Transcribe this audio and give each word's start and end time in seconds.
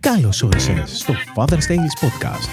Καλώς 0.00 0.42
όρισες 0.42 0.98
στο 0.98 1.14
Father's 1.34 1.66
Tales 1.68 1.94
Podcast. 2.02 2.48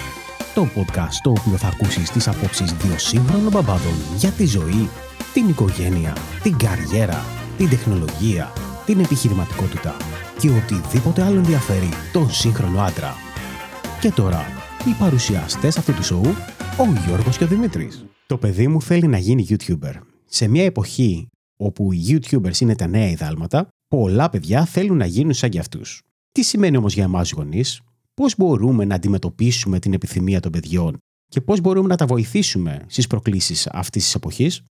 Το 0.54 0.68
podcast 0.76 1.10
στο 1.10 1.30
οποίο 1.30 1.56
θα 1.56 1.68
ακούσεις 1.68 2.10
τις 2.10 2.28
απόψεις 2.28 2.72
δύο 2.72 2.98
σύγχρονων 2.98 3.52
μπαμπάδων 3.52 3.94
για 4.16 4.30
τη 4.30 4.46
ζωή, 4.46 4.88
την 5.32 5.48
οικογένεια, 5.48 6.16
την 6.42 6.56
καριέρα, 6.56 7.24
την 7.56 7.68
τεχνολογία, 7.68 8.52
την 8.86 9.00
επιχειρηματικότητα 9.00 9.96
και 10.38 10.50
οτιδήποτε 10.50 11.22
άλλο 11.22 11.36
ενδιαφέρει 11.36 11.88
τον 12.12 12.30
σύγχρονο 12.30 12.80
άντρα. 12.80 13.14
Και 14.00 14.10
τώρα, 14.10 14.44
οι 14.86 14.94
παρουσιαστές 14.98 15.78
αυτού 15.78 15.94
του 15.94 16.04
σοου, 16.04 16.34
ο 16.78 16.84
Γιώργος 17.06 17.36
και 17.36 17.44
ο 17.44 17.46
Δημήτρης. 17.46 18.04
Το 18.26 18.38
παιδί 18.38 18.68
μου 18.68 18.82
θέλει 18.82 19.06
να 19.06 19.18
γίνει 19.18 19.46
YouTuber. 19.50 19.94
Σε 20.24 20.48
μια 20.48 20.64
εποχή 20.64 21.28
όπου 21.56 21.92
οι 21.92 22.04
YouTubers 22.08 22.60
είναι 22.60 22.74
τα 22.74 22.86
νέα 22.86 23.08
ιδάλματα, 23.08 23.68
πολλά 23.88 24.30
παιδιά 24.30 24.64
θέλουν 24.64 24.96
να 24.96 25.06
γίνουν 25.06 25.32
σαν 25.32 25.50
κι 25.50 25.58
αυτούς. 25.58 26.00
Τι 26.36 26.42
σημαίνει 26.42 26.76
όμως 26.76 26.94
για 26.94 27.04
εμάς 27.04 27.30
γονείς, 27.30 27.80
πώς 28.14 28.36
μπορούμε 28.36 28.84
να 28.84 28.94
αντιμετωπίσουμε 28.94 29.78
την 29.78 29.92
επιθυμία 29.92 30.40
των 30.40 30.52
παιδιών 30.52 30.98
και 31.28 31.40
πώς 31.40 31.60
μπορούμε 31.60 31.88
να 31.88 31.96
τα 31.96 32.06
βοηθήσουμε 32.06 32.84
στις 32.86 33.06
προκλήσεις 33.06 33.66
αυτής 33.66 34.04
της 34.04 34.14
εποχής; 34.14 34.64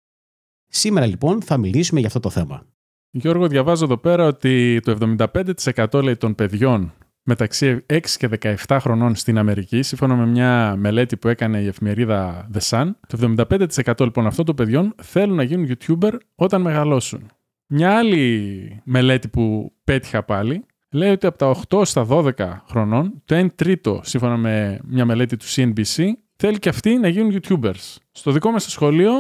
Σήμερα 0.68 1.06
λοιπόν 1.06 1.42
θα 1.42 1.58
μιλήσουμε 1.58 2.00
για 2.00 2.08
αυτό 2.08 2.20
το 2.20 2.30
θέμα. 2.30 2.66
Γιώργο, 3.12 3.48
διαβάζω 3.48 3.86
εδώ 3.86 3.98
πέρα 3.98 4.26
ότι 4.28 4.80
το 4.84 5.16
75% 5.26 6.04
λέει, 6.04 6.16
των 6.16 6.36
παιδιών 6.36 6.94
μεταξύ 7.24 7.86
6 7.86 8.00
και 8.18 8.30
17 8.68 8.78
χρονών 8.82 9.16
στην 9.16 9.38
Αμερική, 9.38 9.82
σύμφωνα 9.82 10.16
με 10.16 10.26
μια 10.26 10.76
μελέτη 10.76 11.18
που 11.18 11.28
έκανε 11.28 11.62
η 11.62 11.68
εφημερίδα 11.68 12.50
The 12.54 12.60
Sun, 12.70 12.92
το 13.08 13.34
75% 13.38 14.00
λοιπόν 14.00 14.28
αυτών 14.28 14.46
των 14.46 14.56
παιδιών 14.56 14.96
θέλουν 15.02 15.36
να 15.36 15.44
γίνουν 15.44 15.78
YouTuber 15.78 16.14
όταν 16.36 16.62
μεγαλώσουν. 16.62 17.32
Μια 17.68 17.98
άλλη 17.98 18.82
μελέτη 18.84 19.28
που 19.28 19.74
πέτυχα 19.84 20.24
πάλι 20.24 20.66
λέει 20.96 21.12
ότι 21.12 21.28
από 21.28 21.38
τα 21.38 21.56
8 21.70 21.86
στα 21.86 22.06
12 22.10 22.32
χρονών, 22.70 23.22
το 23.26 23.36
1 23.36 23.48
τρίτο, 23.56 24.02
σύμφωνα 24.04 24.38
με 24.38 24.80
μια 24.86 25.06
μελέτη 25.06 25.38
του 25.38 25.46
CNBC, 25.46 26.04
θέλει 26.36 26.60
και 26.60 26.70
αυτοί 26.70 26.98
να 26.98 27.08
γίνουν 27.08 27.40
YouTubers. 27.42 27.96
Στο 28.12 28.32
δικό 28.32 28.52
μας 28.52 28.64
σχολείο 28.64 29.12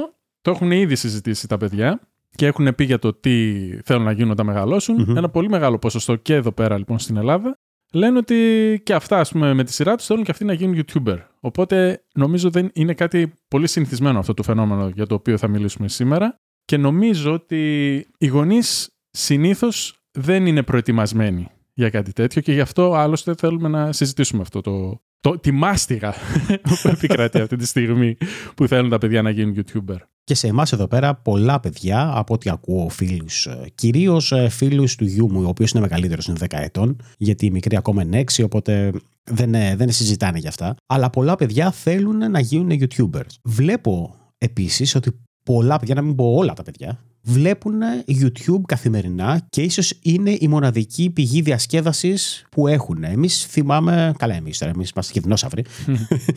το 0.41 0.51
έχουν 0.51 0.71
ήδη 0.71 0.95
συζητήσει 0.95 1.47
τα 1.47 1.57
παιδιά 1.57 1.99
και 2.35 2.45
έχουν 2.45 2.75
πει 2.75 2.83
για 2.83 2.99
το 2.99 3.13
τι 3.13 3.67
θέλουν 3.83 4.03
να 4.03 4.11
γίνουν 4.11 4.31
όταν 4.31 4.45
μεγαλώσουν. 4.45 5.13
Ένα 5.17 5.29
πολύ 5.29 5.49
μεγάλο 5.49 5.79
ποσοστό 5.79 6.15
και 6.15 6.33
εδώ 6.33 6.51
πέρα 6.51 6.77
λοιπόν 6.77 6.99
στην 6.99 7.17
Ελλάδα 7.17 7.57
λένε 7.93 8.17
ότι 8.17 8.81
και 8.83 8.93
αυτά 8.93 9.19
ας 9.19 9.31
πούμε, 9.31 9.53
με 9.53 9.63
τη 9.63 9.73
σειρά 9.73 9.95
τους 9.95 10.05
θέλουν 10.05 10.23
και 10.23 10.31
αυτοί 10.31 10.45
να 10.45 10.53
γίνουν 10.53 10.83
YouTuber. 10.85 11.17
Οπότε 11.39 12.03
νομίζω 12.13 12.49
δεν 12.49 12.69
είναι 12.73 12.93
κάτι 12.93 13.33
πολύ 13.47 13.67
συνηθισμένο 13.67 14.19
αυτό 14.19 14.33
το 14.33 14.43
φαινόμενο 14.43 14.87
για 14.87 15.05
το 15.05 15.15
οποίο 15.15 15.37
θα 15.37 15.47
μιλήσουμε 15.47 15.87
σήμερα. 15.87 16.39
Και 16.65 16.77
νομίζω 16.77 17.33
ότι 17.33 17.95
οι 18.17 18.27
γονείς 18.27 18.89
συνήθως 19.11 19.99
δεν 20.11 20.45
είναι 20.45 20.63
προετοιμασμένοι 20.63 21.49
για 21.75 21.89
κάτι 21.89 22.13
τέτοιο 22.13 22.41
και 22.41 22.53
γι' 22.53 22.61
αυτό 22.61 22.93
άλλωστε 22.93 23.33
θέλουμε 23.37 23.67
να 23.67 23.91
συζητήσουμε 23.91 24.41
αυτό 24.41 24.61
το, 24.61 25.01
το, 25.19 25.39
τη 25.39 25.51
μάστιγα 25.51 26.13
που 26.81 26.87
επικρατεί 26.87 27.39
αυτή 27.39 27.55
τη 27.55 27.65
στιγμή 27.65 28.17
που 28.55 28.67
θέλουν 28.67 28.89
τα 28.89 28.97
παιδιά 28.97 29.21
να 29.21 29.29
γίνουν 29.29 29.55
YouTuber. 29.55 29.97
Και 30.23 30.35
σε 30.35 30.47
εμάς 30.47 30.71
εδώ 30.71 30.87
πέρα, 30.87 31.15
πολλά 31.15 31.59
παιδιά, 31.59 32.11
από 32.15 32.33
ό,τι 32.33 32.49
ακούω 32.49 32.89
φίλους, 32.89 33.47
κυρίως 33.75 34.33
φίλους 34.49 34.95
του 34.95 35.05
γιού 35.05 35.31
μου, 35.31 35.41
ο 35.43 35.47
οποίος 35.47 35.71
είναι 35.71 35.81
μεγαλύτερος, 35.81 36.27
είναι 36.27 36.37
10 36.39 36.45
ετών, 36.49 37.01
γιατί 37.17 37.45
η 37.45 37.51
μικρή 37.51 37.75
ακόμα 37.75 38.01
είναι 38.01 38.23
6, 38.35 38.43
οπότε 38.43 38.91
δεν, 39.23 39.51
δεν 39.51 39.91
συζητάνε 39.91 40.37
γι' 40.37 40.47
αυτά. 40.47 40.75
Αλλά 40.85 41.09
πολλά 41.09 41.35
παιδιά 41.35 41.71
θέλουν 41.71 42.31
να 42.31 42.39
γίνουν 42.39 42.79
YouTubers. 42.79 43.35
Βλέπω 43.43 44.15
επίσης 44.37 44.95
ότι 44.95 45.11
πολλά 45.43 45.79
παιδιά, 45.79 45.95
να 45.95 46.01
μην 46.01 46.15
πω 46.15 46.33
όλα 46.33 46.53
τα 46.53 46.63
παιδιά, 46.63 46.99
βλέπουν 47.25 47.79
YouTube 48.07 48.61
καθημερινά 48.65 49.45
και 49.49 49.61
ίσως 49.61 49.99
είναι 50.01 50.37
η 50.39 50.47
μοναδική 50.47 51.09
πηγή 51.09 51.41
διασκέδασης 51.41 52.45
που 52.51 52.67
έχουν. 52.67 53.03
Εμείς 53.03 53.45
θυμάμαι. 53.45 54.13
Καλά, 54.17 54.35
εμείς 54.35 54.57
τώρα, 54.57 54.71
εμείς 54.75 54.89
είμαστε 54.89 55.13
και 55.13 55.19
δεινόσαυροι. 55.19 55.65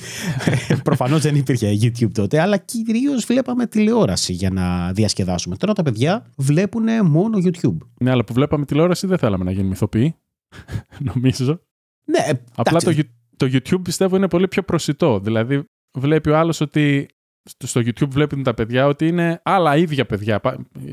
Προφανώς 0.85 1.23
δεν 1.23 1.35
υπήρχε 1.35 1.79
YouTube 1.83 2.13
τότε, 2.13 2.41
αλλά 2.41 2.57
κυρίως 2.57 3.25
βλέπαμε 3.25 3.67
τηλεόραση 3.67 4.33
για 4.33 4.51
να 4.51 4.93
διασκεδάσουμε. 4.93 5.57
Τώρα 5.57 5.73
τα 5.73 5.83
παιδιά 5.83 6.27
βλέπουν 6.37 7.07
μόνο 7.07 7.39
YouTube. 7.45 7.77
Ναι, 8.01 8.11
αλλά 8.11 8.25
που 8.25 8.33
βλέπαμε 8.33 8.65
τηλεόραση 8.65 9.07
δεν 9.07 9.19
θέλαμε 9.19 9.45
να 9.45 9.51
γίνουμε 9.51 9.73
ηθοποιοί. 9.73 10.15
Νομίζω. 11.15 11.61
Ναι, 12.05 12.41
Απλά 12.55 12.81
το, 12.81 12.95
το 13.37 13.47
YouTube 13.53 13.83
πιστεύω 13.83 14.17
είναι 14.17 14.29
πολύ 14.29 14.49
πιο 14.49 14.63
προσιτό. 14.63 15.21
Δηλαδή, 15.21 15.65
βλέπει 15.99 16.31
ο 16.31 16.39
άλλος 16.39 16.61
ότι 16.61 17.09
στο 17.65 17.81
YouTube 17.81 18.09
βλέπουν 18.09 18.43
τα 18.43 18.55
παιδιά 18.55 18.87
ότι 18.87 19.07
είναι 19.07 19.41
άλλα 19.45 19.77
ίδια 19.77 20.07
παιδιά, 20.07 20.41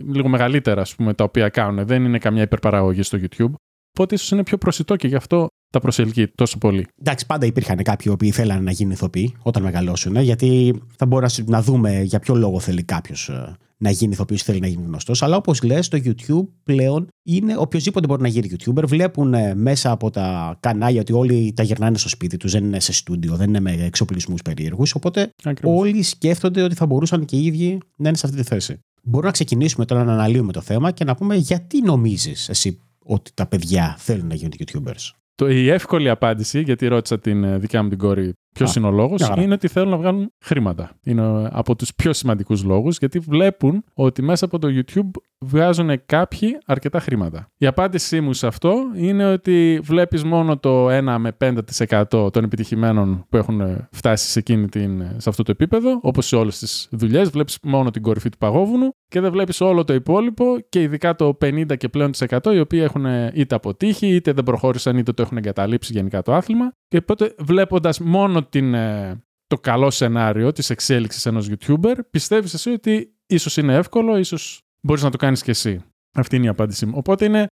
λίγο 0.05 0.27
μεγαλύτερα 0.27 0.81
ας 0.81 0.95
πούμε, 0.95 1.13
τα 1.13 1.23
οποία 1.23 1.49
κάνουν. 1.49 1.85
Δεν 1.85 2.05
είναι 2.05 2.17
καμιά 2.17 2.41
υπερπαραγωγή 2.41 3.01
στο 3.01 3.19
YouTube. 3.21 3.53
Οπότε 3.91 4.15
ίσως 4.15 4.31
είναι 4.31 4.43
πιο 4.43 4.57
προσιτό 4.57 4.95
και 4.95 5.07
γι' 5.07 5.15
αυτό 5.15 5.47
τα 5.75 5.81
προσελκύει 5.81 6.27
τόσο 6.35 6.57
πολύ. 6.57 6.87
Εντάξει, 6.99 7.25
πάντα 7.25 7.45
υπήρχαν 7.45 7.77
κάποιοι 7.77 8.11
οποίοι 8.13 8.31
θέλανε 8.31 8.61
να 8.61 8.71
γίνουν 8.71 8.93
ηθοποιοί 8.93 9.33
όταν 9.41 9.63
μεγαλώσουν, 9.63 10.15
γιατί 10.15 10.81
θα 10.95 11.05
μπορούμε 11.05 11.29
να 11.45 11.61
δούμε 11.61 12.01
για 12.01 12.19
ποιο 12.19 12.35
λόγο 12.35 12.59
θέλει 12.59 12.83
κάποιος 12.83 13.29
ε, 13.29 13.55
να 13.77 13.89
γίνει 13.89 14.13
ηθοποιός 14.13 14.43
θέλει 14.43 14.59
να 14.59 14.67
γίνει 14.67 14.83
γνωστός. 14.85 15.23
Αλλά 15.23 15.35
όπως 15.35 15.63
λες, 15.63 15.87
το 15.87 16.01
YouTube 16.03 16.47
πλέον 16.63 17.07
είναι 17.23 17.55
οποιοδήποτε 17.57 18.07
μπορεί 18.07 18.21
να 18.21 18.27
γίνει 18.27 18.49
YouTuber. 18.51 18.83
Βλέπουν 18.87 19.33
ε, 19.33 19.55
μέσα 19.55 19.91
από 19.91 20.09
τα 20.09 20.57
κανάλια 20.59 21.01
ότι 21.01 21.13
όλοι 21.13 21.53
τα 21.55 21.63
γυρνάνε 21.63 21.97
στο 21.97 22.09
σπίτι 22.09 22.37
τους, 22.37 22.51
δεν 22.51 22.63
είναι 22.63 22.79
σε 22.79 22.93
στούντιο, 22.93 23.35
δεν 23.35 23.47
είναι 23.47 23.59
με 23.59 23.71
εξοπλισμούς 23.71 24.41
περίεργους. 24.41 24.95
Οπότε 24.95 25.29
Ακριβώς. 25.43 25.79
όλοι 25.79 26.01
σκέφτονται 26.01 26.61
ότι 26.61 26.75
θα 26.75 26.85
μπορούσαν 26.85 27.25
και 27.25 27.35
οι 27.35 27.45
ίδιοι 27.45 27.77
να 27.97 28.07
είναι 28.07 28.17
σε 28.17 28.25
αυτή 28.25 28.37
τη 28.37 28.43
θέση. 28.43 28.79
Μπορούμε 29.03 29.25
να 29.27 29.31
ξεκινήσουμε 29.31 29.85
τώρα 29.85 30.03
να 30.03 30.13
αναλύουμε 30.13 30.51
το 30.51 30.61
θέμα 30.61 30.91
και 30.91 31.03
να 31.03 31.15
πούμε 31.15 31.35
γιατί 31.35 31.81
νομίζεις 31.81 32.49
εσύ 32.49 32.79
ότι 33.05 33.31
τα 33.33 33.45
παιδιά 33.45 33.95
θέλουν 33.99 34.27
να 34.27 34.35
γίνουν 34.35 34.53
YouTubers. 34.57 35.11
Το, 35.35 35.49
η 35.49 35.69
εύκολη 35.69 36.09
απάντηση, 36.09 36.61
γιατί 36.61 36.87
ρώτησα 36.87 37.19
την 37.19 37.43
ε, 37.43 37.57
δικιά 37.57 37.83
μου 37.83 37.89
την 37.89 37.97
κόρη 37.97 38.33
ποιος 38.59 38.75
είναι 38.75 38.87
ο 38.87 38.91
λόγος, 38.91 39.31
είναι 39.37 39.53
ότι 39.53 39.67
θέλουν 39.67 39.89
να 39.89 39.97
βγάλουν 39.97 40.31
χρήματα. 40.43 40.91
Είναι 41.03 41.49
από 41.51 41.75
τους 41.75 41.95
πιο 41.95 42.13
σημαντικούς 42.13 42.63
λόγους, 42.63 42.97
γιατί 42.97 43.19
βλέπουν 43.19 43.83
ότι 43.93 44.21
μέσα 44.21 44.45
από 44.45 44.59
το 44.59 44.67
YouTube 44.71 45.09
βγάζουν 45.39 46.05
κάποιοι 46.05 46.57
αρκετά 46.65 46.99
χρήματα. 46.99 47.51
Η 47.57 47.65
απάντησή 47.65 48.21
μου 48.21 48.33
σε 48.33 48.47
αυτό 48.47 48.73
είναι 48.95 49.31
ότι 49.31 49.79
βλέπεις 49.83 50.23
μόνο 50.23 50.57
το 50.57 50.87
1 50.89 51.15
με 51.19 51.37
5% 51.39 52.31
των 52.31 52.43
επιτυχημένων 52.43 53.25
που 53.29 53.37
έχουν 53.37 53.87
φτάσει 53.91 54.29
σε, 54.29 54.39
εκείνη 54.39 54.67
την, 54.67 55.03
σε 55.17 55.29
αυτό 55.29 55.43
το 55.43 55.51
επίπεδο, 55.51 55.99
όπως 56.01 56.27
σε 56.27 56.35
όλες 56.35 56.59
τις 56.59 56.87
δουλειές. 56.91 57.29
Βλέπεις 57.29 57.57
μόνο 57.63 57.91
την 57.91 58.01
κορυφή 58.01 58.29
του 58.29 58.37
παγόβουνου 58.37 58.89
και 59.07 59.19
δεν 59.19 59.31
βλέπεις 59.31 59.61
όλο 59.61 59.83
το 59.83 59.93
υπόλοιπο 59.93 60.45
και 60.69 60.81
ειδικά 60.81 61.15
το 61.15 61.37
50 61.41 61.77
και 61.77 61.89
πλέον 61.89 62.11
οι 62.53 62.59
οποίοι 62.59 62.81
έχουν 62.83 63.05
είτε 63.33 63.55
αποτύχει, 63.55 64.07
είτε 64.07 64.31
δεν 64.31 64.43
προχώρησαν, 64.43 64.97
είτε 64.97 65.11
το 65.11 65.21
έχουν 65.21 65.37
εγκαταλείψει 65.37 65.93
γενικά 65.93 66.21
το 66.21 66.33
άθλημα. 66.33 66.71
Και 66.87 66.97
οπότε 66.97 67.35
βλέποντας 67.37 67.99
μόνο 67.99 68.43
την, 68.43 68.73
ε, 68.73 69.23
το 69.47 69.57
καλό 69.57 69.89
σενάριο 69.89 70.51
της 70.51 70.69
εξέλιξης 70.69 71.25
ενός 71.25 71.49
YouTuber, 71.49 71.95
πιστεύεις 72.09 72.53
εσύ 72.53 72.69
ότι 72.69 73.15
ίσως 73.25 73.57
είναι 73.57 73.75
εύκολο, 73.75 74.17
ίσως 74.17 74.61
μπορείς 74.81 75.03
να 75.03 75.09
το 75.09 75.17
κάνεις 75.17 75.43
και 75.43 75.51
εσύ; 75.51 75.83
Αυτή 76.17 76.35
είναι 76.35 76.45
η 76.45 76.49
απάντησή 76.49 76.85
μου. 76.85 76.93
Οπότε 76.95 77.25
είναι 77.25 77.47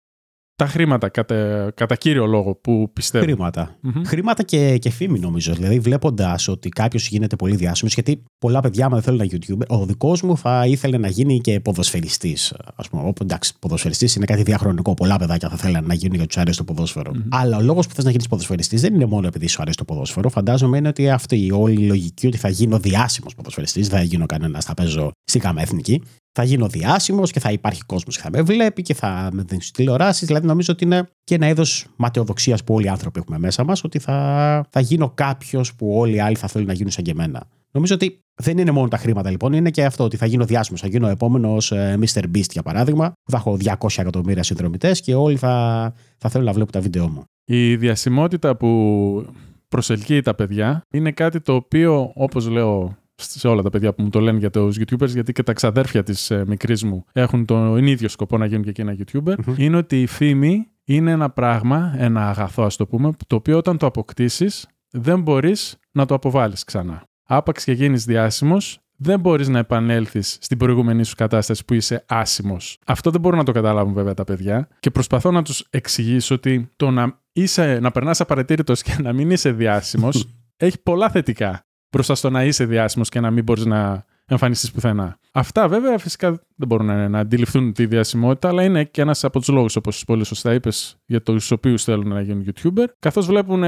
τα 0.63 0.69
χρήματα 0.69 1.09
κατά, 1.09 1.71
κατά 1.75 1.95
κύριο 1.97 2.27
λόγο 2.27 2.55
που 2.55 2.91
πιστεύω. 2.93 3.25
Χρήματα. 3.25 3.79
Χρήματα 4.05 4.43
και, 4.43 4.79
και 4.79 4.91
φήμη 4.91 5.19
νομίζω. 5.19 5.55
Δηλαδή 5.55 5.79
βλέποντας 5.79 6.49
ότι 6.49 6.69
κάποιος 6.69 7.09
γίνεται 7.09 7.37
πολύ 7.37 7.57
διάσημος, 7.57 7.95
γιατί 7.95 8.23
πολλά 8.39 8.61
παιδιά 8.61 8.89
μου 8.89 8.95
δεν 8.95 9.03
θέλουν 9.03 9.19
να 9.19 9.25
YouTube. 9.31 9.79
Ο 9.81 9.87
δικός 9.87 10.23
μου 10.23 10.37
θα 10.37 10.67
ήθελε 10.67 10.99
να 10.99 11.09
γίνει 11.09 11.41
και 11.41 11.61
ποδοσφαιριστής. 11.61 12.53
Α 12.75 12.89
πούμε, 12.89 13.03
όπου 13.03 13.23
εντάξει, 13.23 13.55
ποδοσφαιριστής 13.59 14.15
είναι 14.15 14.25
κάτι 14.25 14.43
διαχρονικό. 14.43 14.95
Πολλά 14.95 15.17
παιδάκια 15.17 15.49
θα 15.49 15.57
θέλουν 15.57 15.87
να 15.87 15.95
γίνουν 15.95 16.15
γιατί 16.15 16.27
τους 16.27 16.37
αρέσει 16.37 16.59
το 16.59 16.65
ποδόσφαιρο. 16.65 17.13
Mm-hmm. 17.15 17.29
Αλλά 17.31 17.57
ο 17.57 17.61
λόγος 17.61 17.87
που 17.87 17.95
θες 17.95 18.05
να 18.05 18.11
γίνεις 18.11 18.29
ποδοσφαιριστής 18.29 18.81
δεν 18.81 18.95
είναι 18.95 19.07
μόνο 19.07 19.27
επειδή 19.27 19.47
σου 19.47 19.63
αρέσει 19.63 19.77
το 19.77 19.85
ποδόσφαιρο. 19.85 20.29
Φαντάζομαι 20.29 20.77
είναι 20.77 20.89
ότι 20.89 21.11
αυτή 21.11 21.47
η 21.47 21.51
όλη 21.51 21.83
η 21.83 21.87
λογική 21.87 22.27
ότι 22.27 22.37
θα 22.37 22.49
γίνω 22.49 22.79
διάσημος 22.79 23.35
ποδοσφαιριστής, 23.35 23.89
δεν 23.89 23.99
θα 23.99 24.05
γίνω 24.05 24.27
κανένας, 24.27 24.65
θα 24.65 24.75
παίζω 24.75 25.11
στη 25.25 25.41
εθνική 25.57 26.03
θα 26.33 26.45
γίνω 26.45 26.69
διάσημος 26.69 27.31
και 27.31 27.41
θα 27.41 27.53
υπάρχει 27.53 27.83
κόσμος 27.85 28.17
και 28.17 28.23
θα 28.23 28.31
με 28.33 28.43
βλέπει 28.43 28.83
και 28.83 28.95
θα 28.95 29.29
με 29.33 29.43
δίνει 29.47 29.61
τηλεοράσεις. 29.73 30.27
Δηλαδή, 30.27 30.47
νομίζω 30.47 30.73
ότι 30.73 30.85
είναι 30.85 31.09
και 31.25 31.35
ένα 31.35 31.49
είδος 31.49 31.87
ματαιοδοξίας 31.97 32.65
που 32.65 32.75
όλοι 32.75 32.87
οι 32.87 32.89
άνθρωποι 32.89 33.19
έχουμε 33.19 33.39
μέσα 33.39 33.65
μας, 33.65 33.85
ότι 33.85 33.99
θα, 33.99 34.67
θα 34.71 34.81
γίνω 34.81 35.11
κάποιος 35.11 35.75
που 35.75 35.95
όλοι 35.97 36.15
οι 36.15 36.21
άλλοι 36.21 36.37
θα 36.37 36.49
θέλουν 36.49 36.67
να 36.67 36.73
γίνουν 36.73 36.91
σαν 36.91 37.05
και 37.05 37.11
εμένα. 37.11 37.47
Νομίζω 37.71 37.95
ότι 37.95 38.19
δεν 38.35 38.59
είναι 38.59 38.71
μόνο 38.71 38.89
τα 38.89 38.97
χρήματα 38.97 39.31
λοιπόν, 39.31 39.53
είναι 39.53 39.71
και 39.71 39.85
αυτό 39.85 40.05
ότι 40.05 40.17
θα 40.17 40.27
γίνω 40.27 40.45
διάσημος. 40.45 40.81
Θα 40.81 40.87
γίνω 40.87 41.07
ο 41.07 41.11
επόμενος 41.11 41.73
ε, 41.73 41.99
Mr. 42.01 42.23
Beast 42.23 42.51
για 42.53 42.63
παράδειγμα, 42.63 43.13
που 43.23 43.31
θα 43.31 43.37
έχω 43.37 43.57
200 43.65 43.87
εκατομμύρια 43.97 44.43
συνδρομητές 44.43 45.01
και 45.01 45.15
όλοι 45.15 45.37
θα, 45.37 45.95
θα 46.19 46.29
θέλουν 46.29 46.47
να 46.47 46.53
βλέπουν 46.53 46.73
τα 46.73 46.81
βίντεο 46.81 47.09
μου. 47.09 47.25
Η 47.45 47.77
διασημότητα 47.77 48.57
που 48.57 49.27
προσελκύει 49.69 50.21
τα 50.21 50.35
παιδιά 50.35 50.83
είναι 50.91 51.13
κάτι 51.13 51.41
το 51.41 51.55
οποίο, 51.55 52.11
όπως 52.15 52.49
λέω 52.49 52.97
σε 53.23 53.49
όλα 53.49 53.63
τα 53.63 53.71
παιδιά 53.71 53.95
που 53.95 54.03
μου 54.03 54.09
το 54.09 54.21
λένε 54.21 54.39
για 54.39 54.51
τους 54.51 54.77
YouTubers, 54.79 55.09
γιατί 55.09 55.33
και 55.33 55.43
τα 55.43 55.53
ξαδέρφια 55.53 56.03
της 56.03 56.31
ε, 56.31 56.45
μικρής 56.47 56.85
μου 56.85 57.05
έχουν 57.13 57.45
τον 57.45 57.87
ίδιο 57.87 58.09
σκοπό 58.09 58.39
να 58.39 58.47
γίνουν 58.47 58.63
και 58.63 58.71
εκείνα 58.71 58.97
YouTuber, 58.99 59.35
είναι 59.57 59.77
ότι 59.77 60.03
η 60.03 60.07
φήμη 60.07 60.67
είναι 60.85 61.11
ένα 61.11 61.31
πράγμα, 61.31 61.95
ένα 61.99 62.29
αγαθό, 62.29 62.63
ας 62.63 62.77
το 62.77 62.87
πούμε, 62.87 63.11
το 63.27 63.37
οποίο 63.37 63.57
όταν 63.57 63.79
το 63.79 63.87
αποκτήσεις 63.87 64.67
δεν 64.91 65.21
μπορείς 65.21 65.79
να 65.93 66.07
το 66.07 66.15
αποβάλεις 66.15 66.65
ξανά. 66.65 67.03
Άπαξ 67.25 67.65
και 67.65 67.73
γίνεις 67.73 68.05
διάσημος, 68.05 68.81
δεν 68.97 69.21
μπορείς 69.21 69.49
να 69.49 69.59
επανέλθεις 69.59 70.39
στην 70.41 70.59
προηγούμενη 70.59 71.05
σου 71.05 71.15
κατάσταση 71.15 71.65
που 71.65 71.75
είσαι 71.75 72.05
άσημος. 72.09 72.79
Αυτό 72.87 73.11
δεν 73.11 73.21
μπορούν 73.21 73.39
να 73.39 73.45
το 73.45 73.53
καταλάβουν 73.53 73.93
βέβαια 73.93 74.15
τα 74.15 74.25
παιδιά 74.25 74.69
και 74.81 74.91
προσπαθώ 74.91 75.31
να 75.31 75.43
τους 75.43 75.67
εξηγήσω 75.71 76.35
ότι 76.35 76.69
το 76.77 76.91
να 76.91 77.21
είσαι, 77.33 77.79
να 77.81 77.91
περνάς 77.91 78.21
απαραίτητος 78.21 78.83
και 78.83 78.97
να 79.03 79.13
μην 79.13 79.31
είσαι 79.31 79.53
διάσημος, 79.53 80.29
έχει 80.57 80.83
πολλά 80.83 81.11
θετικά 81.11 81.65
μπροστά 81.93 82.15
στο 82.15 82.31
να 82.31 82.45
είσαι 82.45 82.65
διάσημος 82.65 83.09
και 83.09 83.21
να 83.21 83.31
μην 83.31 83.45
μπορείς 83.45 83.65
να 83.65 84.05
εμφανιστείς 84.27 84.71
πουθενά. 84.73 85.19
Αυτά 85.33 85.69
βέβαια 85.69 85.99
φυσικά 85.99 86.31
δεν 86.31 86.69
μπορούν 86.69 86.87
να, 86.87 87.09
να 87.09 87.19
αντιληφθούν 87.19 87.73
τη 87.73 87.87
διασημότητα, 87.87 88.49
αλλά 88.49 88.65
είναι 88.65 88.85
και 88.85 89.01
ένας 89.01 89.25
από 89.25 89.39
τους 89.39 89.49
λόγους, 89.49 89.77
όπως 89.77 90.05
πολύ 90.05 90.25
σωστά 90.25 90.55
είπες, 90.55 90.97
για 91.07 91.23
τους 91.23 91.51
οποίους 91.51 91.85
θέλουν 91.85 92.09
να 92.09 92.21
γίνουν 92.21 92.45
YouTuber. 92.47 92.85
Καθώς 92.99 93.27
βλέπουν 93.27 93.63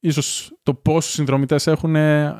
ίσως 0.00 0.52
το 0.62 0.74
πόσου 0.74 1.10
συνδρομητές 1.10 1.66
έχουν 1.66 1.94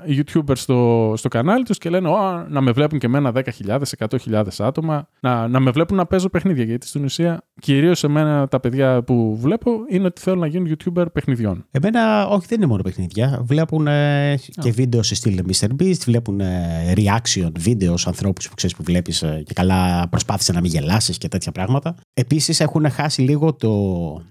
οι 0.07 0.25
YouTubers 0.25 0.57
στο, 0.57 1.13
στο 1.17 1.29
κανάλι 1.29 1.65
τους 1.65 1.79
και 1.79 1.91
λένε 1.91 2.11
να 2.49 2.61
με 2.61 2.71
βλέπουν 2.71 2.99
και 2.99 3.07
εμένα 3.07 3.33
10.000, 3.67 3.81
100.000 3.99 4.45
άτομα, 4.59 5.09
να, 5.21 5.49
να 5.49 5.61
με 5.61 5.71
βλέπουν 5.71 5.97
να 5.97 6.07
παίζω 6.07 6.29
παιχνίδια. 6.29 6.65
Γιατί 6.65 6.87
στην 6.87 7.05
ουσία, 7.05 7.43
κυρίως 7.61 8.05
εμένα 8.05 8.49
τα 8.49 8.61
παιδιά 8.61 9.03
που 9.03 9.37
βλέπω 9.41 9.71
είναι 9.89 10.07
ότι 10.07 10.21
θέλουν 10.21 10.39
να 10.39 10.47
γίνουν 10.47 10.77
YouTuber 10.77 11.05
παιχνιδιών. 11.13 11.67
Εμένα, 11.71 12.27
όχι, 12.27 12.47
δεν 12.49 12.59
είναι 12.59 12.67
μόνο 12.67 12.83
παιχνίδια. 12.83 13.43
Βλέπουν 13.45 13.87
ε, 13.87 14.39
και 14.61 14.71
βίντεο 14.71 15.03
σε 15.03 15.15
στυλ 15.15 15.43
MrBeast, 15.61 16.01
βλέπουν 16.05 16.41
ε, 16.41 16.93
reaction 16.97 17.51
βίντεο 17.59 17.95
ανθρώπους 18.07 18.49
που 18.49 18.55
ξέρεις 18.55 18.77
που 18.77 18.83
βλέπεις 18.83 19.23
ε, 19.23 19.43
και 19.47 19.53
καλά 19.55 20.09
προσπάθησε 20.09 20.53
να 20.53 20.61
μην 20.61 20.71
γελάσεις 20.71 21.19
και 21.19 21.29
τέτοια 21.29 21.53
πράγματα. 21.53 21.95
Επίσης 22.15 22.61
έχουν 22.61 22.91
χάσει 22.91 23.23
λίγο 23.23 23.55
το, 23.55 23.73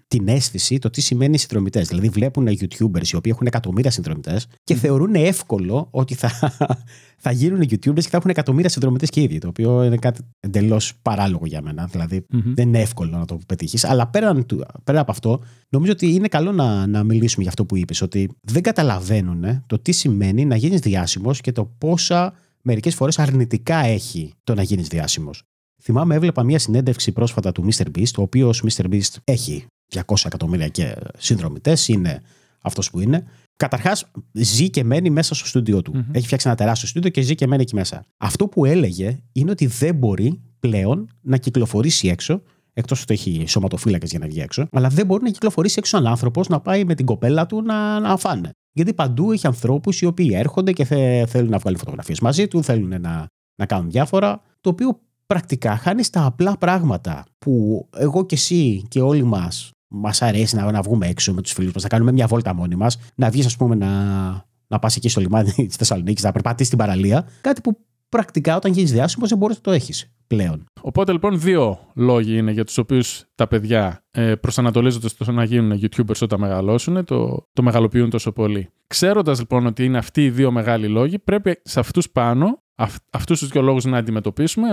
την 0.07 0.28
αίσθηση 0.28 0.80
το 0.80 0.89
τι 0.89 1.01
σημαίνει 1.01 1.38
συνδρομητές. 1.38 1.88
Δηλαδή 1.88 2.10
βλέπουν 2.10 2.48
YouTubers 2.48 3.13
οι 3.15 3.17
οποίοι 3.17 3.31
έχουν 3.35 3.47
εκατομμύρια 3.47 3.91
συνδρομητές 3.91 4.47
και 4.63 4.75
θεωρούν 4.75 5.15
εύκολο 5.15 5.88
ότι 5.91 6.13
θα, 6.13 6.31
θα 7.25 7.31
γίνουν 7.31 7.59
YouTubers 7.62 8.01
και 8.03 8.09
θα 8.09 8.17
έχουν 8.17 8.29
εκατομμύρια 8.29 8.69
συνδρομητές 8.69 9.09
και 9.09 9.21
ίδιοι. 9.21 9.38
Το 9.38 9.47
οποίο 9.47 9.83
είναι 9.83 9.97
κάτι 9.97 10.21
εντελώς 10.39 10.94
παράλογο 11.01 11.45
για 11.45 11.62
μένα. 11.62 11.85
Δηλαδή 11.91 12.25
δεν 12.29 12.67
είναι 12.67 12.79
εύκολο 12.79 13.17
να 13.17 13.25
το 13.25 13.39
πετύχεις. 13.47 13.83
Αλλά 13.83 14.07
πέραν, 14.07 14.45
πέρα 14.83 15.00
από 15.00 15.12
αυτό, 15.12 15.41
νομίζω 15.69 15.91
ότι 15.91 16.13
είναι 16.13 16.27
καλό 16.27 16.51
να, 16.51 16.88
να 16.88 17.03
μιλήσουμε 17.03 17.41
για 17.41 17.50
αυτό 17.50 17.65
που 17.65 17.75
είπες. 17.75 18.01
Ότι 18.01 18.29
δεν 18.41 18.62
καταλαβαίνουν 18.62 19.63
το 19.68 19.79
τι 19.79 19.91
σημαίνει 19.91 20.45
να 20.45 20.56
γίνεις 20.56 20.79
διάσημος 20.79 21.41
και 21.41 21.51
το 21.51 21.65
πόσα 21.77 22.33
μερικές 22.61 22.95
φορές 22.95 23.19
αρνητικά 23.19 23.77
έχει 23.77 24.33
το 24.44 24.53
να 24.53 24.61
γίνεις 24.61 24.88
διάσημος. 24.88 25.44
Θυμάμαι, 25.81 26.15
έβλεπα 26.15 26.44
μια 26.44 26.59
συνέντευξη 26.59 27.11
πρόσφατα 27.11 27.51
του 27.51 27.68
MrBeast, 27.75 28.13
ο 28.18 28.21
οποίος 28.21 28.63
MrBeast 28.68 29.15
έχει 29.23 29.65
200 29.94 30.15
εκατομμύρια 30.25 30.68
και 30.68 30.95
συνδρομητές, 31.18 31.88
είναι 31.88 32.21
αυτός 32.65 32.89
που 32.89 33.00
είναι. 33.00 33.23
Καταρχάς, 33.57 34.12
ζει 34.31 34.69
και 34.69 34.83
μένει 34.83 35.09
μέσα 35.09 35.35
στο 35.35 35.47
στούντιό 35.47 35.81
του. 35.81 35.94
Mm-hmm. 35.95 36.12
Έχει 36.15 36.25
φτιάξει 36.25 36.47
ένα 36.47 36.57
τεράστιο 36.57 36.88
στούντιο 36.88 37.09
και 37.09 37.21
ζει 37.21 37.35
και 37.35 37.47
μένει 37.47 37.62
εκεί 37.62 37.75
μέσα. 37.75 38.06
Αυτό 38.17 38.47
που 38.47 38.65
έλεγε 38.65 39.19
είναι 39.31 39.51
ότι 39.51 39.65
δεν 39.65 39.95
μπορεί 39.95 40.41
πλέον 40.59 41.09
να 41.21 41.38
κυκλοφορήσει 41.38 42.07
έξω, 42.07 42.41
εκτός 42.73 43.01
ότι 43.01 43.13
έχει 43.13 43.44
σωματοφύλακες 43.47 44.09
για 44.09 44.19
να 44.19 44.27
βγει 44.27 44.39
έξω, 44.39 44.67
αλλά 44.71 44.89
δεν 44.89 45.06
μπορεί 45.06 45.23
να 45.23 45.29
κυκλοφορήσει 45.29 45.75
έξω 45.77 45.97
ένα 45.97 46.09
άνθρωπος 46.09 46.47
να 46.47 46.59
πάει 46.59 46.85
με 46.85 46.95
την 46.95 47.06
κοπέλα 47.06 47.45
του 47.45 47.62
να, 47.62 48.00
να 48.00 48.17
φάνε. 48.17 48.50
Γιατί 48.71 48.94
παντού 48.94 49.31
έχει 49.31 49.47
ανθρώπους 49.47 50.01
οι 50.01 50.06
οποίοι 50.06 50.31
έρχονται 50.33 50.71
και 50.71 50.85
θε, 50.85 51.25
θέλουν 51.25 51.50
να 51.50 51.57
βγάλουν 51.57 51.79
φωτογραφίες 51.79 52.19
μαζί 52.19 52.47
του, 52.47 52.63
θέλουν 52.63 53.01
να, 53.01 53.27
να 53.56 53.65
κάνουν 53.65 53.89
διάφορα. 53.89 54.41
Το 54.61 54.69
οποίο 54.69 55.00
πρακτικά 55.25 55.77
χάνει 55.77 56.03
τα 56.11 56.25
απλά 56.25 56.57
πράγματα 56.57 57.25
που 57.38 57.85
εγώ 57.97 58.25
και 58.25 58.35
εσύ 58.35 58.85
και 58.88 59.01
όλοι 59.01 59.23
μας 59.23 59.71
μας 59.87 60.21
αρέσει 60.21 60.55
να, 60.55 60.71
να 60.71 60.81
βγούμε 60.81 61.07
έξω 61.07 61.33
με 61.33 61.41
τους 61.41 61.51
φίλους 61.51 61.73
μας, 61.73 61.83
να 61.83 61.89
κάνουμε 61.89 62.11
μια 62.11 62.27
βόλτα 62.27 62.53
μόνοι 62.53 62.75
μας, 62.75 62.97
να 63.15 63.29
βγεις, 63.29 63.45
ας 63.45 63.55
πούμε, 63.55 63.75
να, 63.75 63.89
να 64.67 64.79
πας 64.79 64.95
εκεί 64.95 65.09
στο 65.09 65.21
λιμάνι 65.21 65.51
της 65.67 65.75
Θεσσαλονίκης, 65.75 66.23
να 66.23 66.31
περπατήσεις 66.31 66.67
στην 66.67 66.77
παραλία. 66.77 67.27
Κάτι 67.41 67.61
που 67.61 67.77
πρακτικά 68.09 68.55
όταν 68.55 68.71
γίνεις 68.71 68.91
διάσημος 68.91 69.29
δεν 69.29 69.37
μπορείς 69.37 69.55
να 69.55 69.61
το 69.61 69.71
έχεις 69.71 70.11
πλέον. 70.27 70.65
Οπότε 70.81 71.11
λοιπόν 71.11 71.39
δύο 71.39 71.79
λόγοι 71.95 72.37
είναι 72.37 72.51
για 72.51 72.63
τους 72.63 72.77
οποίους 72.77 73.25
τα 73.35 73.47
παιδιά 73.47 74.03
ε, 74.11 74.35
προσανατολίζονται 74.35 75.07
στο 75.07 75.31
να 75.31 75.43
γίνουν 75.43 75.79
YouTubers 75.81 76.21
όταν 76.21 76.39
μεγαλώσουν, 76.39 77.05
το, 77.05 77.47
το 77.53 77.63
μεγαλοποιούν 77.63 78.09
τόσο 78.09 78.31
πολύ. 78.31 78.69
Ξέροντας 78.87 79.39
λοιπόν 79.39 79.65
ότι 79.65 79.85
είναι 79.85 79.97
αυτοί 79.97 80.23
οι 80.23 80.29
δύο 80.29 80.51
μεγάλοι 80.51 80.87
λόγοι, 80.87 81.19
πρέπει 81.19 81.61
σε 81.63 81.79
αυτούς 81.79 82.09
πάνω 82.09 82.63
αυ, 82.75 82.95
αυτούς 83.11 83.39
τους 83.39 83.49
δύο 83.49 83.61
λόγους 83.61 83.85
να 83.85 83.97
αντιμετωπίσουμε, 83.97 84.69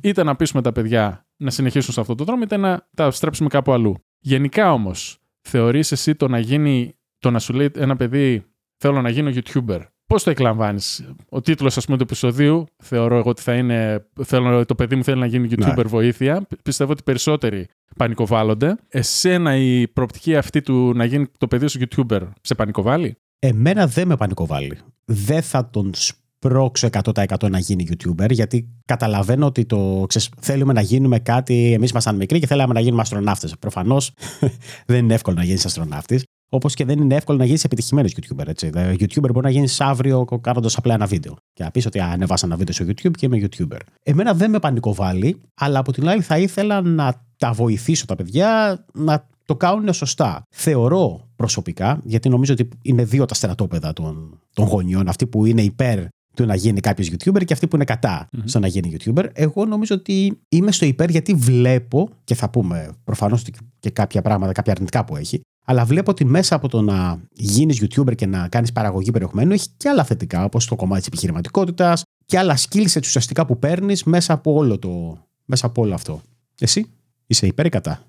είτε 0.00 0.22
να 0.22 0.36
πείσουμε 0.36 0.62
τα 0.62 0.72
παιδιά 0.72 1.26
να 1.36 1.50
συνεχίσουν 1.50 1.92
σε 1.92 2.00
αυτό 2.00 2.14
το 2.14 2.24
δρόμο, 2.24 2.42
είτε 2.42 2.56
να 2.56 2.88
τα 2.94 3.10
στρέψουμε 3.10 3.48
κάπου 3.48 3.72
αλλού. 3.72 3.94
Γενικά 4.18 4.72
όμως, 4.72 5.18
θεωρείς 5.40 5.92
εσύ 5.92 6.14
το 6.14 6.28
να 6.28 6.38
γίνει, 6.38 6.96
το 7.18 7.30
να 7.30 7.38
σου 7.38 7.52
λέει 7.52 7.70
ένα 7.74 7.96
παιδί, 7.96 8.44
θέλω 8.76 9.02
να 9.02 9.10
γίνω 9.10 9.30
YouTuber, 9.34 9.80
Πώς 10.06 10.22
το 10.22 10.30
εκλαμβάνεις, 10.30 11.04
Ο 11.28 11.40
τίτλος, 11.40 11.76
ας 11.76 11.84
πούμε, 11.84 11.96
του 11.96 12.02
επεισοδίου 12.02 12.66
θεωρώ 12.76 13.16
εγώ 13.16 13.30
ότι 13.30 13.42
θα 13.42 13.54
είναι. 13.54 14.06
Θέλω, 14.22 14.64
το 14.64 14.74
παιδί 14.74 14.96
μου 14.96 15.04
θέλει 15.04 15.20
να 15.20 15.26
γίνει 15.26 15.48
YouTuber 15.50 15.76
ναι. 15.76 15.82
βοήθεια. 15.82 16.46
Πιστεύω 16.62 16.92
ότι 16.92 17.02
περισσότεροι 17.02 17.68
πανικοβάλλονται. 17.96 18.76
Εσένα 18.88 19.56
η 19.56 19.88
προοπτική 19.88 20.36
αυτή 20.36 20.60
του 20.60 20.92
να 20.94 21.04
γίνει 21.04 21.26
το 21.38 21.46
παιδί 21.48 21.66
σου 21.66 21.80
YouTuber 21.80 22.20
σε 22.40 22.54
πανικοβάλλει; 22.54 23.16
Εμένα 23.38 23.86
δεν 23.86 24.06
με 24.08 24.16
πανικοβάλλει. 24.16 24.78
Δεν 25.04 25.42
θα 25.42 25.70
τον 25.70 25.92
σπρώξω 26.38 26.88
100% 26.92 27.50
να 27.50 27.58
γίνει 27.58 27.88
YouTuber, 27.90 28.30
γιατί 28.30 28.68
καταλαβαίνω 28.84 29.46
ότι 29.46 29.64
το 29.64 30.04
ξέρεις, 30.08 30.28
θέλουμε 30.40 30.72
να 30.72 30.80
γίνουμε 30.80 31.18
κάτι. 31.18 31.72
Εμείς 31.72 31.90
ήμασταν 31.90 32.16
μικροί 32.16 32.38
και 32.38 32.46
θέλαμε 32.46 32.74
να 32.74 32.80
γίνουμε 32.80 33.02
αστροναύτες. 33.02 33.54
Προφανώς 33.58 34.12
δεν 34.86 35.04
είναι 35.04 35.14
εύκολο 35.14 35.36
να 35.36 35.44
γίνεις 35.44 35.64
αστροναύτης. 35.64 36.24
Όπως 36.48 36.74
και 36.74 36.84
δεν 36.84 36.98
είναι 36.98 37.14
εύκολο 37.14 37.38
να 37.38 37.44
γίνεις 37.44 37.64
επιτυχημένος 37.64 38.14
YouTuber. 38.16 38.46
Έτσι. 38.46 38.70
YouTuber 38.74 39.30
μπορεί 39.32 39.40
να 39.42 39.50
γίνεις 39.50 39.80
αύριο 39.80 40.24
κάνοντας 40.40 40.76
απλά 40.76 40.94
ένα 40.94 41.06
βίντεο. 41.06 41.36
Και 41.52 41.64
να 41.64 41.70
πεις 41.70 41.86
ότι 41.86 42.00
ανεβάσα 42.00 42.46
ένα 42.46 42.56
βίντεο 42.56 42.74
στο 42.74 42.84
YouTube 42.84 43.16
και 43.16 43.26
είμαι 43.26 43.48
YouTuber. 43.48 43.78
Εμένα 44.02 44.34
δεν 44.34 44.50
με 44.50 44.58
πανικοβάλλει, 44.58 45.40
αλλά 45.54 45.78
από 45.78 45.92
την 45.92 46.08
άλλη 46.08 46.22
θα 46.22 46.38
ήθελα 46.38 46.80
να 46.80 47.24
τα 47.36 47.52
βοηθήσω 47.52 48.06
τα 48.06 48.16
παιδιά 48.16 48.84
να 48.92 49.28
το 49.44 49.56
κάνουν 49.56 49.92
σωστά. 49.92 50.42
Θεωρώ 50.54 51.28
προσωπικά, 51.36 52.00
γιατί 52.04 52.28
νομίζω 52.28 52.52
ότι 52.52 52.68
είναι 52.82 53.04
δύο 53.04 53.24
τα 53.24 53.34
στρατόπεδα 53.34 53.92
των, 53.92 54.40
των 54.54 54.66
γονιών, 54.66 55.08
αυτοί 55.08 55.26
που 55.26 55.44
είναι 55.44 55.62
υπέρ 55.62 56.04
του 56.36 56.46
να 56.46 56.54
γίνει 56.54 56.80
κάποιος 56.80 57.10
YouTuber 57.10 57.44
και 57.44 57.52
αυτοί 57.52 57.66
που 57.66 57.76
είναι 57.76 57.84
κατά 57.84 58.28
mm-hmm. 58.28 58.42
στο 58.44 58.58
να 58.58 58.66
γίνει 58.66 58.96
YouTuber. 58.96 59.24
Εγώ 59.32 59.64
νομίζω 59.64 59.94
ότι 59.94 60.40
είμαι 60.48 60.72
στο 60.72 60.86
υπέρ 60.86 61.10
γιατί 61.10 61.34
βλέπω, 61.34 62.08
και 62.24 62.34
θα 62.34 62.50
πούμε 62.50 62.88
προφανώς 63.04 63.44
και 63.78 63.90
κάποια 63.90 64.22
πράγματα, 64.22 64.52
κάποια 64.52 64.72
αρνητικά 64.72 65.04
που 65.04 65.16
έχει, 65.16 65.40
αλλά 65.66 65.84
βλέπω 65.84 66.10
ότι 66.10 66.24
μέσα 66.24 66.54
από 66.54 66.68
το 66.68 66.80
να 66.80 67.20
γίνεις 67.32 67.82
YouTuber 67.82 68.14
και 68.14 68.26
να 68.26 68.48
κάνεις 68.48 68.72
παραγωγή 68.72 69.10
περιεχομένου 69.10 69.52
έχει 69.52 69.68
και 69.76 69.88
άλλα 69.88 70.04
θετικά, 70.04 70.44
όπως 70.44 70.66
το 70.66 70.76
κομμάτι 70.76 70.98
της 70.98 71.08
επιχειρηματικότητας 71.08 72.02
και 72.26 72.38
άλλα 72.38 72.56
skills 72.56 72.96
ουσιαστικά 73.00 73.46
που 73.46 73.58
παίρνεις 73.58 74.04
μέσα, 74.04 74.32
από 74.32 74.52
όλο 74.52 74.78
το, 74.78 75.18
μέσα 75.44 75.66
από 75.66 75.82
όλο 75.82 75.94
αυτό. 75.94 76.20
Εσύ 76.60 76.86
είσαι 77.26 77.46
υπέρ 77.46 77.66
ή 77.66 77.68
κατά; 77.68 78.02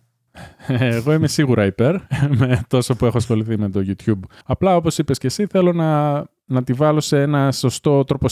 Εγώ 0.68 1.14
είμαι 1.14 1.28
σίγουρα 1.28 1.66
υπέρ 1.66 1.96
με 2.40 2.62
τόσο 2.68 2.96
που 2.96 3.06
έχω 3.06 3.18
ασχοληθεί 3.18 3.58
με 3.58 3.70
το 3.70 3.84
YouTube. 3.88 4.20
Απλά 4.46 4.76
όπως 4.76 4.98
είπες 4.98 5.18
και 5.18 5.28
εσύ, 5.28 5.46
θέλω 5.46 5.74
να 5.74 6.24
να 6.48 6.64
τη 6.64 6.74
βάλω 6.74 7.00
σε 7.00 7.22
ένα 7.22 7.52
σωστό 7.52 8.04
τρόπο 8.04 8.28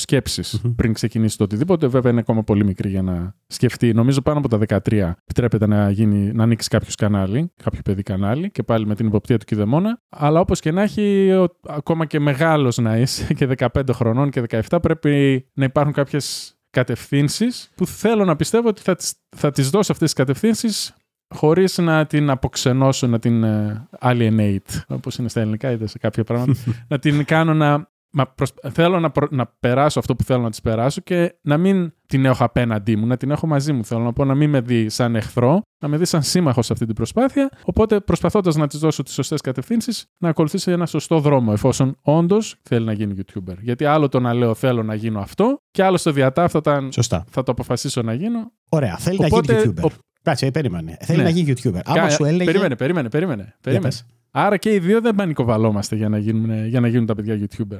πριν 0.76 0.94
ξεκινήσει 0.94 1.38
το 1.38 1.44
οτιδήποτε. 1.44 1.88
Βέβαια 1.88 2.12
είναι 2.12 2.20
ακόμα 2.20 2.44
πολύ 2.44 2.66
μικρή 2.66 2.90
για 2.90 3.02
να 3.02 3.36
σκεφτεί. 3.48 3.94
Νομίζω 3.94 4.22
πάνω 4.22 4.40
από 4.40 4.48
τα 4.48 4.82
13 4.88 5.14
επιτρέπεται 5.22 5.68
να, 5.68 5.90
γίνει, 5.90 6.32
να 6.32 6.44
ανοίξει 6.44 6.70
κάποιος 6.70 6.96
κανάλι, 6.96 7.52
κάποιο 7.64 7.82
παιδί 7.84 8.04
κανάλι 8.04 8.52
και 8.52 8.64
πάλι 8.64 8.86
με 8.86 8.96
την 8.96 9.08
υποπτία 9.08 9.38
του 9.38 9.46
κηδεμόνα. 9.46 10.02
Αλλά 10.10 10.40
όπως 10.40 10.60
και 10.60 10.72
να 10.72 10.82
έχει, 10.82 11.32
ακόμα 11.68 12.06
και 12.06 12.20
μεγάλος 12.20 12.78
να 12.78 12.98
είσαι 12.98 13.34
και 13.38 13.50
15 13.58 13.82
χρονών 13.92 14.30
και 14.30 14.44
17, 14.70 14.78
πρέπει 14.82 15.46
να 15.54 15.66
υπάρχουν 15.66 15.94
κάποιες 15.94 16.56
κατευθύνσεις 16.70 17.72
που 17.76 17.86
θέλω 17.86 18.26
να 18.26 18.36
πιστεύω 18.36 18.68
ότι 18.68 18.82
θα, 18.82 18.96
θα 19.36 19.52
τις 19.52 19.70
δώσω 19.70 19.92
αυτές 19.92 20.14
τις 20.14 20.26
κατευθύνσεις 20.26 20.96
χωρίς 21.36 21.78
να 21.78 22.06
την 22.06 22.30
αποξενώσω, 22.30 23.08
να 23.08 23.20
την 23.20 23.44
ε, 23.44 23.88
alienate, 24.02 24.82
όπως 24.88 25.18
είναι 25.18 25.30
στα 25.30 25.42
ελληνικά 25.42 25.72
είτε 25.72 25.88
σε 25.88 25.98
κάποια 25.98 26.24
πράγματα, 26.24 26.60
να 26.88 27.00
την 27.00 27.26
κάνω 27.26 27.54
να 27.54 27.94
Μα 28.18 28.34
θέλω 28.72 29.00
να, 29.00 29.12
να 29.30 29.46
περάσω 29.60 30.00
αυτό 30.00 30.16
που 30.16 30.24
θέλω 30.24 30.42
να 30.42 30.50
της 30.50 30.62
περάσω 30.62 31.02
και 31.02 31.36
να 31.42 31.58
μην 31.58 31.94
την 32.08 32.26
έχω 32.26 32.44
απέναντί 32.44 32.96
μου, 32.96 33.06
να 33.06 33.18
την 33.18 33.32
έχω 33.32 33.48
μαζί 33.48 33.74
μου. 33.74 33.86
Θέλω 33.86 34.04
να 34.04 34.14
πω 34.14 34.26
να 34.26 34.36
μην 34.36 34.50
με 34.50 34.62
δει 34.62 34.90
σαν 34.90 35.16
εχθρό, 35.16 35.62
να 35.82 35.88
με 35.88 35.98
δει 35.98 36.06
σαν 36.06 36.24
σύμμαχο 36.24 36.62
σε 36.62 36.74
αυτή 36.74 36.86
την 36.86 36.96
προσπάθεια. 36.96 37.50
Οπότε 37.64 38.00
προσπαθώντας 38.00 38.56
να 38.56 38.68
της 38.68 38.80
δώσω 38.80 39.04
τις 39.04 39.14
σωστές 39.14 39.42
κατευθύνσεις, 39.42 40.06
να 40.18 40.30
ακολουθήσει 40.30 40.72
ένα 40.72 40.86
σωστό 40.86 41.20
δρόμο, 41.20 41.52
εφόσον 41.54 41.98
όντως 42.02 42.56
θέλει 42.62 42.86
να 42.86 42.94
γίνει 42.94 43.16
YouTuber. 43.18 43.56
Γιατί 43.60 43.86
άλλο 43.86 44.10
το 44.10 44.20
να 44.20 44.34
λέω 44.34 44.54
θέλω 44.54 44.84
να 44.84 44.96
γίνω 44.96 45.20
αυτό, 45.20 45.58
και 45.72 45.84
άλλο 45.84 45.98
στο 45.98 46.12
διατάφτα 46.12 46.58
όταν 46.58 46.92
Σωστά. 46.92 47.26
θα 47.30 47.44
το 47.44 47.52
αποφασίσω 47.52 48.02
να 48.02 48.14
γίνω. 48.14 48.52
Ωραία, 48.70 48.98
θέλει 48.98 49.26
Οπότε, 49.26 49.54
να 49.54 49.60
γίνει 49.60 49.74
YouTuber. 49.78 49.90
Ο... 49.90 49.94
Κάτσε, 50.22 50.52
περίμενε. 50.52 50.98
Θέλει 51.00 51.18
ναι. 51.18 51.24
να 51.24 51.30
γίνει 51.30 51.54
YouTuber. 51.58 51.80
Άμα 51.86 52.10
σου 52.10 52.26
έλεγε. 52.26 52.44
Περίμενε, 52.44 52.76
περίμενε, 52.76 53.10
περίμενε. 53.10 53.56
περίμενε. 53.62 53.96
Άρα 54.32 54.58
και 54.58 54.74
οι 54.74 54.80
δύο 54.80 55.02
δεν 55.02 55.16
πανικοβαλόμαστε 55.16 55.96
για 55.96 56.10
να 56.10 56.18
γίνουν, 56.18 56.68
για 56.68 56.80
να 56.80 56.88
γίνουν 56.88 57.06
τα 57.06 57.16
παιδιά 57.16 57.40
YouTuber. 57.40 57.80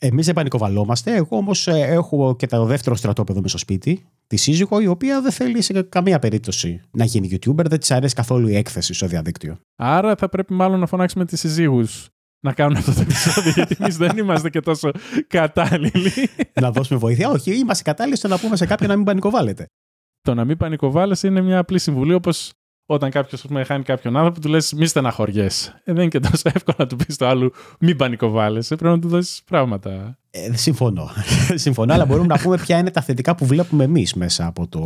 Εμείς 0.00 0.26
δεν 0.26 0.34
πανικοβαλόμαστε. 0.34 1.14
Εγώ 1.14 1.36
όμως 1.36 1.66
ε, 1.66 1.80
έχω 1.80 2.36
και 2.36 2.46
το 2.46 2.64
δεύτερο 2.64 2.96
στρατόπεδο 2.96 3.40
με 3.40 3.48
στο 3.48 3.58
σπίτι, 3.58 4.06
τη 4.26 4.36
σύζυγο, 4.36 4.80
η 4.80 4.86
οποία 4.86 5.22
δεν 5.22 5.32
θέλει 5.32 5.62
σε 5.62 5.82
καμία 5.82 6.18
περίπτωση 6.18 6.80
να 6.90 7.04
γίνει 7.04 7.28
YouTuber, 7.32 7.64
δεν 7.64 7.78
της 7.78 7.90
αρέσει 7.90 8.14
καθόλου 8.14 8.48
η 8.48 8.56
έκθεση 8.56 8.94
στο 8.94 9.06
διαδίκτυο. 9.06 9.58
Άρα 9.76 10.16
θα 10.16 10.28
πρέπει 10.28 10.52
μάλλον 10.52 10.80
να 10.80 10.86
φωνάξουμε 10.86 11.24
τις 11.24 11.40
συζύγους 11.40 12.08
να 12.40 12.52
κάνουν 12.52 12.76
αυτό 12.76 12.94
το 12.94 13.00
επεισόδιο, 13.00 13.50
γιατί 13.50 13.76
εμείς 13.78 13.96
δεν 13.96 14.18
είμαστε 14.18 14.50
και 14.50 14.60
τόσο 14.60 14.90
κατάλληλοι. 15.26 16.12
να 16.60 16.70
δώσουμε 16.70 16.98
βοήθεια. 16.98 17.28
Όχι, 17.28 17.58
είμαστε 17.58 17.82
κατάλληλοι 17.82 18.16
στο 18.16 18.28
να 18.28 18.38
πούμε 18.38 18.56
σε 18.56 18.66
κάποιον 18.66 18.90
να 18.90 18.96
μην 18.96 19.04
πανικοβάλλεται. 19.04 19.66
Το 20.20 20.34
να 20.34 20.44
μην 20.44 20.56
πανικοβάλλεσαι 20.56 21.26
είναι 21.26 21.40
μια 21.40 21.58
απλή 21.58 21.78
συμβουλή, 21.78 22.14
όπως 22.14 22.52
όταν 22.90 23.10
κάποιος 23.10 23.44
χάνει 23.66 23.82
κάποιον 23.82 24.16
άνθρωπο, 24.16 24.40
του 24.40 24.48
λες: 24.48 24.72
Μη 24.72 24.86
στεναχωριέ. 24.86 25.44
Ε, 25.44 25.48
δεν 25.84 25.96
είναι 25.96 26.08
και 26.08 26.20
τόσο 26.20 26.50
εύκολο 26.54 26.76
να 26.78 26.86
του 26.86 26.96
πεις 26.96 27.16
το 27.16 27.26
άλλο: 27.26 27.52
Μην 27.80 27.96
πανικοβάλλεσαι. 27.96 28.76
Πρέπει 28.76 28.94
να 28.94 29.00
του 29.00 29.08
δώσεις 29.08 29.42
πράγματα. 29.44 30.18
Ε, 30.30 30.56
συμφωνώ. 30.56 31.10
συμφωνώ, 31.64 31.92
αλλά 31.94 32.04
μπορούμε 32.04 32.26
να 32.26 32.38
πούμε 32.38 32.56
ποια 32.56 32.78
είναι 32.78 32.90
τα 32.90 33.00
θετικά 33.00 33.34
που 33.34 33.46
βλέπουμε 33.46 33.84
εμείς 33.84 34.14
μέσα 34.14 34.46
από 34.46 34.66
το 34.68 34.80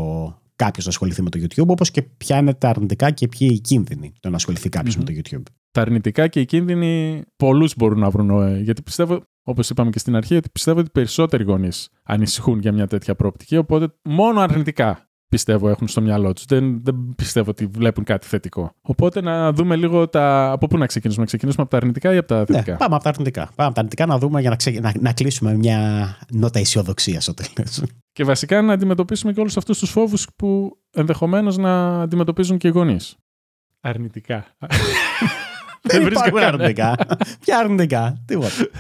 κάποιος 0.56 0.85
να 0.85 0.90
ασχοληθεί 0.90 1.23
με 1.23 1.30
το 1.30 1.38
YouTube, 1.42 1.66
όπως 1.66 1.90
και 1.90 2.02
ποια 2.02 2.38
είναι 2.38 2.54
τα 2.54 2.68
αρνητικά 2.68 3.11
και 3.11 3.28
ποιοι 3.28 3.49
οι 3.52 3.61
κίνδυνοι 3.61 4.12
το 4.21 4.30
να 4.30 4.37
ασχοληθεί 4.37 4.68
κάποιος 4.68 4.94
mm-hmm. 4.94 5.04
με 5.14 5.23
το 5.23 5.30
YouTube. 5.30 5.42
Τα 5.71 5.80
αρνητικά 5.80 6.28
και 6.28 6.40
οι 6.40 6.44
κίνδυνοι 6.44 7.23
πολλούς 7.37 7.75
μπορούν 7.76 7.99
να 7.99 8.11
βρουν. 8.11 8.30
Ε, 8.30 8.59
γιατί 8.59 8.82
πιστεύω, 8.82 9.23
όπως 9.42 9.71
είπαμε 9.71 9.90
και 9.90 9.99
στην 9.99 10.16
αρχή, 10.16 10.37
ότι 10.37 10.49
πιστεύω 10.50 10.80
ότι 10.80 10.90
περισσότεροι 10.90 11.44
γονείς 11.44 11.88
ανησυχούν 12.02 12.59
για 12.59 12.73
μια 12.73 12.87
τέτοια 12.87 13.14
προοπτική. 13.14 13.56
Οπότε 13.56 13.94
μόνο 14.02 14.40
αρνητικά 14.40 15.12
πιστεύω 15.32 15.68
έχουν 15.68 15.88
στο 15.88 16.00
μυαλό 16.00 16.32
τους. 16.32 16.44
Δεν, 16.44 16.82
δεν 16.82 17.14
πιστεύω 17.16 17.50
ότι 17.50 17.66
βλέπουν 17.66 18.04
κάτι 18.04 18.26
θετικό. 18.26 18.74
Οπότε 18.82 19.20
να 19.20 19.52
δούμε 19.52 19.76
λίγο 19.76 20.08
τα... 20.08 20.50
από 20.50 20.66
πού 20.66 20.78
να 20.78 20.86
ξεκινήσουμε. 20.86 21.22
Να 21.22 21.28
ξεκινήσουμε 21.28 21.62
από 21.62 21.70
τα 21.70 21.76
αρνητικά 21.76 22.14
ή 22.14 22.16
από 22.16 22.28
τα 22.28 22.38
ναι, 22.38 22.44
θετικά; 22.44 22.72
Ναι, 22.72 22.78
πάμε 22.78 22.94
από 22.94 23.04
τα 23.04 23.10
αρνητικά. 23.10 23.40
Πάμε 23.40 23.52
από 23.56 23.72
τα 23.74 23.78
αρνητικά 23.78 24.06
να 24.06 24.18
δούμε 24.18 24.40
για 24.40 24.50
να, 24.50 24.56
ξε... 24.56 24.70
να, 24.70 24.92
να 25.00 25.12
κλείσουμε 25.12 25.54
μια 25.54 26.08
νότα 26.32 26.58
αισιοδοξία 26.58 27.20
στο 27.20 27.34
τέλος. 27.34 27.82
Και 28.12 28.24
βασικά 28.24 28.62
να 28.62 28.72
αντιμετωπίσουμε 28.72 29.32
και 29.32 29.40
όλους 29.40 29.56
αυτούς 29.56 29.78
τους 29.78 29.90
φόβους 29.90 30.26
που 30.36 30.78
ενδεχομένως 30.90 31.56
να 31.56 32.02
αντιμετωπίζουν 32.02 32.58
και 32.58 32.68
οι 32.68 32.70
γονείς. 32.70 33.16
Αρνητικά. 33.80 34.46
Δεν 35.82 36.02
βρίσκω 36.02 36.38
αρνητικά. 36.38 36.94
Ποια 37.40 37.58
αρνητικά; 37.58 38.22
Τίποτα. 38.26 38.50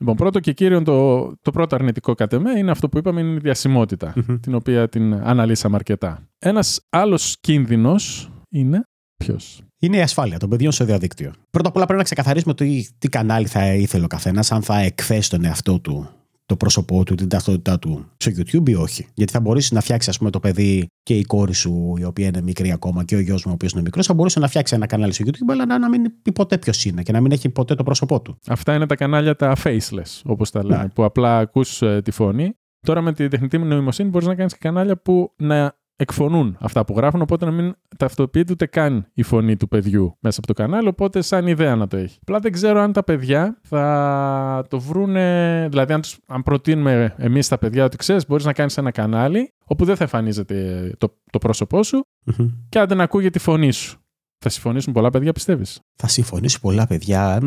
Λοιπόν, 0.00 0.16
πρώτο 0.16 0.40
και 0.40 0.52
κύριο 0.52 0.82
το, 0.82 1.32
το 1.42 1.50
πρώτο 1.50 1.74
αρνητικό 1.74 2.14
κατ' 2.14 2.32
εμέ 2.32 2.58
είναι 2.58 2.70
αυτό 2.70 2.88
που 2.88 2.98
είπαμε, 2.98 3.20
είναι 3.20 3.34
η 3.34 3.38
διασημοτητα 3.38 4.14
την 4.42 4.54
οποία 4.54 4.88
την 4.88 5.14
αναλύσαμε 5.14 5.76
αρκετά. 5.76 6.28
Ένας 6.38 6.86
άλλος 6.90 7.36
κίνδυνος 7.40 8.30
είναι 8.48 8.84
ποιος; 9.16 9.62
Είναι 9.78 9.96
η 9.96 10.00
ασφάλεια 10.00 10.38
των 10.38 10.48
παιδιών 10.48 10.72
στο 10.72 10.84
διαδίκτυο. 10.84 11.32
Πρώτα 11.50 11.68
απ' 11.68 11.76
όλα 11.76 11.84
πρέπει 11.84 11.98
να 11.98 12.04
ξεκαθαρίσουμε 12.04 12.54
το 12.54 12.64
τι 12.98 13.08
κανάλι 13.08 13.46
θα 13.46 13.74
ήθελε 13.74 14.04
ο 14.04 14.06
καθένας, 14.06 14.52
αν 14.52 14.62
θα 14.62 14.78
εκθέσει 14.78 15.30
τον 15.30 15.44
εαυτό 15.44 15.80
του 15.80 16.08
το 16.50 16.56
πρόσωπό 16.56 17.04
του, 17.04 17.14
την 17.14 17.28
ταυτότητά 17.28 17.78
του 17.78 18.06
στο 18.16 18.32
YouTube 18.36 18.68
ή 18.68 18.74
όχι. 18.74 19.06
Γιατί 19.14 19.32
θα 19.32 19.40
μπορέσει 19.40 19.74
να 19.74 19.80
φτιάξει, 19.80 20.10
ας 20.10 20.18
πούμε, 20.18 20.30
το 20.30 20.40
παιδί 20.40 20.86
και 21.02 21.14
η 21.14 21.24
κόρη 21.24 21.54
σου, 21.54 21.94
η 21.98 22.04
οποία 22.04 22.26
είναι 22.26 22.40
μικρή 22.40 22.72
ακόμα, 22.72 23.04
και 23.04 23.16
ο 23.16 23.20
γιος 23.20 23.44
μου, 23.44 23.50
ο 23.50 23.54
οποίος 23.54 23.72
είναι 23.72 23.82
μικρός, 23.82 24.06
θα 24.06 24.14
μπορούσε 24.14 24.40
να 24.40 24.48
φτιάξει 24.48 24.74
ένα 24.74 24.86
κανάλι 24.86 25.12
στο 25.12 25.24
YouTube, 25.26 25.50
αλλά 25.50 25.78
να 25.78 25.88
μην 25.88 26.22
πει 26.22 26.32
ποτέ 26.32 26.58
ποιος 26.58 26.84
είναι 26.84 27.02
και 27.02 27.12
να 27.12 27.20
μην 27.20 27.32
έχει 27.32 27.48
ποτέ 27.48 27.74
το 27.74 27.82
πρόσωπό 27.82 28.20
του. 28.20 28.38
Αυτά 28.46 28.74
είναι 28.74 28.86
τα 28.86 28.96
κανάλια 28.96 29.36
τα 29.36 29.56
faceless, 29.64 30.20
όπως 30.24 30.50
τα 30.50 30.64
λένε, 30.64 30.82
ναι. 30.82 30.88
που 30.88 31.04
απλά 31.04 31.38
ακούς 31.38 31.82
ε, 31.82 32.02
τη 32.02 32.10
φωνή. 32.10 32.54
Τώρα 32.86 33.00
με 33.00 33.12
τη 33.12 33.28
τεχνητή 33.28 33.58
νοημοσύνη 33.58 34.08
μπορείς 34.08 34.26
να 34.26 34.34
κάνεις 34.34 34.58
κανάλια 34.58 34.96
που 34.96 35.32
να 35.36 35.78
εκφωνούν 36.00 36.56
αυτά 36.60 36.84
που 36.84 36.94
γράφουν, 36.96 37.20
οπότε 37.20 37.44
να 37.44 37.50
μην 37.50 37.74
ταυτοποιείται 37.96 38.52
ούτε 38.52 38.66
καν 38.66 39.06
η 39.14 39.22
φωνή 39.22 39.56
του 39.56 39.68
παιδιού 39.68 40.16
μέσα 40.20 40.38
από 40.38 40.46
το 40.46 40.52
κανάλι, 40.62 40.88
οπότε 40.88 41.20
σαν 41.20 41.46
ιδέα 41.46 41.76
να 41.76 41.86
το 41.86 41.96
έχει. 41.96 42.18
Απλά 42.20 42.38
δεν 42.38 42.52
ξέρω 42.52 42.80
αν 42.80 42.92
τα 42.92 43.04
παιδιά 43.04 43.58
θα 43.62 44.64
το 44.68 44.80
βρούνε, 44.80 45.66
δηλαδή 45.70 45.92
αν, 45.92 46.00
αν 46.26 46.42
προτείνουμε 46.42 47.14
εμείς 47.16 47.48
τα 47.48 47.58
παιδιά 47.58 47.84
ότι 47.84 47.96
ξέρεις 47.96 48.26
μπορείς 48.26 48.44
να 48.44 48.52
κάνεις 48.52 48.76
ένα 48.76 48.90
κανάλι 48.90 49.52
όπου 49.64 49.84
δεν 49.84 49.96
θα 49.96 50.02
εμφανίζεται 50.02 50.90
το, 50.98 51.16
το 51.30 51.38
πρόσωπό 51.38 51.82
σου 51.82 52.04
mm-hmm. 52.26 52.50
και 52.68 52.78
αν 52.78 52.86
δεν 52.86 53.00
ακούγεται 53.00 53.30
τη 53.30 53.38
φωνή 53.38 53.72
σου. 53.72 53.98
Θα 54.38 54.48
συμφωνήσουν 54.48 54.92
πολλά 54.92 55.10
παιδιά, 55.10 55.32
πιστεύεις; 55.32 55.80
Θα 55.94 56.08
συμφωνήσουν 56.08 56.60
πολλά 56.60 56.86
παιδιά, 56.86 57.38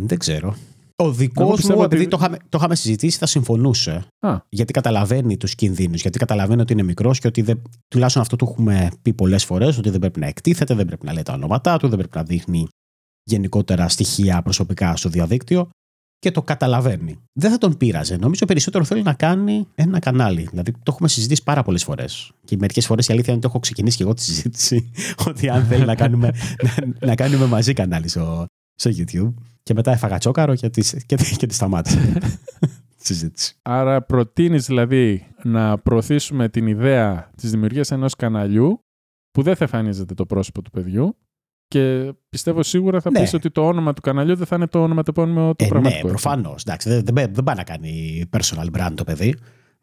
δεν 0.00 0.18
ξέρω. 0.18 0.54
Ο 1.02 1.12
δικό 1.12 1.44
μου, 1.44 1.82
επειδή 1.82 2.08
το, 2.08 2.16
είχαμε, 2.20 2.36
το 2.48 2.58
είχαμε 2.58 2.74
συζητήσει, 2.74 3.18
θα 3.18 3.26
συμφωνούσε. 3.26 4.06
Α. 4.18 4.36
Γιατί 4.48 4.72
καταλαβαίνει 4.72 5.36
τους 5.36 5.54
κινδύνους. 5.54 6.00
Γιατί 6.00 6.18
καταλαβαίνει 6.18 6.60
ότι 6.60 6.72
είναι 6.72 6.82
μικρός 6.82 7.18
και 7.18 7.26
ότι 7.26 7.42
δεν, 7.42 7.62
τουλάχιστον 7.88 8.22
αυτό 8.22 8.36
το 8.36 8.46
έχουμε 8.50 8.90
πει 9.02 9.12
πολλές 9.12 9.44
φορές, 9.44 9.78
ότι 9.78 9.90
δεν 9.90 10.00
πρέπει 10.00 10.20
να 10.20 10.26
εκτίθεται, 10.26 10.74
δεν 10.74 10.86
πρέπει 10.86 11.06
να 11.06 11.12
λέει 11.12 11.22
τα 11.22 11.32
ονόματά 11.32 11.78
του, 11.78 11.88
δεν 11.88 11.98
πρέπει 11.98 12.16
να 12.16 12.22
δείχνει 12.22 12.68
γενικότερα 13.22 13.88
στοιχεία 13.88 14.42
προσωπικά 14.42 14.96
στο 14.96 15.08
διαδίκτυο. 15.08 15.68
Και 16.18 16.30
το 16.30 16.42
καταλαβαίνει. 16.42 17.18
Δεν 17.32 17.50
θα 17.50 17.58
τον 17.58 17.76
πείραζε. 17.76 18.16
Νομίζω 18.16 18.44
περισσότερο 18.44 18.84
θέλει 18.84 19.02
να 19.02 19.14
κάνει 19.14 19.66
ένα 19.74 19.98
κανάλι. 19.98 20.46
Δηλαδή 20.50 20.72
το 20.72 20.78
έχουμε 20.86 21.08
συζητήσει 21.08 21.42
πάρα 21.42 21.62
πολλές 21.62 21.84
φορές. 21.84 22.32
Και 22.44 22.56
μερικές 22.56 22.86
φορές 22.86 23.08
η 23.08 23.12
αλήθεια 23.12 23.32
είναι 23.32 23.42
ότι 23.44 23.50
έχω 23.50 23.60
ξεκινήσει 23.60 23.96
και 23.96 24.02
εγώ 24.02 24.14
τη 24.14 24.22
συζήτηση. 24.22 24.90
ότι 25.28 25.48
αν 25.48 25.64
θέλει 25.64 25.84
να 25.84 25.94
κάνουμε, 25.94 26.30
να, 26.62 27.06
να 27.06 27.14
κάνουμε 27.14 27.46
μαζί 27.46 27.72
κανάλι 27.72 28.08
στο, 28.08 28.46
στο 28.74 28.90
YouTube. 28.96 29.34
Και 29.68 29.74
μετά 29.74 29.92
έφαγα 29.92 30.18
τσόκαρο 30.18 30.54
και 30.54 30.70
τη, 30.70 31.04
και, 31.06 31.16
και 31.36 31.46
τη 31.46 31.54
σταμάτησα. 31.54 31.98
συζήτηση. 32.96 33.56
Άρα 33.62 34.02
προτείνεις 34.02 34.66
δηλαδή 34.66 35.26
να 35.42 35.78
προωθήσουμε 35.78 36.48
την 36.48 36.66
ιδέα 36.66 37.30
της 37.36 37.50
δημιουργίας 37.50 37.90
ενός 37.90 38.14
καναλιού 38.16 38.84
που 39.30 39.42
δεν 39.42 39.56
θα 39.56 39.64
εμφανίζεται 39.64 40.14
το 40.14 40.26
πρόσωπο 40.26 40.62
του 40.62 40.70
παιδιού 40.70 41.16
και 41.66 42.12
πιστεύω 42.28 42.62
σίγουρα 42.62 43.00
θα 43.00 43.10
ναι. 43.10 43.20
πεις 43.20 43.34
ότι 43.34 43.50
το 43.50 43.66
όνομα 43.66 43.92
του 43.92 44.00
καναλιού 44.00 44.36
δεν 44.36 44.46
θα 44.46 44.56
είναι 44.56 44.66
το 44.66 44.82
όνομα 44.82 45.02
το 45.02 45.12
επώνυμο 45.16 45.54
του 45.54 45.64
ε, 45.64 45.68
πραγματικού. 45.68 46.06
Ναι, 46.06 46.12
προφανώ. 46.12 46.54
Δεν, 46.64 47.04
δεν, 47.04 47.34
δεν 47.34 47.44
πάει 47.44 47.56
να 47.56 47.64
κάνει 47.64 48.22
personal 48.30 48.66
brand 48.78 48.92
το 48.94 49.04
παιδί. 49.04 49.34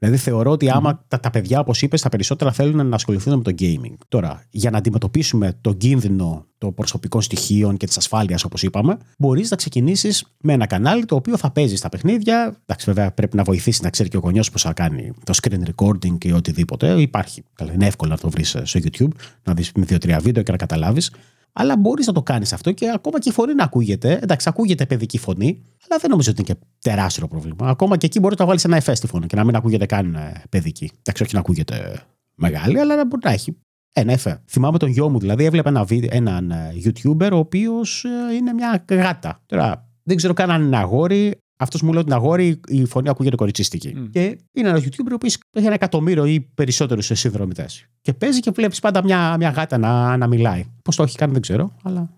Δηλαδή 0.06 0.24
θεωρώ 0.24 0.52
ότι 0.52 0.70
άμα 0.70 0.94
mm. 0.94 1.04
τα, 1.08 1.20
τα 1.20 1.30
παιδιά, 1.30 1.60
όπως 1.60 1.82
είπες, 1.82 2.02
τα 2.02 2.10
περισσότερα 2.10 2.52
θέλουν 2.52 2.88
να 2.88 2.96
ασχοληθούν 2.96 3.38
με 3.38 3.44
το 3.44 3.52
gaming. 3.60 3.96
Τώρα, 4.08 4.44
για 4.50 4.72
να 4.72 4.78
αντιμετωπίσουμε 4.78 5.58
τον 5.62 5.78
κίνδυνο 5.78 6.46
των 6.58 6.74
προσωπικών 6.74 7.22
στοιχείων 7.22 7.78
και 7.78 7.86
της 7.86 7.98
ασφάλειας, 7.98 8.44
όπως 8.44 8.64
είπαμε, 8.64 8.98
μπορείς 9.18 9.50
να 9.50 9.56
ξεκινήσεις 9.56 10.26
με 10.42 10.54
ένα 10.54 10.66
κανάλι 10.66 11.06
το 11.06 11.16
οποίο 11.16 11.38
θα 11.38 11.52
παίζει 11.52 11.76
στα 11.76 11.90
παιχνίδια. 11.90 12.58
Εντάξει, 12.66 12.86
βέβαια 12.86 13.12
πρέπει 13.12 13.36
να 13.36 13.44
βοηθήσει 13.44 13.84
να 13.84 13.90
ξέρει 13.90 14.10
και 14.10 14.18
ο 14.18 14.20
γονιός 14.20 14.52
πώς 14.52 14.62
θα 14.62 14.74
κάνει 14.74 15.14
το 15.24 15.34
screen 15.42 15.64
recording 15.76 16.18
και 16.18 16.34
οτιδήποτε. 16.34 17.02
Υπάρχει. 17.02 17.44
Είναι 17.74 17.86
εύκολο 17.86 18.12
να 18.12 18.18
το 18.18 18.30
βρεις 18.30 18.50
στο 18.64 18.80
YouTube, 18.84 19.12
να 19.44 19.54
δεις 19.54 19.72
με 19.76 19.86
δύο-τρία 19.86 20.20
βίντεο 20.20 20.44
και 20.44 20.52
να 20.52 20.58
καταλάβεις. 20.58 21.12
Αλλά 21.58 21.78
μπορείς 21.78 22.08
να 22.08 22.14
το 22.14 22.22
κάνεις 22.24 22.54
αυτό 22.54 22.72
και 22.72 22.92
ακόμα 22.94 23.20
και 23.20 23.30
η 23.30 23.32
φωνή 23.32 23.54
να 23.54 23.64
ακούγεται. 23.64 24.20
Εντάξει, 24.22 24.50
ακούγεται 24.50 24.86
παιδική 24.86 25.18
φωνή, 25.18 25.62
αλλά 25.88 26.00
δεν 26.00 26.10
νομίζω 26.10 26.32
ότι 26.32 26.42
είναι 26.42 26.54
και 26.54 26.66
τεράστιο 26.80 27.28
πρόβλημα. 27.28 27.70
Ακόμα 27.70 27.98
και 27.98 28.06
εκεί 28.06 28.20
μπορεί 28.20 28.36
να 28.40 28.46
βάλεις 28.46 28.64
ένα 28.64 28.76
εφές 28.76 28.98
στη 28.98 29.08
φωνή 29.08 29.26
και 29.26 29.36
να 29.36 29.44
μην 29.44 29.56
ακούγεται 29.56 29.86
καν 29.86 30.16
ε, 30.16 30.44
παιδική. 30.50 30.92
Εντάξει, 31.00 31.24
όχι 31.24 31.34
να 31.34 31.40
ακούγεται 31.40 32.04
μεγάλη, 32.36 32.80
αλλά 32.80 32.96
να 32.96 33.06
μπορεί 33.06 33.22
να 33.24 33.32
έχει 33.32 33.58
ένα 33.94 34.12
εφέ. 34.12 34.42
Θυμάμαι 34.46 34.78
τον 34.78 34.90
γιο 34.90 35.10
μου, 35.10 35.20
δηλαδή, 35.20 35.46
έβλεπε 35.46 35.70
ένα 35.70 35.84
βίντεο, 35.84 36.10
έναν 36.12 36.52
ε, 36.52 36.74
YouTuber 36.86 37.30
ο 37.32 37.38
οποίος 37.38 38.04
ε, 38.04 38.36
είναι 38.36 38.54
μια 38.54 38.86
γάτα. 38.90 39.42
Τώρα, 39.46 39.90
δεν 40.04 40.16
ξέρω 40.16 40.34
καν 40.34 40.52
αν 40.52 40.62
είναι 40.62 40.78
αγόρι, 40.78 41.38
αυτός 41.58 41.82
μου 41.82 41.92
λέει 41.92 42.00
ότι 42.00 42.08
είναι 42.08 42.20
αγόρι, 42.20 42.60
η 42.68 42.86
φωνή 42.86 43.10
ακούγεται 43.10 43.36
κοριτσίστικη. 43.36 43.94
Mm. 43.98 44.10
Και 44.12 44.38
είναι 44.52 44.70
ένα 44.70 44.78
YouTuber 44.78 45.12
ο 45.12 45.14
οποίος 45.14 45.38
έχει 45.52 45.66
ένα 45.66 45.74
εκατομμύριο 45.74 46.26
ή 46.26 46.42
περισσότερου 46.54 47.02
συνδρομητές. 47.02 47.86
Και 48.02 48.14
παίζει 48.14 48.40
και 48.40 48.52
βλέπεις 48.52 48.80
πάντα 48.80 49.04
μια, 49.04 49.38
μια 49.38 49.50
γάτα 49.50 49.78
να, 49.78 50.18
να 50.18 50.28
μιλάει. 50.28 50.66
Πώς 50.84 50.96
το 50.96 51.04
έχει 51.04 51.18
κάνει 51.18 51.32
δεν 51.32 51.42
ξέρω, 51.42 51.76
αλλά 51.84 52.10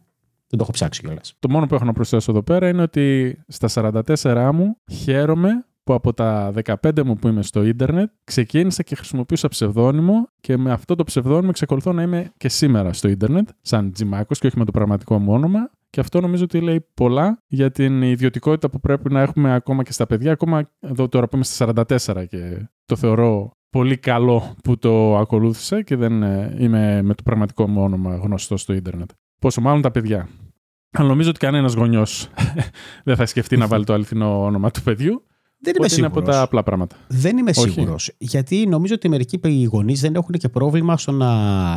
δεν 0.47 0.57
το 0.57 0.59
έχω 0.59 0.71
ψάξει 0.71 1.01
κιόλας. 1.01 1.33
Το 1.39 1.49
μόνο 1.49 1.65
που 1.65 1.75
έχω 1.75 1.85
να 1.85 1.93
προσθέσω 1.93 2.31
εδώ 2.31 2.43
πέρα 2.43 2.67
είναι 2.67 2.81
ότι 2.81 3.37
στα 3.47 3.91
44 4.23 4.51
μου 4.53 4.77
χαίρομαι 4.91 5.65
που 5.83 5.93
από 5.93 6.13
τα 6.13 6.53
15 6.63 7.03
μου 7.05 7.15
που 7.15 7.27
είμαι 7.27 7.41
στο 7.41 7.63
ίντερνετ 7.63 8.11
ξεκίνησα 8.23 8.83
και 8.83 8.95
χρησιμοποιούσα 8.95 9.47
ψευδόνυμο 9.47 10.29
και 10.39 10.57
με 10.57 10.71
αυτό 10.71 10.95
το 10.95 11.03
ψευδόνυμο 11.03 11.47
εξακολουθώ 11.49 11.93
να 11.93 12.01
είμαι 12.01 12.31
και 12.37 12.49
σήμερα 12.49 12.93
στο 12.93 13.07
ίντερνετ 13.07 13.49
σαν 13.61 13.91
Τζιμάκος 13.91 14.39
και 14.39 14.47
όχι 14.47 14.57
με 14.57 14.65
το 14.65 14.71
πραγματικό 14.71 15.19
μου 15.19 15.33
όνομα 15.33 15.69
και 15.89 15.99
αυτό 15.99 16.21
νομίζω 16.21 16.43
ότι 16.43 16.61
λέει 16.61 16.87
πολλά 16.93 17.43
για 17.47 17.71
την 17.71 18.01
ιδιωτικότητα 18.01 18.69
που 18.69 18.79
πρέπει 18.79 19.11
να 19.13 19.21
έχουμε 19.21 19.53
ακόμα 19.53 19.83
και 19.83 19.91
στα 19.91 20.05
παιδιά. 20.05 20.31
Ακόμα 20.31 20.71
εδώ 20.79 21.07
τώρα 21.07 21.27
που 21.27 21.35
είμαι 21.35 21.45
στα 21.45 21.73
44 21.75 22.25
και 22.27 22.69
το 22.85 22.95
θεωρώ 22.95 23.51
πολύ 23.69 23.97
καλό 23.97 24.55
που 24.63 24.77
το 24.77 25.17
ακολούθησα 25.17 25.81
και 25.81 25.95
δεν 25.95 26.23
ε, 26.23 26.55
είμαι 26.59 27.01
με 27.01 27.13
το 27.13 27.23
πραγματικό 27.23 27.67
μου 27.67 27.81
όνομα 27.81 28.15
γνωστό 28.15 28.57
στο 28.57 28.73
ίντερνετ. 28.73 29.09
Πόσο 29.39 29.61
μάλλον 29.61 29.81
τα 29.81 29.91
παιδιά. 29.91 30.29
Αλλά 30.91 31.07
νομίζω 31.07 31.29
ότι 31.29 31.39
κανένας 31.39 31.73
γονιός 31.73 32.29
δεν 33.05 33.15
θα 33.15 33.25
σκεφτεί 33.25 33.57
να 33.57 33.67
βάλει 33.67 33.83
το 33.83 33.93
αληθινό 33.93 34.43
όνομα 34.43 34.71
του 34.71 34.81
παιδιού. 34.81 35.23
Δεν 35.59 35.73
είμαι 35.77 35.87
σίγουρο. 35.87 36.07
Είναι 36.07 36.19
από 36.19 36.31
τα 36.31 36.41
απλά 36.41 36.63
πράγματα. 36.63 36.95
Δεν 37.07 37.37
είμαι 37.37 37.53
σίγουρος. 37.53 38.11
Γιατί 38.17 38.67
νομίζω 38.67 38.93
ότι 38.93 39.09
μερικοί 39.09 39.67
γονείς 39.71 40.01
δεν 40.01 40.15
έχουν 40.15 40.31
και 40.31 40.49
πρόβλημα 40.49 40.97
στο 40.97 41.11
να 41.11 41.31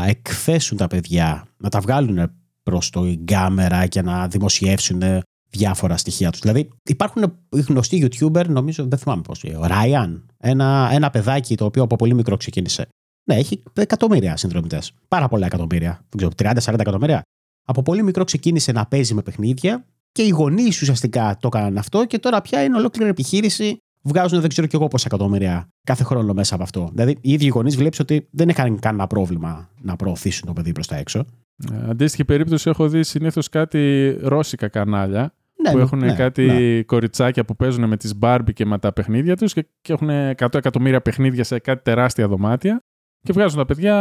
εκθέσουν 0.07 0.77
τα 0.77 0.87
παιδιά, 0.87 1.47
να 1.57 1.69
τα 1.69 1.81
βγάλουν 1.81 2.31
προς 2.71 2.91
το 2.91 3.15
κάμερα 3.25 3.87
και 3.87 4.03
να 4.03 4.29
δημοσιεύσουν 4.29 5.03
διάφορα 5.51 5.97
στοιχεία 5.97 6.31
τους. 6.31 6.41
Δηλαδή, 6.41 6.69
υπάρχουν 6.83 7.37
γνωστοί 7.51 8.09
YouTuber, 8.09 8.47
νομίζω, 8.49 8.87
δεν 8.87 8.99
θυμάμαι 8.99 9.23
πώς. 9.23 9.45
Ο 9.45 9.67
Ράιαν, 9.67 10.27
ένα, 10.37 10.89
ένα 10.93 11.11
παιδάκι 11.11 11.57
το 11.57 11.65
οποίο 11.65 11.83
από 11.83 11.97
πολύ 11.97 12.15
μικρό 12.15 12.37
ξεκίνησε. 12.37 12.89
Ναι, 13.31 13.37
έχει 13.37 13.63
εκατομμύρια 13.75 14.37
συνδρομητές. 14.37 14.93
Πάρα 15.09 15.29
πολλά 15.29 15.47
εκατομμύρια. 15.47 16.05
Δεν 16.09 16.31
ξέρω, 16.35 16.53
30-40 16.73 16.81
εκατομμύρια. 16.81 17.23
Από 17.67 17.83
πολύ 17.83 18.03
μικρό 18.03 18.25
ξεκίνησε 18.25 18.73
να 18.73 18.87
παίζει 18.87 19.15
με 19.15 19.23
παιχνίδια 19.23 19.85
και 20.13 20.23
οι 20.23 20.29
γονείς 20.29 20.81
ουσιαστικά 20.83 21.37
το 21.41 21.49
έκαναν 21.53 21.79
αυτό 21.79 22.05
και 22.05 22.19
τώρα 22.19 22.41
πια 22.41 22.63
είναι 22.63 22.77
ολόκληρη 22.77 23.11
επιχείρηση. 23.11 23.79
Βγάζουν 24.03 24.41
δεν 24.41 24.49
ξέρω 24.49 24.67
κι 24.67 24.77
εγώ 24.77 24.89
πόσα 24.89 25.05
εκατομμύρια 25.07 25.69
κάθε 25.85 26.05
χρόνο 26.05 26.33
μέσα 26.33 26.55
από 26.55 26.63
αυτό. 26.63 26.91
Δηλαδή, 26.93 27.17
οι 27.21 27.33
ίδιοι 27.33 27.49
γονείς 27.49 27.77
βλέπεις 27.77 28.01
ότι 28.01 28.29
δεν 28.31 28.49
είχαν 28.49 28.79
κανένα 28.79 29.07
πρόβλημα 29.07 29.71
να 29.81 29.97
προωθήσουν 29.97 30.47
το 30.47 30.53
παιδί 30.53 30.73
προς 30.73 30.87
τα 30.87 30.97
έξω. 30.97 31.25
Ε, 31.73 31.91
αντίστοιχη 31.91 32.25
περίπτωση 32.25 32.69
έχω 32.69 32.89
δει 32.89 33.03
συνήθως 33.03 33.49
κάτι 33.49 34.11
ρώσικα 34.23 34.69
κανάλια 34.69 35.35
ναι, 35.63 35.71
που 35.71 35.77
ναι, 35.77 35.83
έχουν 35.83 35.99
ναι, 35.99 36.15
κάτι 36.15 36.47
ναι. 36.47 36.83
κοριτσάκια 36.83 37.45
που 37.45 37.57
παίζουν 37.57 37.89
με 37.89 37.97
τις 37.97 38.15
Barbie 38.21 38.53
και 38.53 38.67
με 38.67 38.79
τα 38.79 38.93
παιχνίδια 38.93 39.37
τους 39.37 39.53
και, 39.53 39.67
και 39.81 39.93
έχουν 39.93 40.09
100 40.11 40.55
εκατομμύρια 40.55 41.01
παιχνίδια 41.01 41.45
σε 41.45 41.59
κάτι 41.59 41.83
τεράστια 41.83 42.29
δωμάτια 42.29 42.83
και 43.23 43.33
βγάζουν 43.33 43.59
τα 43.59 43.65
παιδιά 43.65 43.95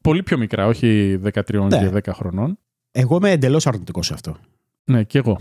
Πολύ 0.00 0.22
πιο 0.22 0.38
μικρά, 0.38 0.66
όχι 0.66 1.20
13 1.24 1.68
Ναι. 1.68 1.78
και 1.78 2.10
10 2.10 2.12
χρονών. 2.12 2.58
Εγώ 2.90 3.16
είμαι 3.16 3.30
εντελώς 3.30 3.66
αρνητικός 3.66 4.06
σε 4.06 4.14
αυτό. 4.14 4.36
Ναι, 4.84 5.04
και 5.04 5.18
εγώ. 5.18 5.38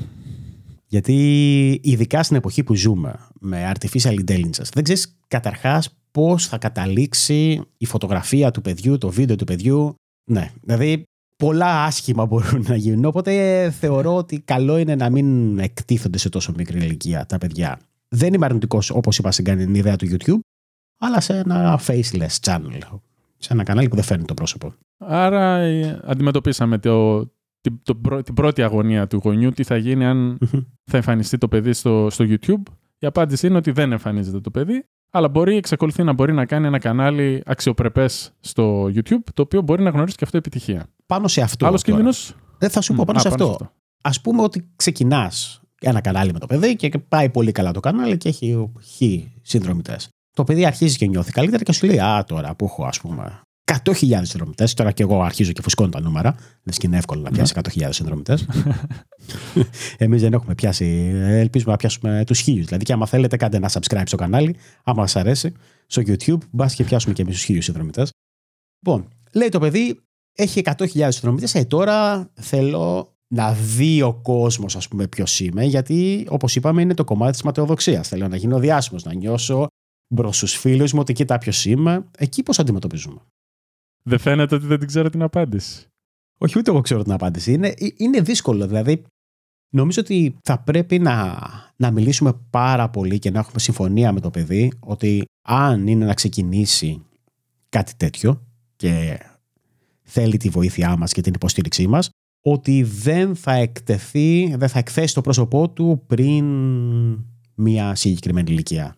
Γιατί 0.94 1.80
ειδικά 1.84 2.24
στην 2.24 2.36
εποχή 2.36 2.64
που 2.64 2.76
ζούμε 2.76 3.20
με 3.40 3.72
artificial 3.76 4.20
intelligence, 4.20 4.70
δεν 4.74 4.84
ξέρεις 4.84 5.18
καταρχάς 5.28 5.98
πώς 6.12 6.48
θα 6.48 6.58
καταλήξει 6.58 7.62
η 7.78 7.86
φωτογραφία 7.86 8.52
του 8.52 8.62
παιδιού, 8.62 8.98
το 8.98 9.10
βίντεο 9.10 9.36
του 9.36 9.44
παιδιού. 9.46 9.96
Ναι, 10.32 10.52
δηλαδή 10.62 11.04
πολλά 11.38 11.84
άσχημα 11.84 12.26
μπορούν 12.30 12.66
να 12.68 12.76
γίνουν. 12.76 13.06
Οπότε 13.06 13.72
θεωρώ 13.80 14.16
ότι 14.16 14.40
καλό 14.40 14.78
είναι 14.78 14.96
να 14.96 15.10
μην 15.10 15.60
εκτίθονται 15.60 16.18
σε 16.18 16.30
τόσο 16.30 16.54
μικρή 16.58 16.78
ηλικία 16.78 17.26
τα 17.26 17.38
παιδιά. 17.38 17.80
Δεν 18.08 18.34
είμαι 18.34 18.46
αρνητικός, 18.46 18.90
όπως 18.90 19.18
είπα 19.18 19.32
στην 19.32 19.58
την 19.58 19.76
ιδέα 19.76 19.96
του 19.96 20.08
YouTube, 20.12 20.40
αλλά 20.98 21.20
σε 21.20 21.38
ένα 21.38 21.80
faceless 21.88 22.40
channel. 22.42 23.00
Σε 23.38 23.54
ένα 23.54 23.64
κανάλι 23.64 23.90
που 23.90 23.96
δεν 23.96 24.04
φαίνεται 24.04 24.26
το 24.26 24.34
πρόσωπο. 24.34 24.74
Άρα 24.98 25.58
ε, 25.58 26.00
αντιμετωπίσαμε 26.04 26.78
το, 26.78 27.28
την, 27.64 27.80
το 27.84 27.96
πρω- 27.96 28.24
την 28.24 28.34
πρώτη 28.34 28.62
αγωνία 28.62 29.08
του 29.08 29.18
γονιού, 29.24 29.52
τι 29.52 29.64
θα 29.64 29.78
γίνει 29.78 30.06
αν 30.06 30.38
θα 30.92 30.98
εμφανιστεί 30.98 31.38
το 31.38 31.48
παιδί 31.48 31.74
στο, 31.74 32.08
στο 32.12 32.26
YouTube. 32.28 32.72
Η 33.00 33.06
απάντηση 33.06 33.48
είναι 33.48 33.58
ότι 33.58 33.72
δεν 33.72 33.92
εμφανίζεται 33.92 34.40
το 34.40 34.52
παιδί, 34.52 34.86
αλλά 35.10 35.30
μπορεί, 35.30 35.56
εξακολουθεί 35.56 36.04
να 36.04 36.14
μπορεί 36.14 36.34
να 36.34 36.46
κάνει 36.46 36.68
ένα 36.68 36.80
κανάλι 36.80 37.42
αξιοπρεπές 37.46 38.34
στο 38.40 38.86
YouTube, 38.86 39.24
το 39.34 39.42
οποίο 39.42 39.62
μπορεί 39.62 39.84
να 39.84 39.90
γνωρίσει 39.90 40.18
και 40.18 40.24
αυτό 40.24 40.38
επιτυχία. 40.38 40.88
Πάνω 41.06 41.28
σε 41.28 41.42
αυτό. 41.42 41.66
Άλλος 41.66 41.82
τώρα. 41.84 41.98
κίνδυνος; 41.98 42.36
Δεν 42.58 42.70
θα 42.70 42.82
σου 42.82 42.94
πω 42.94 43.04
πάνω 43.06 43.20
σε 43.20 43.28
αυτό. 43.28 43.58
Α 44.02 44.22
πούμε 44.22 44.42
ότι 44.42 44.70
ξεκινάς 44.76 45.62
ένα 45.82 46.02
κανάλι 46.02 46.34
με 46.34 46.40
το 46.40 46.46
παιδί 46.46 46.76
και 46.76 46.90
πάει 47.08 47.30
πολύ 47.30 47.52
καλά 47.52 47.72
το 47.72 47.80
κανάλι 47.80 48.18
και 48.18 48.30
έχει 48.30 48.72
χι 48.82 49.32
συνδρομητές. 49.42 50.10
Το 50.36 50.44
παιδί 50.44 50.66
αρχίζει 50.66 50.98
και 50.98 51.08
νιώθει 51.08 51.32
καλύτερα 51.32 51.64
και 51.64 51.72
σου 51.72 51.86
λέει: 51.86 52.00
Α, 52.00 52.24
τώρα 52.24 52.56
που 52.56 52.66
έχω, 52.66 52.86
ας 52.86 53.00
πούμε, 53.00 53.42
100.000 53.72 53.94
συνδρομητές. 54.22 54.74
Τώρα 54.74 54.92
και 54.92 55.04
εγώ 55.04 55.22
αρχίζω 55.22 55.52
και 55.52 55.62
φουσκώνω 55.62 55.90
τα 55.90 56.02
νούμερα. 56.02 56.36
Δεν 56.64 56.76
και 56.78 56.88
είναι 56.88 56.98
εύκολο 56.98 57.22
να 57.22 57.32
πιάσει 57.32 57.54
100.000 57.56 57.88
συνδρομητές. 57.90 58.48
Εμείς 59.98 60.22
δεν 60.22 60.34
έχουμε 60.34 60.56
πιάσει. 60.56 60.86
Ελπίζουμε 61.16 61.72
να 61.72 61.78
πιάσουμε 61.78 62.24
τους 62.26 62.40
χίλιους. 62.40 62.66
Δηλαδή, 62.66 62.84
και 62.84 62.94
άμα 62.94 63.06
θέλετε, 63.06 63.38
κάντε 63.38 63.58
ένα 63.58 63.70
subscribe 63.72 64.04
στο 64.06 64.18
κανάλι. 64.18 64.56
Άμα 64.84 65.08
σας 65.08 65.22
αρέσει, 65.22 65.54
στο 65.86 66.02
YouTube, 66.06 66.38
μπας 66.52 66.76
και 66.76 66.84
πιάσουμε 66.84 67.14
και 67.14 67.22
εμείς 67.22 67.36
τους 67.36 67.44
χίλιους 67.44 67.66
συνδρομητές. 67.66 68.12
Λοιπόν, 68.86 69.08
λέει 69.34 69.50
το 69.50 69.60
παιδί, 69.60 70.00
έχει 70.36 70.62
100.000 70.66 70.88
συνδρομητές. 71.12 71.56
Ε, 71.56 71.64
τώρα 71.64 72.30
θέλω 72.34 73.18
να 73.28 73.54
δει 73.54 74.02
ο 74.02 74.14
κόσμος, 74.14 74.76
ας 74.76 74.88
πούμε, 74.88 75.08
ποιος 75.08 75.40
είμαι, 75.40 75.64
γιατί 75.64 76.26
όπως 76.30 76.56
είπαμε, 76.56 76.82
είναι 76.82 76.94
το 76.94 77.04
κομμάτι 77.04 77.32
της 77.32 77.44
ματαιοδοξίας. 77.44 78.08
Θέλω 78.08 78.28
να 78.28 78.36
γίνω 78.36 78.60
διάσημος, 78.60 79.04
να 79.04 79.14
νιώσω 79.14 79.68
μπρος 80.14 80.36
στους 80.36 80.56
φίλους 80.58 80.94
μου 80.94 81.00
ότι 81.00 81.14
κοίτα 81.14 81.38
ποιος 81.38 81.66
είμαι. 81.66 82.06
Εκεί 82.18 82.44
πώς 82.44 82.60
αντιμετωπίζουμε. 82.60 83.22
Δεν 84.04 84.20
φαίνεται 84.20 84.56
ότι 84.56 84.66
δεν 84.66 84.80
την 84.80 84.88
ξέρω 84.88 85.10
την 85.10 85.22
απάντηση. 85.22 85.88
Όχι, 86.38 86.60
ούτε 86.60 86.72
εγώ 86.72 86.82
ξέρω 86.82 87.04
την 87.04 87.12
απάντηση. 87.12 87.54
Είναι, 87.54 87.74
είναι 87.98 88.22
δύσκολο. 88.22 88.68
Δηλαδή, 88.68 89.04
νομίζω 89.70 90.02
ότι 90.02 90.36
θα 90.44 90.60
πρέπει 90.60 91.00
να, 91.00 91.40
να 91.76 91.92
μιλήσουμε 91.92 92.34
πάρα 92.50 92.90
πολύ 92.90 93.20
και 93.20 93.32
να 93.32 93.40
έχουμε 93.40 93.60
συμφωνία 93.60 94.12
με 94.12 94.20
το 94.20 94.30
παιδί 94.30 94.72
ότι 94.80 95.26
αν 95.46 95.88
είναι 95.88 96.06
να 96.06 96.14
ξεκινήσει 96.14 97.02
κάτι 97.70 97.96
τέτοιο 97.98 98.48
και 98.76 99.20
θέλει 100.04 100.38
τη 100.38 100.50
βοήθειά 100.50 100.98
μας 100.98 101.14
και 101.14 101.22
την 101.22 101.34
υποστήριξή 101.34 101.88
μας, 101.88 102.10
ότι 102.46 102.84
δεν 102.84 103.36
θα 103.36 103.54
εκτεθεί, 103.54 104.56
δεν 104.56 104.70
θα 104.70 104.80
εκθέσει 104.80 105.14
το 105.14 105.22
πρόσωπό 105.22 105.70
του 105.70 106.04
πριν 106.08 106.46
μια 107.56 107.96
συγκεκριμένη 107.96 108.52
ηλικία. 108.52 108.96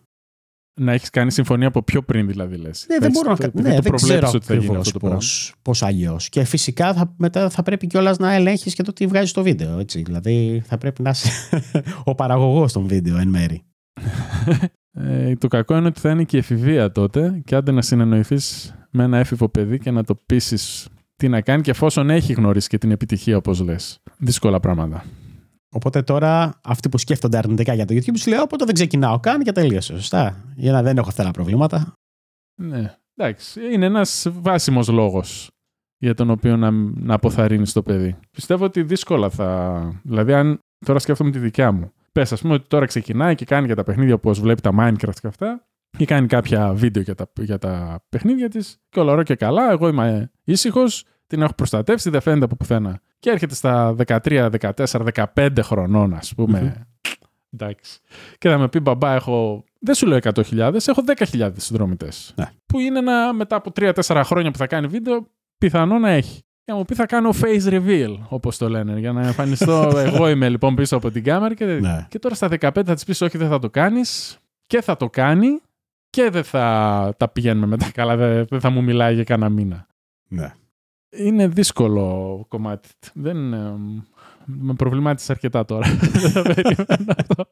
Να 0.80 0.92
έχεις 0.92 1.10
κάνει 1.10 1.32
συμφωνία 1.32 1.68
από 1.68 1.82
πιο 1.82 2.02
πριν, 2.02 2.26
δηλαδή 2.26 2.56
λες. 2.56 2.86
Ναι, 2.88 2.98
δεν 2.98 3.10
μπορώ 3.10 3.30
να 3.30 3.36
κάνω. 3.36 3.52
Ναι, 3.54 3.80
δεν 3.80 3.92
ξέρω 3.92 4.30
ότι 4.34 4.46
θα 4.46 4.54
γίνει 4.54 4.64
ακριβώς 4.64 4.86
αυτό 4.86 4.92
το 4.92 4.98
πράγμα. 4.98 5.16
πώς, 5.16 5.54
πώς 5.62 5.82
αλλιώς. 5.82 6.28
Και 6.28 6.44
φυσικά 6.44 6.94
θα, 6.94 7.14
μετά 7.16 7.50
θα 7.50 7.62
πρέπει 7.62 7.86
κιόλας 7.86 8.18
να 8.18 8.34
ελέγχεις 8.34 8.74
και 8.74 8.82
το 8.82 8.92
τι 8.92 9.06
βγάζει 9.06 9.28
στο 9.28 9.42
βίντεο. 9.42 9.78
Έτσι. 9.78 10.02
Δηλαδή 10.02 10.62
θα 10.66 10.78
πρέπει 10.78 11.02
να 11.02 11.10
είσαι 11.10 11.30
ο 12.04 12.14
παραγωγός 12.14 12.72
των 12.72 12.86
βίντεο 12.86 13.18
εν 13.18 13.28
μέρη. 13.28 13.62
Ε, 14.98 15.36
το 15.36 15.48
κακό 15.48 15.76
είναι 15.76 15.86
ότι 15.86 16.00
θα 16.00 16.10
είναι 16.10 16.24
και 16.24 16.36
η 16.36 16.38
εφηβεία 16.38 16.92
τότε 16.92 17.42
και 17.44 17.54
άντε 17.54 17.72
να 17.72 17.82
συνεννοηθείς 17.82 18.74
με 18.90 19.04
ένα 19.04 19.18
έφηβο 19.18 19.48
παιδί 19.48 19.78
και 19.78 19.90
να 19.90 20.04
το 20.04 20.14
πείσεις 20.26 20.88
τι 21.16 21.28
να 21.28 21.40
κάνει 21.40 21.62
και 21.62 21.70
εφόσον 21.70 22.10
έχει 22.10 22.32
γνωρίσει 22.32 22.68
και 22.68 22.78
την 22.78 22.90
επιτυχία, 22.90 23.36
όπως 23.36 23.60
λες. 23.60 24.02
Δύσκολα 24.18 24.60
πράγματα. 24.60 25.04
Οπότε 25.76 26.02
τώρα 26.02 26.60
αυτοί 26.64 26.88
που 26.88 26.98
σκέφτονται 26.98 27.38
αρνητικά 27.38 27.74
για 27.74 27.84
το 27.84 27.94
YouTube 27.94 28.18
σου 28.18 28.30
λέει: 28.30 28.38
Οπότε 28.38 28.64
δεν 28.64 28.74
ξεκινάω 28.74 29.20
καν 29.20 29.42
και 29.42 29.52
τελείωσε. 29.52 29.94
Σωστά. 29.96 30.44
Για 30.56 30.72
να 30.72 30.82
δεν 30.82 30.96
έχω 30.96 31.10
θέλα 31.10 31.30
προβλήματα. 31.30 31.92
Ναι. 32.62 32.94
Εντάξει. 33.16 33.72
Είναι 33.72 33.86
ένας 33.86 34.26
βάσιμος 34.30 34.88
λόγος 34.88 35.50
για 35.98 36.14
τον 36.14 36.30
οποίο 36.30 36.56
να, 36.56 36.70
να 36.94 37.14
αποθαρρύνεις 37.14 37.72
το 37.72 37.82
παιδί. 37.82 38.16
Πιστεύω 38.30 38.64
ότι 38.64 38.82
δύσκολα 38.82 39.30
θα. 39.30 40.00
Δηλαδή, 40.02 40.32
αν 40.32 40.58
τώρα 40.86 40.98
σκέφτομαι 40.98 41.30
τη 41.30 41.38
δικιά 41.38 41.72
μου. 41.72 41.92
Πες, 42.12 42.32
ας 42.32 42.40
πούμε, 42.40 42.54
ότι 42.54 42.68
τώρα 42.68 42.86
ξεκινάει 42.86 43.34
και 43.34 43.44
κάνει 43.44 43.66
για 43.66 43.76
τα 43.76 43.82
παιχνίδια 43.82 44.14
όπως 44.14 44.40
βλέπει 44.40 44.60
τα 44.60 44.70
Minecraft 44.78 45.18
και 45.20 45.26
αυτά. 45.26 45.66
Και 45.98 46.04
κάνει 46.04 46.26
κάποια 46.26 46.74
βίντεο 46.74 47.02
για 47.02 47.14
τα, 47.14 47.32
για 47.40 47.58
τα 47.58 48.04
παιχνίδια 48.08 48.48
της. 48.48 48.76
Και 48.88 49.00
όλα 49.00 49.12
ωραία 49.12 49.24
και 49.24 49.34
καλά. 49.34 49.70
Εγώ 49.70 49.88
είμαι 49.88 50.30
ήσυχος. 50.44 51.04
Την 51.26 51.42
έχω 51.42 51.54
προστατεύσει. 51.54 52.10
Δεν 52.10 52.20
φαίνεται 52.20 52.44
από 52.44 52.56
πουθενά. 52.56 53.00
Και 53.18 53.30
έρχεται 53.30 53.54
στα 53.54 53.94
13, 54.06 54.50
14, 54.60 55.06
15 55.34 55.48
χρονών, 55.62 56.14
ας 56.14 56.34
πούμε. 56.34 56.86
Εντάξει. 57.52 57.98
Και 58.38 58.48
θα 58.48 58.58
με 58.58 58.68
πει 58.68 58.80
μπαμπά, 58.80 59.14
έχω. 59.14 59.64
Δεν 59.80 59.94
σου 59.94 60.06
λέω 60.06 60.18
100.000, 60.22 60.74
έχω 60.86 61.02
10.000 61.32 61.50
συνδρομητές. 61.56 62.32
Ναι. 62.36 62.50
Που 62.66 62.78
είναι 62.78 62.98
ένα, 62.98 63.32
μετά 63.32 63.56
από 63.56 63.72
3-4 63.80 64.22
χρόνια 64.24 64.50
που 64.50 64.58
θα 64.58 64.66
κάνει 64.66 64.86
βίντεο, 64.86 65.26
πιθανό 65.58 65.98
να 65.98 66.10
έχει. 66.10 66.40
Και 66.64 66.72
να 66.72 66.78
μου 66.78 66.84
πει 66.84 66.94
θα 66.94 67.06
κάνω 67.06 67.30
face 67.42 67.68
reveal, 67.68 68.16
όπως 68.28 68.56
το 68.58 68.68
λένε, 68.68 68.98
για 68.98 69.12
να 69.12 69.26
εμφανιστώ. 69.26 69.92
εγώ 70.06 70.28
είμαι 70.28 70.48
λοιπόν 70.48 70.74
πίσω 70.74 70.96
από 70.96 71.10
την 71.10 71.24
κάμερα 71.24 71.54
και, 71.54 71.64
Ναι. 71.64 72.06
και 72.08 72.18
τώρα 72.18 72.34
στα 72.34 72.48
15 72.60 72.70
θα 72.86 72.94
της 72.94 73.04
πεις 73.04 73.20
όχι, 73.20 73.38
δεν 73.38 73.48
θα 73.48 73.58
το 73.58 73.70
κάνεις. 73.70 74.38
Και 74.66 74.80
θα 74.82 74.96
το 74.96 75.10
κάνει 75.10 75.60
και 76.10 76.30
δεν 76.30 76.44
θα 76.44 77.14
τα 77.16 77.28
πηγαίνουμε 77.28 77.66
μετά 77.66 77.90
καλά. 77.90 78.16
Δεν, 78.16 78.46
δεν 78.48 78.60
θα 78.60 78.70
μου 78.70 78.82
μιλάει 78.82 79.14
για 79.14 79.24
κανένα 79.24 79.50
μήνα. 79.50 79.86
ναι. 80.28 80.52
Είναι 81.10 81.48
δύσκολο 81.48 82.44
κομμάτι. 82.48 82.88
Δεν, 83.14 83.52
ε, 83.52 83.74
με 84.44 84.74
προβλημάτισε 84.74 85.32
αρκετά 85.32 85.64
τώρα. 85.64 85.88
δεν 86.12 86.30
θα 86.30 86.42
περίμενα 86.42 87.14
αυτό. 87.18 87.44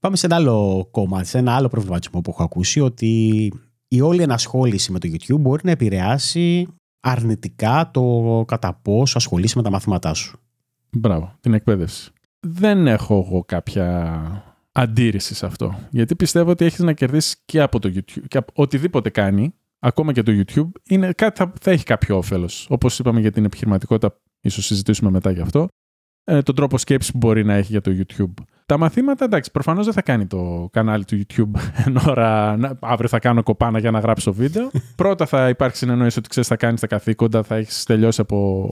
Πάμε 0.00 0.16
σε 0.16 0.26
ένα 0.26 0.36
άλλο 0.36 0.88
κομμάτι, 0.90 1.26
σε 1.26 1.38
ένα 1.38 1.54
άλλο 1.54 1.68
προβληματισμό 1.68 2.20
που 2.20 2.30
έχω 2.30 2.42
ακούσει, 2.42 2.80
ότι 2.80 3.52
η 3.88 4.00
όλη 4.00 4.22
ενασχόληση 4.22 4.92
με 4.92 4.98
το 4.98 5.08
YouTube 5.12 5.40
μπορεί 5.40 5.60
να 5.64 5.70
επηρεάσει 5.70 6.68
αρνητικά 7.00 7.90
το 7.92 8.44
κατά 8.46 8.78
πόσο 8.82 9.18
ασχολείσαι 9.18 9.56
με 9.56 9.62
τα 9.62 9.70
μαθήματά 9.70 10.14
σου. 10.14 10.38
Μπράβο, 10.90 11.32
την 11.40 11.54
εκπαίδευση. 11.54 12.10
Δεν 12.40 12.86
έχω 12.86 13.24
εγώ 13.26 13.44
κάποια 13.44 14.44
αντίρρηση 14.72 15.34
σε 15.34 15.46
αυτό. 15.46 15.78
Γιατί 15.90 16.16
πιστεύω 16.16 16.50
ότι 16.50 16.64
έχεις 16.64 16.78
να 16.78 16.92
κερδίσεις 16.92 17.42
και 17.44 17.60
από 17.60 17.78
το 17.78 17.88
YouTube. 17.94 18.22
Και 18.28 18.38
από 18.38 18.52
οτιδήποτε 18.54 19.10
κάνει, 19.10 19.54
ακόμα 19.82 20.12
και 20.12 20.22
το 20.22 20.32
YouTube, 20.34 20.70
είναι, 20.88 21.12
κάτι 21.12 21.38
θα, 21.38 21.52
θα 21.60 21.70
έχει 21.70 21.84
κάποιο 21.84 22.16
όφελος. 22.16 22.66
Όπως 22.70 22.98
είπαμε 22.98 23.20
για 23.20 23.30
την 23.32 23.44
επιχειρηματικότητα, 23.44 24.18
ίσως 24.40 24.64
συζητήσουμε 24.66 25.10
μετά 25.10 25.30
γι' 25.30 25.40
αυτό. 25.40 25.68
Ε, 26.24 26.42
τον 26.42 26.54
τρόπο 26.54 26.78
σκέψης 26.78 27.12
που 27.12 27.18
μπορεί 27.18 27.44
να 27.44 27.54
έχει 27.54 27.72
για 27.72 27.80
το 27.80 27.90
YouTube. 27.94 28.42
Τα 28.66 28.78
μαθήματα, 28.78 29.24
εντάξει, 29.24 29.50
προφανώς 29.50 29.84
δεν 29.84 29.94
θα 29.94 30.02
κάνει 30.02 30.26
το 30.26 30.68
κανάλι 30.72 31.04
του 31.04 31.20
YouTube 31.20 31.60
εν 31.86 31.96
ώρα, 32.08 32.56
να- 32.56 32.78
αύριο 32.80 33.08
θα 33.08 33.18
κάνω 33.18 33.42
κοπάνα 33.42 33.78
για 33.78 33.90
να 33.90 33.98
γράψω 33.98 34.32
βίντεο. 34.32 34.70
Πρώτα 34.96 35.26
θα 35.26 35.48
υπάρξει 35.48 35.78
συνεννόηση 35.78 36.18
ότι 36.18 36.28
ξέρεις 36.28 36.48
θα 36.48 36.56
κάνεις 36.56 36.80
τα 36.80 36.86
καθήκοντα, 36.86 37.42
θα 37.42 37.56
έχεις 37.56 37.84
τελειώσει 37.84 38.20
από 38.20 38.70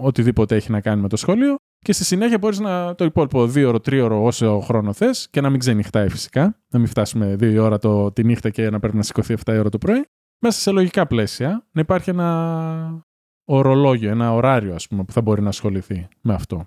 οτιδήποτε 0.00 0.56
έχει 0.56 0.70
να 0.70 0.80
κάνει 0.80 1.02
με 1.02 1.08
το 1.08 1.16
σχολείο. 1.16 1.54
Και 1.78 1.92
στη 1.92 2.04
συνέχεια 2.04 2.38
μπορείς 2.38 2.58
να 2.58 2.94
το 2.94 3.04
υπόλοιπο 3.04 3.46
δύο 3.46 3.68
ώρο, 3.68 3.80
τρίωρο, 3.80 4.24
όσο 4.24 4.60
χρόνο 4.60 4.92
θες 4.92 5.28
και 5.30 5.40
να 5.40 5.50
μην 5.50 5.58
ξενυχτάει 5.58 6.08
φυσικά. 6.08 6.56
Να 6.68 6.78
μην 6.78 6.88
φτάσουμε 6.88 7.36
δύο 7.36 7.50
η 7.50 7.58
ώρα 7.58 7.78
το, 7.78 8.12
τη 8.12 8.24
νύχτα 8.24 8.50
και 8.50 8.70
να 8.70 8.78
πρέπει 8.80 8.96
να 8.96 9.02
σηκωθεί 9.02 9.34
7 9.44 9.52
η 9.54 9.58
ώρα 9.58 9.68
το 9.68 9.78
πρωί. 9.78 10.04
Μέσα 10.44 10.60
σε 10.60 10.70
λογικά 10.70 11.06
πλαίσια 11.06 11.66
να 11.72 11.80
υπάρχει 11.80 12.10
ένα 12.10 13.04
ορολόγιο, 13.44 14.10
ένα 14.10 14.32
ωράριο 14.32 14.74
ας 14.74 14.88
πούμε 14.88 15.04
που 15.04 15.12
θα 15.12 15.20
μπορεί 15.20 15.42
να 15.42 15.48
ασχοληθεί 15.48 16.08
με 16.20 16.34
αυτό. 16.34 16.66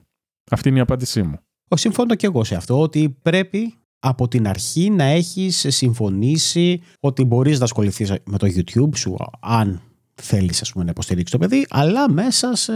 Αυτή 0.52 0.70
είναι 0.70 0.78
η 0.78 0.82
απάντησή 0.82 1.24
μου. 1.24 1.40
Ο, 1.68 1.78
συμφωνώ 1.78 2.16
και 2.16 2.26
εγώ 2.26 2.44
σε 2.44 2.56
αυτό, 2.56 2.80
ότι 2.80 3.18
πρέπει 3.22 3.74
από 4.00 4.28
την 4.28 4.48
αρχή 4.48 4.90
να 4.90 5.04
έχεις 5.04 5.66
συμφωνήσει 5.68 6.82
ότι 7.00 7.24
μπορείς 7.24 7.58
να 7.58 7.64
ασχοληθείς 7.64 8.14
με 8.26 8.38
το 8.38 8.48
YouTube 8.48 8.96
σου 8.96 9.16
αν 9.40 9.82
θέλεις 10.22 10.62
ας 10.62 10.72
πούμε, 10.72 10.84
να 10.84 10.90
υποστηρίξεις 10.90 11.32
το 11.32 11.38
παιδί, 11.38 11.66
αλλά 11.70 12.12
μέσα 12.12 12.56
σε, 12.56 12.74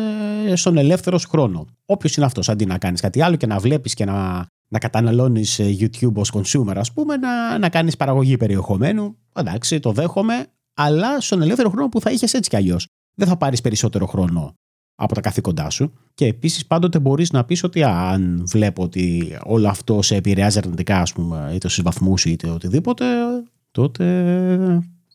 στον 0.53 0.77
ελεύθερο 0.77 1.17
σου 1.17 1.29
χρόνο. 1.29 1.67
Όποιος 1.85 2.15
είναι 2.15 2.25
αυτός, 2.25 2.49
αντί 2.49 2.65
να 2.65 2.77
κάνεις 2.77 3.01
κάτι 3.01 3.21
άλλο 3.21 3.35
και 3.35 3.47
να 3.47 3.59
βλέπεις 3.59 3.93
και 3.93 4.05
να, 4.05 4.47
να 4.67 4.79
καταναλώνεις 4.79 5.59
ε, 5.59 5.75
YouTube 5.79 6.13
ως 6.13 6.31
consumer, 6.33 6.75
ας 6.75 6.93
πούμε, 6.93 7.17
να, 7.17 7.57
να 7.57 7.69
κάνεις 7.69 7.97
παραγωγή 7.97 8.38
περιεχομένου. 8.38 9.17
Εντάξει, 9.33 9.79
το 9.79 9.91
δέχομαι, 9.91 10.45
αλλά 10.82 11.22
στον 11.22 11.42
ελεύθερο 11.42 11.70
χρόνο 11.70 11.89
που 11.89 12.02
θα 12.02 12.12
είχες 12.12 12.34
έτσι 12.34 12.50
κι 12.50 12.56
αλλιώς. 12.56 12.88
Δεν 13.15 13.28
θα 13.28 13.38
πάρεις 13.38 13.62
περισσότερο 13.62 14.06
χρόνο 14.06 14.54
από 14.96 15.13
τα 15.13 15.22
καθήκοντά 15.22 15.70
σου. 15.70 15.94
Και 16.13 16.26
επίσης 16.26 16.65
πάντοτε 16.65 17.00
μπορείς 17.00 17.32
να 17.32 17.44
πεις 17.44 17.63
ότι 17.63 17.84
α, 17.84 18.10
αν 18.10 18.44
βλέπω 18.48 18.84
ότι 18.84 19.38
όλο 19.44 19.68
αυτό 19.68 20.02
σε 20.02 20.15
επηρεάζει 20.15 20.58
αρνητικά, 20.58 20.98
ας 21.00 21.13
πούμε, 21.13 21.52
είτε 21.54 21.70
στους 21.70 21.84
βαθμούς 21.84 22.26
είτε 22.26 22.50
οτιδήποτε, 22.50 23.06
τότε 23.72 24.06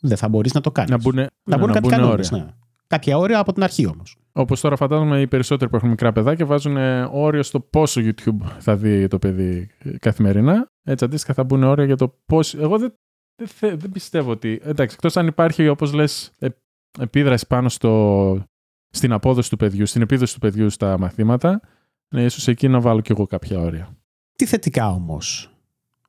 δεν 0.00 0.16
θα 0.16 0.28
μπορείς 0.28 0.52
να 0.52 0.60
το 0.60 0.70
κάνεις. 0.70 0.90
Να 0.90 0.98
μπουν, 0.98 1.14
να 1.14 1.22
ναι, 1.22 1.56
μπουν 1.56 1.66
να 1.66 1.72
κάτι 1.72 1.80
μπουν 1.88 1.90
κανόνες, 1.90 2.32
όρια. 2.32 2.44
ναι. 2.44 2.50
Κάποια 2.86 3.18
όρια 3.18 3.38
από 3.38 3.52
την 3.52 3.62
αρχή 3.62 3.86
όμως. 3.86 4.16
Όπως 4.32 4.60
τώρα 4.60 4.76
φαντάζομαι 4.76 5.20
οι 5.20 5.26
περισσότεροι 5.26 5.70
που 5.70 5.76
έχουν 5.76 5.88
μικρά 5.88 6.12
παιδάκια 6.12 6.46
βάζουν 6.46 6.76
ε, 6.76 7.08
όριο 7.12 7.42
στο 7.42 7.60
πόσο 7.60 8.00
YouTube 8.04 8.46
θα 8.58 8.76
δει 8.76 9.06
το 9.08 9.18
παιδί 9.18 9.70
ε, 9.78 9.90
καθημερινά. 9.98 10.66
Έτσι 10.84 11.04
αντίστοιχα 11.04 11.34
θα 11.34 11.44
μπουν 11.44 11.62
όρια 11.62 11.84
για 11.84 11.96
το 11.96 12.18
πώ. 12.26 12.40
Εγώ 12.58 12.78
δεν, 12.78 12.94
δεν, 13.36 13.46
θε- 13.46 13.80
δεν 13.80 13.90
πιστεύω 13.90 14.30
ότι. 14.30 14.60
Εντάξει, 14.64 14.94
εκτός 14.94 15.16
αν 15.16 15.26
υπάρχει 15.26 15.68
όπως 15.68 15.92
λες 15.92 16.30
επίδραση 16.98 17.46
πάνω 17.46 17.68
στο, 17.68 18.44
στην 18.90 19.12
απόδοση 19.12 19.50
του 19.50 19.56
παιδιού, 19.56 19.86
στην 19.86 20.02
επίδοση 20.02 20.34
του 20.34 20.40
παιδιού 20.40 20.70
στα 20.70 20.98
μαθήματα. 20.98 21.60
Ναι, 22.08 22.24
ίσως 22.24 22.48
εκεί 22.48 22.68
να 22.68 22.80
βάλω 22.80 23.00
κι 23.00 23.12
εγώ 23.12 23.26
κάποια 23.26 23.58
όρια. 23.58 23.96
Τι 24.36 24.46
θετικά 24.46 24.90
όμως 24.90 25.50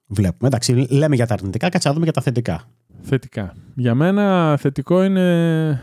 βλέπουμε; 0.05 0.47
Εντάξει, 0.47 0.87
λέμε 0.89 1.15
για 1.15 1.27
τα 1.27 1.33
αρνητικά, 1.33 1.69
κάτσε 1.69 1.87
να 1.87 1.93
δούμε 1.93 2.05
για 2.05 2.13
τα 2.13 2.21
θετικά. 2.21 2.63
Θετικά. 3.01 3.53
Για 3.75 3.95
μένα 3.95 4.57
θετικό 4.57 5.03
είναι 5.03 5.81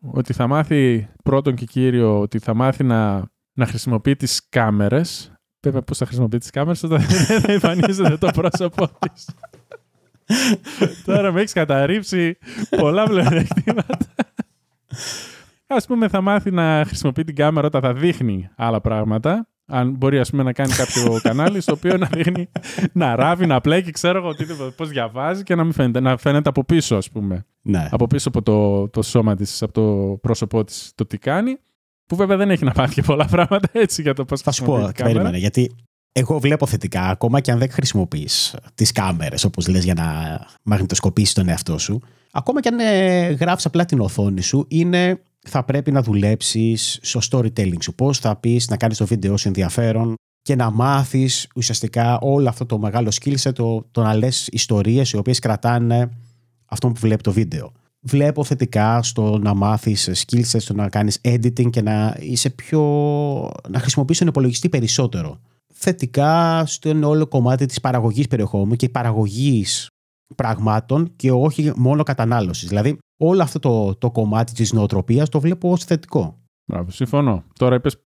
ότι 0.00 0.32
θα 0.32 0.46
μάθει 0.46 1.08
πρώτον 1.24 1.54
και 1.54 1.64
κύριο 1.64 2.20
ότι 2.20 2.38
θα 2.38 2.54
μάθει 2.54 2.84
να, 2.84 3.30
να 3.52 3.66
χρησιμοποιεί 3.66 4.16
τις 4.16 4.48
κάμερες. 4.48 5.32
Βέβαια 5.60 5.82
πώς 5.82 5.98
θα 5.98 6.06
χρησιμοποιεί 6.06 6.38
τις 6.38 6.50
κάμερες 6.50 6.82
όταν 6.82 7.00
δεν 7.00 7.40
θα 7.42 7.52
εμφανίζεται 7.52 8.16
το 8.16 8.30
πρόσωπό 8.34 8.88
της; 9.12 9.28
Τώρα 11.04 11.32
με 11.32 11.38
έχεις 11.40 11.52
καταρρύψει 11.52 12.36
πολλά 12.76 13.04
πλεονεκτήματα. 13.04 13.96
Ας 15.66 15.86
πούμε 15.86 16.08
θα 16.08 16.20
μάθει 16.20 16.50
να 16.50 16.84
χρησιμοποιεί 16.86 17.24
την 17.24 17.34
κάμερα 17.34 17.66
όταν 17.66 17.80
θα 17.80 17.92
δείχνει 17.94 18.48
άλλα 18.56 18.80
πράγματα. 18.80 19.46
Αν 19.66 19.90
μπορεί 19.90 20.18
ας 20.18 20.30
πούμε, 20.30 20.42
να 20.42 20.52
κάνει 20.52 20.72
κάποιο 20.72 21.20
κανάλι 21.22 21.60
στο 21.60 21.72
οποίο 21.72 21.96
να 21.96 22.06
δείχνει, 22.12 22.48
να 22.92 23.14
ράβει, 23.16 23.46
να 23.46 23.60
πλέκει, 23.60 23.90
ξέρω 23.90 24.18
εγώ 24.18 24.28
οτιδήποτε, 24.28 24.70
πώς 24.70 24.88
διαβάζει 24.88 25.42
και 25.42 25.54
να 25.54 25.64
μην 25.64 25.72
φαίνεται, 25.72 26.00
να 26.00 26.16
φαίνεται 26.16 26.48
από 26.48 26.64
πίσω 26.64 26.96
ας 26.96 27.10
πούμε 27.10 27.46
Ναι. 27.62 27.88
από 27.90 28.06
πίσω 28.06 28.28
από 28.28 28.42
το, 28.42 28.88
το 28.88 29.02
σώμα 29.02 29.34
της, 29.34 29.62
από 29.62 29.72
το 29.72 30.16
πρόσωπό 30.20 30.64
της 30.64 30.92
το 30.94 31.06
τι 31.06 31.18
κάνει, 31.18 31.56
που 32.06 32.16
βέβαια 32.16 32.36
δεν 32.36 32.50
έχει 32.50 32.64
να 32.64 32.72
πάθει 32.72 32.94
και 32.94 33.02
πολλά 33.02 33.24
πράγματα 33.26 33.68
έτσι 33.72 34.02
για 34.02 34.14
το 34.14 34.24
πώς 34.24 34.40
Θα 34.40 34.50
σου 34.52 34.64
πω, 34.64 34.66
χρησιμοποιεί 34.72 34.92
την 34.94 35.02
κάμερα. 35.04 35.18
περίμενε, 35.18 35.38
γιατί 35.42 35.74
εγώ 36.12 36.38
βλέπω 36.38 36.66
θετικά, 36.66 37.02
ακόμα 37.02 37.40
και 37.40 37.50
αν 37.50 37.58
δεν 37.58 37.70
χρησιμοποιείς 37.70 38.54
τις 38.74 38.92
κάμερες, 38.92 39.44
όπως 39.44 39.68
λες, 39.68 39.84
για 39.84 39.94
να 39.94 40.40
μαγνητοσκοπήσεις 40.62 41.34
τον 41.34 41.48
εαυτό 41.48 41.78
σου, 41.78 42.00
ακόμα 42.32 42.60
και 42.60 42.68
αν 42.68 42.78
ε, 42.78 43.26
γράφεις 43.26 43.66
απλά 43.66 43.84
την 43.84 44.00
οθόνη 44.00 44.40
σου, 44.40 44.64
είναι 44.68 45.20
θα 45.48 45.64
πρέπει 45.64 45.92
να 45.92 46.02
δουλέψεις 46.02 46.98
στο 47.02 47.20
storytelling 47.30 47.82
σου. 47.82 47.94
Πώς 47.94 48.18
θα 48.18 48.36
πεις 48.36 48.68
να 48.68 48.76
κάνεις 48.76 48.96
το 48.96 49.06
βίντεο 49.06 49.36
σου 49.36 49.48
ενδιαφέρον 49.48 50.14
και 50.42 50.56
να 50.56 50.70
μάθεις 50.70 51.48
ουσιαστικά 51.54 52.18
όλο 52.18 52.48
αυτό 52.48 52.66
το 52.66 52.78
μεγάλο 52.78 53.12
skill 53.20 53.36
set, 53.36 53.54
το, 53.54 53.86
το 53.90 54.02
να 54.02 54.14
λες 54.14 54.48
ιστορίες 54.52 55.10
οι 55.10 55.16
οποίες 55.16 55.38
κρατάνε 55.38 56.10
αυτό 56.64 56.88
που 56.88 57.00
βλέπει 57.00 57.22
το 57.22 57.32
βίντεο. 57.32 57.72
Βλέπω 58.00 58.44
θετικά 58.44 59.02
στο 59.02 59.38
να 59.38 59.54
μάθεις 59.54 60.24
skill 60.26 60.42
set, 60.50 60.60
στο 60.60 60.74
να 60.74 60.88
κάνεις 60.88 61.18
editing 61.22 61.70
και 61.70 61.82
να 61.82 62.16
είσαι 62.20 62.50
πιο. 62.50 62.80
να 63.68 63.78
χρησιμοποιήσει 63.78 64.18
τον 64.18 64.28
υπολογιστή 64.28 64.68
περισσότερο. 64.68 65.40
Θετικά 65.84 66.62
στο 66.66 67.08
όλο 67.08 67.26
κομμάτι 67.26 67.66
της 67.66 67.80
παραγωγής 67.80 68.28
περιεχόμενου 68.28 68.76
και 68.76 68.88
παραγωγής 68.88 69.88
πραγμάτων 70.36 71.12
και 71.16 71.30
όχι 71.30 71.72
μόνο 71.76 72.02
κατανάλωσης. 72.02 72.68
Δηλαδή, 72.68 72.98
όλο 73.16 73.42
αυτό 73.42 73.58
το, 73.58 73.94
το 73.94 74.10
κομμάτι 74.10 74.52
της 74.52 74.72
νοοτροπίας 74.72 75.28
το 75.28 75.40
βλέπω 75.40 75.70
ως 75.70 75.84
θετικό. 75.84 76.38
Μπράβο, 76.64 76.90
συμφωνώ. 76.90 77.44
Τώρα 77.58 77.74
είπες 77.74 77.96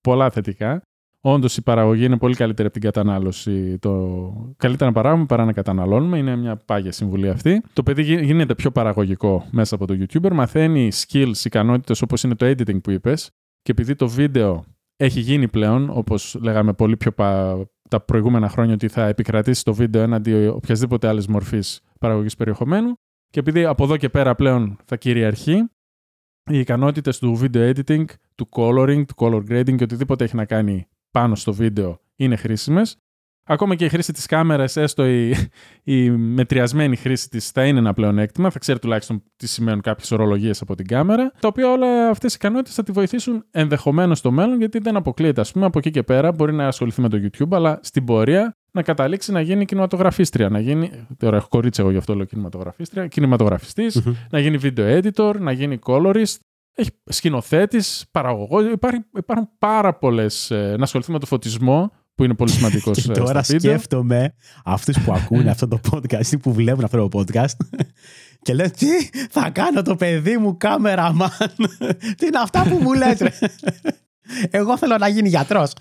πολλά 0.00 0.30
θετικά. 0.30 0.82
Όντως 1.20 1.56
η 1.56 1.62
παραγωγή 1.62 2.04
είναι 2.04 2.18
πολύ 2.18 2.34
καλύτερη 2.34 2.68
από 2.68 2.78
την 2.78 2.90
κατανάλωση. 2.90 3.78
Το... 3.78 4.54
Καλύτερα 4.56 4.90
να 4.90 4.96
παράγουμε 4.96 5.26
παρά 5.26 5.44
να 5.44 5.52
καταναλώνουμε. 5.52 6.18
Είναι 6.18 6.36
μια 6.36 6.56
πάγια 6.56 6.92
συμβουλή 6.92 7.28
αυτή. 7.28 7.62
Το 7.72 7.82
παιδί 7.82 8.02
γι- 8.02 8.24
γίνεται 8.24 8.54
πιο 8.54 8.70
παραγωγικό 8.70 9.46
μέσα 9.50 9.74
από 9.74 9.86
το 9.86 9.94
YouTuber. 10.00 10.30
Μαθαίνει 10.32 10.90
skills, 10.94 11.44
ικανότητες 11.44 12.02
όπως 12.02 12.22
είναι 12.22 12.34
το 12.34 12.46
editing 12.46 12.82
που 12.82 12.90
είπες. 12.90 13.30
Και 13.62 13.70
επειδή 13.70 13.94
το 13.94 14.08
βίντεο 14.08 14.64
έχει 14.96 15.20
γίνει 15.20 15.48
πλέον, 15.48 15.90
όπως 15.90 16.38
λέγαμε 16.40 16.72
πολύ 16.72 16.96
πιο 16.96 17.12
πα... 17.12 17.58
τα 17.88 18.00
προηγούμενα 18.00 18.48
χρόνια, 18.48 18.74
ότι 18.74 18.88
θα 18.88 19.06
επικρατήσει 19.06 19.64
το 19.64 19.74
βίντεο 19.74 20.02
έναντι 20.02 20.46
οποιασδήποτε 20.46 21.08
άλλης 21.08 21.26
μορφής 21.26 21.80
παραγωγής 22.00 22.36
περιεχομένου. 22.36 22.94
Και 23.30 23.40
επειδή 23.40 23.64
από 23.64 23.84
εδώ 23.84 23.96
και 23.96 24.08
πέρα 24.08 24.34
πλέον 24.34 24.78
θα 24.84 24.96
κυριαρχεί, 24.96 25.54
οι 26.50 26.58
ικανότητες 26.58 27.18
του 27.18 27.38
video 27.40 27.72
editing, 27.74 28.04
του 28.34 28.48
coloring, 28.50 29.04
του 29.06 29.14
color 29.16 29.42
grading 29.50 29.76
και 29.76 29.84
οτιδήποτε 29.84 30.24
έχει 30.24 30.36
να 30.36 30.44
κάνει 30.44 30.86
πάνω 31.10 31.34
στο 31.34 31.52
βίντεο 31.52 32.00
είναι 32.16 32.36
χρήσιμες. 32.36 32.96
Ακόμα 33.46 33.74
και 33.74 33.84
η 33.84 33.88
χρήση 33.88 34.12
της 34.12 34.26
κάμερας, 34.26 34.76
έστω 34.76 35.06
η, 35.06 35.36
η 35.82 36.10
μετριασμένη 36.10 36.96
χρήση 36.96 37.28
της, 37.28 37.50
θα 37.50 37.64
είναι 37.64 37.78
ένα 37.78 37.92
πλεονέκτημα. 37.92 38.50
Θα 38.50 38.58
ξέρει 38.58 38.78
τουλάχιστον 38.78 39.22
τι 39.36 39.46
σημαίνουν 39.46 39.80
κάποιες 39.80 40.10
ορολογίες 40.10 40.60
από 40.60 40.74
την 40.74 40.86
κάμερα. 40.86 41.32
Τα 41.40 41.48
οποία 41.48 41.70
όλα 41.70 42.08
αυτές 42.08 42.32
οι 42.32 42.36
ικανότητες 42.40 42.74
θα 42.74 42.82
τη 42.82 42.92
βοηθήσουν 42.92 43.44
ενδεχομένως 43.50 44.18
στο 44.18 44.30
μέλλον, 44.30 44.58
γιατί 44.58 44.78
δεν 44.78 44.96
αποκλείεται. 44.96 45.40
Α 45.40 45.44
πούμε, 45.52 45.64
από 45.64 45.78
εκεί 45.78 45.90
και 45.90 46.02
πέρα 46.02 46.32
μπορεί 46.32 46.52
να 46.52 46.66
ασχοληθεί 46.66 47.00
με 47.00 47.08
το 47.08 47.18
YouTube, 47.22 47.48
αλλά 47.50 47.78
στην 47.82 48.04
πορεία 48.04 48.56
να 48.72 48.82
καταλήξει 48.82 49.32
να 49.32 49.40
γίνει 49.40 49.64
κινηματογραφίστρια. 49.64 50.48
Να 50.48 50.60
γίνει. 50.60 51.06
Τώρα 51.18 51.36
έχω 51.36 51.48
κορίτσι 51.48 51.80
εγώ 51.80 51.90
γι' 51.90 51.96
αυτό 51.96 52.14
λέω 52.14 52.24
κινηματογραφίστρια. 52.24 53.06
Κινηματογραφιστής, 53.06 54.02
να 54.30 54.38
γίνει 54.38 54.58
video 54.62 55.02
editor, 55.02 55.34
να 55.38 55.52
γίνει 55.52 55.78
colorist. 55.86 56.36
Έχει 56.76 56.90
σκηνοθέτης, 57.04 58.04
παραγωγός. 58.10 58.72
Υπάρχει, 58.72 59.04
υπάρχουν 59.16 59.48
πάρα 59.58 59.94
πολλές. 59.94 60.50
να 60.50 60.82
ασχοληθεί 60.82 61.12
με 61.12 61.18
το 61.18 61.26
φωτισμό, 61.26 61.92
που 62.14 62.24
είναι 62.24 62.34
πολύ 62.34 62.50
σημαντικός 62.50 63.00
Και 63.02 63.12
τώρα 63.12 63.42
σκέφτομαι 63.42 64.34
αυτούς 64.64 64.98
που 65.00 65.12
ακούνε 65.12 65.50
αυτό 65.50 65.68
το 65.68 65.80
podcast 65.90 66.26
ή 66.26 66.38
που 66.38 66.52
βλέπουν 66.52 66.84
αυτό 66.84 67.08
το 67.08 67.18
podcast 67.18 67.56
και 68.42 68.54
λένε 68.54 68.70
τι 68.70 68.86
θα 69.30 69.50
κάνω 69.50 69.82
το 69.82 69.96
παιδί 69.96 70.36
μου 70.36 70.56
κάμεραμαν. 70.56 71.30
τι 72.16 72.26
είναι 72.26 72.38
αυτά 72.42 72.62
που 72.68 72.78
μου 72.82 72.92
λέτε. 72.92 73.32
Εγώ 74.50 74.78
θέλω 74.78 74.98
να 74.98 75.08
γίνει 75.08 75.28
γιατρός. 75.28 75.72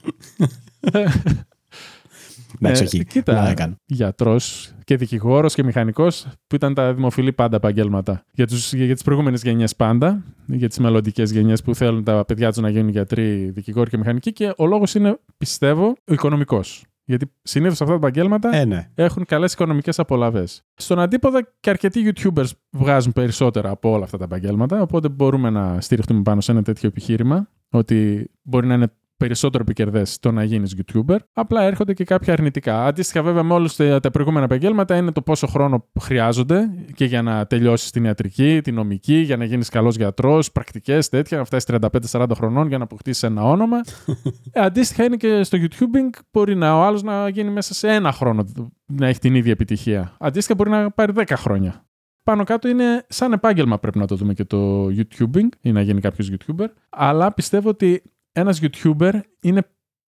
Εντάξει, 2.68 2.84
όχι. 2.84 2.98
Ε, 2.98 3.04
κοίτα, 3.04 3.44
να 3.44 3.54
κάνω. 3.54 3.76
γιατρός 3.86 4.74
και 4.84 4.98
δικηγόρος 4.98 5.54
και 5.54 5.64
μηχανικός, 5.64 6.28
που 6.48 6.56
ήταν 6.56 6.74
τα 6.74 6.94
δημοφιλή 6.94 7.34
πάντα 7.34 7.56
επαγγέλματα. 7.56 8.26
Για, 8.32 8.48
τους, 8.48 8.74
για 8.74 8.94
τις 8.94 9.04
προηγούμενες 9.04 9.42
γενιές 9.42 9.76
πάντα, 9.76 10.24
για 10.46 10.68
τις 10.68 10.80
μελλοντικές 10.80 11.32
γενιές 11.32 11.62
που 11.62 11.76
θέλουν 11.76 12.04
τα 12.04 12.26
παιδιά 12.26 12.50
τους 12.52 12.62
να 12.62 12.70
γίνουν 12.70 12.90
γιατροί, 12.90 13.50
δικηγόροι 13.50 13.90
και 13.90 13.98
μηχανικοί. 13.98 14.34
Και 14.34 14.54
ο 14.58 14.66
λόγος 14.66 14.96
είναι, 14.96 15.20
πιστεύω, 15.38 15.96
ο 16.08 16.14
οικονομικός. 16.14 16.84
Γιατί 17.06 17.32
συνήθως 17.42 17.82
αυτά 17.82 17.86
τα 17.94 18.08
επαγγέλματα 18.08 18.56
Ε, 18.56 18.66
ναι. 18.66 18.90
έχουν 18.96 19.26
καλές 19.26 19.54
οικονομικές 19.54 20.00
απολαυέ. 20.00 20.44
Στον 20.76 21.00
αντίποδα 21.00 21.48
και 21.60 21.70
αρκετοί 21.70 22.14
YouTubers 22.14 22.50
βγάζουν 22.70 23.14
περισσότερα 23.14 23.70
από 23.70 23.92
όλα 23.92 24.04
αυτά 24.04 24.18
τα 24.18 24.24
επαγγέλματα. 24.24 24.82
Οπότε 24.82 25.10
μπορούμε 25.10 25.50
να 25.50 25.82
στηριχτούμε 25.82 26.22
πάνω 26.22 26.42
σε 26.42 26.52
ένα 26.52 26.64
τέτοιο 26.64 26.88
επιχείρημα. 26.88 27.50
Ότι 27.70 28.30
μπορεί 28.42 28.68
να 28.68 28.74
είναι 28.74 28.92
περισσότερο 29.18 29.64
επικερδές 29.64 30.20
το 30.20 30.32
να 30.32 30.44
γίνεις 30.44 30.76
YouTuber. 30.78 31.18
Απλά 31.34 31.64
έρχονται 31.64 31.94
και 31.94 32.04
κάποια 32.04 32.34
αρνητικά. 32.34 32.86
Αντίστοιχα, 32.86 33.24
βέβαια, 33.24 33.44
με 33.44 33.54
όλους 33.54 33.76
τα 33.76 34.00
τα 34.00 34.12
προηγούμενα 34.12 34.46
επαγγέλματα 34.46 34.96
είναι 34.96 35.12
το 35.12 35.22
πόσο 35.22 35.48
χρόνο 35.48 35.88
χρειάζονται 36.02 36.70
και 36.96 37.06
για 37.06 37.22
να 37.22 37.46
τελειώσεις 37.46 37.92
την 37.92 38.04
ιατρική, 38.04 38.62
την 38.64 38.74
νομική, 38.74 39.16
για 39.16 39.38
να 39.38 39.46
γίνεις 39.46 39.70
καλός 39.70 39.96
γιατρός, 39.96 40.52
πρακτικές 40.52 41.10
τέτοια, 41.10 41.38
να 41.38 41.44
φτάσει 41.44 41.66
35-40 42.12 42.26
χρονών 42.36 42.68
για 42.68 42.78
να 42.78 42.84
αποκτήσεις 42.84 43.24
ένα 43.24 43.44
όνομα. 43.44 43.78
ε, 44.52 44.62
αντίστοιχα, 44.62 45.04
είναι 45.04 45.16
και 45.16 45.44
στο 45.44 45.58
YouTubing 45.62 46.20
μπορεί 46.32 46.56
να, 46.56 46.78
ο 46.78 46.84
άλλος 46.84 47.04
να 47.04 47.30
γίνει 47.30 47.50
μέσα 47.50 47.74
σε 47.74 47.88
ένα 47.88 48.12
χρόνο 48.12 48.46
να 48.86 49.08
έχει 49.08 49.20
την 49.20 49.36
ίδια 49.36 49.52
επιτυχία. 49.52 50.16
Αντίστοιχα, 50.20 50.56
μπορεί 50.56 50.70
να 50.70 50.92
πάρει 50.92 51.14
10 51.16 51.24
χρόνια. 51.36 51.86
Πάνω 52.24 52.44
κάτω 52.44 52.68
είναι 52.68 53.06
σαν 53.10 53.32
επάγγελμα 53.34 53.80
πρέπει 53.80 53.98
να 53.98 54.08
το 54.08 54.16
δούμε 54.16 54.34
και 54.34 54.46
το 54.46 54.86
YouTubing 54.86 55.48
ή 55.62 55.72
να 55.72 55.82
γίνει 55.82 56.02
κάποιος 56.02 56.32
YouTuber. 56.32 56.66
Αλλά 56.90 57.34
πιστεύω 57.34 57.70
ότι 57.70 58.02
ένας 58.34 58.62
YouTuber 58.62 59.20
είναι 59.42 59.62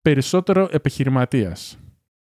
περισσότερο 0.02 0.68
επιχειρηματίας. 0.72 1.78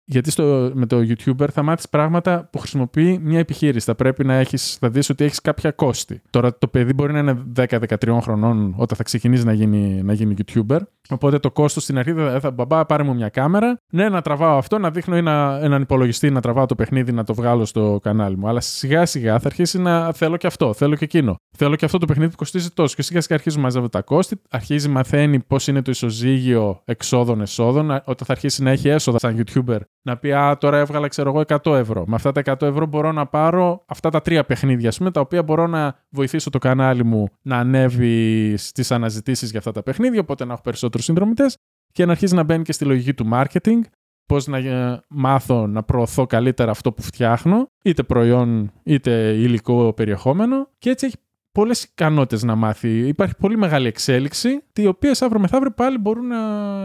Γιατί 0.06 0.32
στο, 0.32 0.72
με 0.74 0.86
το 0.86 0.98
YouTuber 0.98 1.48
θα 1.52 1.64
μάθεις 1.64 1.90
πράγματα 1.90 2.50
που 2.52 2.58
χρησιμοποιεί 2.58 3.20
μια 3.20 3.40
επιχείρηση. 3.40 3.86
Θα 3.86 3.96
πρέπει 3.96 4.26
να 4.26 4.34
έχεις, 4.34 4.76
θα 4.76 4.90
δεις 4.90 5.10
ότι 5.10 5.24
έχεις 5.24 5.42
κάποια 5.42 5.72
κόστη. 5.72 6.22
Τώρα 6.30 6.58
το 6.58 6.68
παιδί 6.68 6.94
μπορεί 6.94 7.14
να 7.14 7.20
είναι 7.20 7.44
10-13 7.56 8.18
χρονών 8.22 8.74
όταν 8.78 8.98
θα 8.98 9.04
ξεκινήσει 9.04 9.46
να 9.46 9.54
γίνει, 9.54 10.02
να 10.04 10.14
γίνει 10.14 10.36
YouTuber. 10.38 10.80
Οπότε 11.10 11.40
το 11.40 11.52
κόστος 11.52 11.84
στην 11.84 11.98
αρχή 11.98 12.14
θα, 12.14 12.40
θα 12.40 12.52
μπαμπά 12.52 12.86
πάρε 12.86 13.04
μου 13.04 13.14
μια 13.14 13.30
κάμερα. 13.30 13.80
Ναι, 13.92 14.10
να 14.10 14.22
τραβάω 14.22 14.58
αυτό, 14.58 14.78
να 14.78 14.92
δείχνω 14.92 15.16
ένα, 15.16 15.60
έναν 15.62 15.82
υπολογιστή, 15.82 16.30
να 16.30 16.42
τραβάω 16.42 16.66
το 16.66 16.76
παιχνίδι, 16.76 17.12
να 17.12 17.24
το 17.24 17.34
βγάλω 17.34 17.66
στο 17.66 18.00
κανάλι 18.04 18.38
μου. 18.38 18.48
Αλλά 18.48 18.62
σιγά 18.62 19.06
σιγά 19.06 19.40
θα 19.40 19.48
αρχίσει 19.48 19.80
να 19.80 20.14
θέλω 20.14 20.38
και 20.38 20.48
αυτό, 20.48 20.74
θέλω 20.74 20.96
και 20.96 21.04
εκείνο. 21.04 21.36
Θέλω 21.58 21.76
και 21.76 21.86
αυτό 21.86 21.98
το 21.98 22.06
παιχνίδι 22.06 22.32
που 22.32 22.38
κοστίζει 22.38 22.70
τόσο. 22.70 22.96
Και 22.96 23.02
σιγά 23.02 23.22
σιγά 23.22 23.36
αρχίζει 23.36 23.56
να 23.56 23.62
μαζεύει 23.62 23.90
τα 23.90 24.02
κόστη, 24.02 24.42
αρχίζει 24.50 24.90
μαθαίνει 24.90 25.40
πώς 25.40 25.68
είναι 25.68 25.82
το 25.82 25.92
ισοζύγιο 25.92 26.82
εξόδων-εσόδων. 26.86 27.92
Όταν 27.92 28.26
θα 28.26 28.32
αρχίσει 28.32 28.64
να 28.64 28.72
έχει 28.72 28.90
έσοδα 28.90 29.20
σαν 29.20 29.44
YouTuber, 29.44 29.80
να 30.02 30.18
πει 30.18 30.32
Α, 30.32 30.58
τώρα 30.58 30.78
έβγαλα 30.78 31.08
ξέρω 31.08 31.30
εγώ 31.30 31.44
100 31.64 31.76
ευρώ. 31.76 32.04
Με 32.08 32.16
αυτά 32.16 32.32
τα 32.32 32.42
100 32.46 32.62
ευρώ 32.62 32.86
μπορώ 32.86 33.12
να 33.12 33.26
πάρω 33.26 33.84
αυτά 33.88 34.10
τα 34.10 34.22
τρία 34.22 34.44
παιχνίδια, 34.44 34.90
ας 34.90 34.98
πούμε, 34.98 35.12
τα 35.12 35.20
οποία 35.20 35.44
μπορώ 35.44 35.68
να 35.68 35.96
βοηθήσω 36.10 36.50
το 36.50 36.58
κανάλι 36.58 37.06
μου 37.06 37.28
να 37.42 37.58
ανέβει 37.58 38.54
στις 38.58 38.92
αναζητήσεις 38.92 39.50
για 39.50 39.60
αυτά 39.60 39.72
τα 39.72 39.84
παιχνίδια. 39.84 40.20
Οπότε 40.20 40.46
να 40.46 40.54
έχω 40.54 40.62
περισσότερους 40.92 41.06
συνδρομητές 41.06 41.58
και 41.92 42.06
να 42.06 42.12
αρχίζει 42.12 42.36
να 42.36 42.44
μπαίνει 42.44 42.64
και 42.64 42.72
στη 42.72 42.86
λογική 42.86 43.14
του 43.14 43.30
marketing 43.34 43.80
πώς 44.26 44.48
να 44.48 44.58
ε, 44.58 45.02
μάθω 45.08 45.68
να 45.68 45.84
προωθώ 45.84 46.26
καλύτερα 46.26 46.72
αυτό 46.72 46.94
που 46.94 47.02
φτιάχνω, 47.02 47.68
είτε 47.84 48.04
προϊόν 48.04 48.72
είτε 48.84 49.34
υλικό 49.34 49.94
περιεχόμενο. 49.94 50.70
Και 50.78 50.90
έτσι 50.90 51.06
έχει 51.06 51.16
πολλές 51.52 51.84
ικανότητες 51.84 52.44
να 52.44 52.56
μάθει. 52.56 53.08
Υπάρχει 53.08 53.36
πολύ 53.36 53.58
μεγάλη 53.58 53.88
εξέλιξη, 53.88 54.64
οι 54.76 54.86
οποίες 54.86 55.22
αύριο 55.22 55.40
μεθαύριο 55.40 55.72
πάλι 55.72 55.98
μπορούν 55.98 56.28
να 56.28 56.38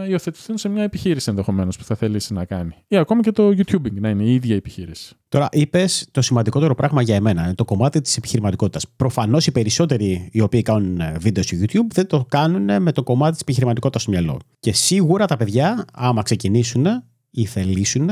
υιοθετηθούν 0.07 0.57
σε 0.57 0.69
μια 0.69 0.83
επιχείρηση 0.83 1.29
ενδεχομένως 1.29 1.77
που 1.77 1.83
θα 1.83 1.95
θελήσει 1.95 2.33
να 2.33 2.45
κάνει. 2.45 2.75
Ή 2.87 2.97
ακόμα 2.97 3.21
και 3.21 3.31
το 3.31 3.47
YouTubing 3.47 3.93
να 3.93 4.09
είναι 4.09 4.23
η 4.23 4.33
ίδια 4.33 4.55
επιχείρηση. 4.55 5.15
Τώρα, 5.29 5.49
είπες 5.51 6.07
το 6.11 6.21
σημαντικότερο 6.21 6.75
πράγμα 6.75 7.01
για 7.01 7.15
εμένα, 7.15 7.43
είναι 7.43 7.55
το 7.55 7.65
κομμάτι 7.65 8.01
της 8.01 8.17
επιχειρηματικότητας. 8.17 8.87
Προφανώς 8.95 9.47
οι 9.47 9.51
περισσότεροι 9.51 10.29
οι 10.31 10.41
οποίοι 10.41 10.61
κάνουν 10.61 11.01
βίντεο 11.19 11.43
στο 11.43 11.57
YouTube 11.59 11.87
δεν 11.93 12.07
το 12.07 12.25
κάνουν 12.29 12.81
με 12.81 12.91
το 12.91 13.03
κομμάτι 13.03 13.31
της 13.31 13.41
επιχειρηματικότητας 13.41 14.01
στο 14.01 14.11
μυαλό. 14.11 14.39
Και 14.59 14.73
σίγουρα 14.73 15.25
τα 15.25 15.37
παιδιά, 15.37 15.85
άμα 15.93 16.21
ξεκινήσουν 16.21 16.85
ή 17.31 17.45
θελήσουν, 17.45 18.05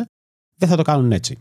δεν 0.55 0.69
θα 0.69 0.75
το 0.75 0.81
κάνουν 0.81 1.11
έτσι. 1.11 1.37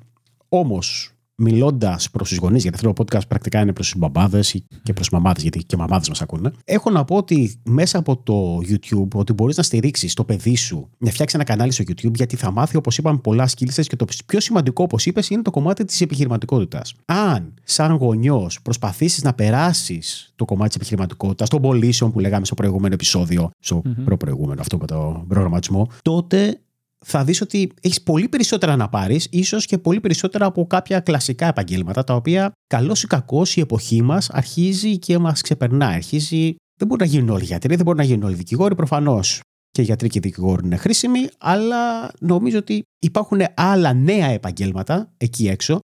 Όμως, 0.49 1.14
μιλώντας 1.37 2.11
προς 2.11 2.29
τους 2.29 2.39
γονείς, 2.39 2.63
γιατί 2.63 2.77
αυτό 2.77 2.93
το 2.93 3.05
podcast 3.05 3.29
πρακτικά 3.29 3.61
είναι 3.61 3.73
προς 3.73 3.91
τους 3.91 3.99
μπαμπάδες 3.99 4.65
και 4.83 4.93
προς 4.93 5.11
μαμάδες, 5.11 5.43
γιατί 5.43 5.65
και 5.65 5.77
μαμάδες 5.77 6.09
μας 6.09 6.23
ακούνε. 6.23 6.51
Έχω 6.65 6.91
να 6.91 7.05
πω 7.05 7.17
ότι 7.17 7.61
μέσα 7.63 7.99
από 7.99 8.17
το 8.17 8.59
YouTube 8.69 9.09
ότι 9.15 9.33
μπορείς 9.33 9.57
να 9.57 9.63
στηρίξεις 9.63 10.15
το 10.15 10.25
παιδί 10.25 10.57
σου 10.57 10.91
να 10.99 11.11
φτιάξει 11.11 11.37
ένα 11.37 11.45
κανάλι 11.45 11.73
στο 11.73 11.85
YouTube, 11.87 12.15
γιατί 12.15 12.37
θα 12.37 12.51
μάθει, 12.51 12.77
όπως 12.77 12.99
είπαμε, 12.99 13.19
πολλά 13.19 13.49
skills 13.49 13.83
και 13.87 13.97
το 13.97 14.05
πιο 14.27 14.41
σημαντικό, 14.41 14.83
όπως 14.83 15.07
είπες, 15.07 15.31
είναι 15.31 15.43
το 15.43 15.51
κομμάτι 15.51 15.85
της 15.85 16.01
επιχειρηματικότητας. 16.01 16.95
Αν, 17.05 17.55
σαν 17.65 17.93
γονιός, 17.93 18.63
προσπαθήσεις 18.63 19.23
να 19.23 19.35
περάσεις 19.35 20.33
το 20.37 20.45
κομμάτι 20.45 20.69
της 20.69 20.77
επιχειρηματικότητας, 20.77 21.49
των 21.49 21.61
πωλήσεων 21.61 22.13
που 22.13 22.19
λέγαμε 22.21 22.45
στο 22.45 22.55
προηγούμενο 22.55 22.95
επεισόδιο, 22.95 23.51
στο 23.59 23.83
mm-hmm. 23.85 24.05
προπροηγούμενο 24.05 24.61
αυτό 24.61 24.79
με 24.79 24.87
το 24.87 25.25
προγραμματισμό, 25.29 25.89
τότε 26.03 26.59
θα 27.05 27.25
δεις 27.25 27.41
ότι 27.41 27.71
έχεις 27.81 28.03
πολύ 28.03 28.29
περισσότερα 28.29 28.77
να 28.77 28.89
πάρεις, 28.89 29.27
ίσως 29.31 29.67
και 29.67 29.79
πολύ 29.79 30.01
περισσότερα 30.01 30.47
από 30.47 30.67
κάποια 30.67 31.01
κλασικά 31.01 31.47
επαγγέλματα, 31.47 32.05
τα 32.05 32.15
οποία 32.15 32.53
καλώς 32.67 33.03
ή 33.03 33.07
κακώς 33.07 33.57
η 33.57 33.61
εποχή 33.61 34.03
μας 34.03 34.31
αρχίζει 34.31 34.99
και 34.99 35.19
μας 35.19 35.41
ξεπερνά. 35.41 35.87
Αρχίζει, 35.87 36.55
δεν 36.79 36.89
μπορεί 36.89 37.01
να 37.01 37.07
γίνουν 37.07 37.29
όλοι 37.29 37.45
γιατροί, 37.45 37.75
δεν 37.75 37.85
μπορεί 37.85 37.99
να 37.99 38.05
γίνουν 38.05 38.23
όλοι 38.23 38.35
δικηγόροι, 38.35 38.75
προφανώς 38.75 39.41
και 39.71 39.81
οι 39.81 39.85
γιατροί 39.85 40.09
και 40.09 40.19
οι 40.19 40.21
δικηγόροι 40.21 40.65
είναι 40.65 40.77
χρήσιμοι, 40.77 41.29
αλλά 41.39 42.11
νομίζω 42.21 42.59
ότι 42.59 42.83
υπάρχουν 42.99 43.41
άλλα 43.55 43.93
νέα 43.93 44.27
επαγγέλματα 44.27 45.13
εκεί 45.17 45.49
έξω, 45.49 45.79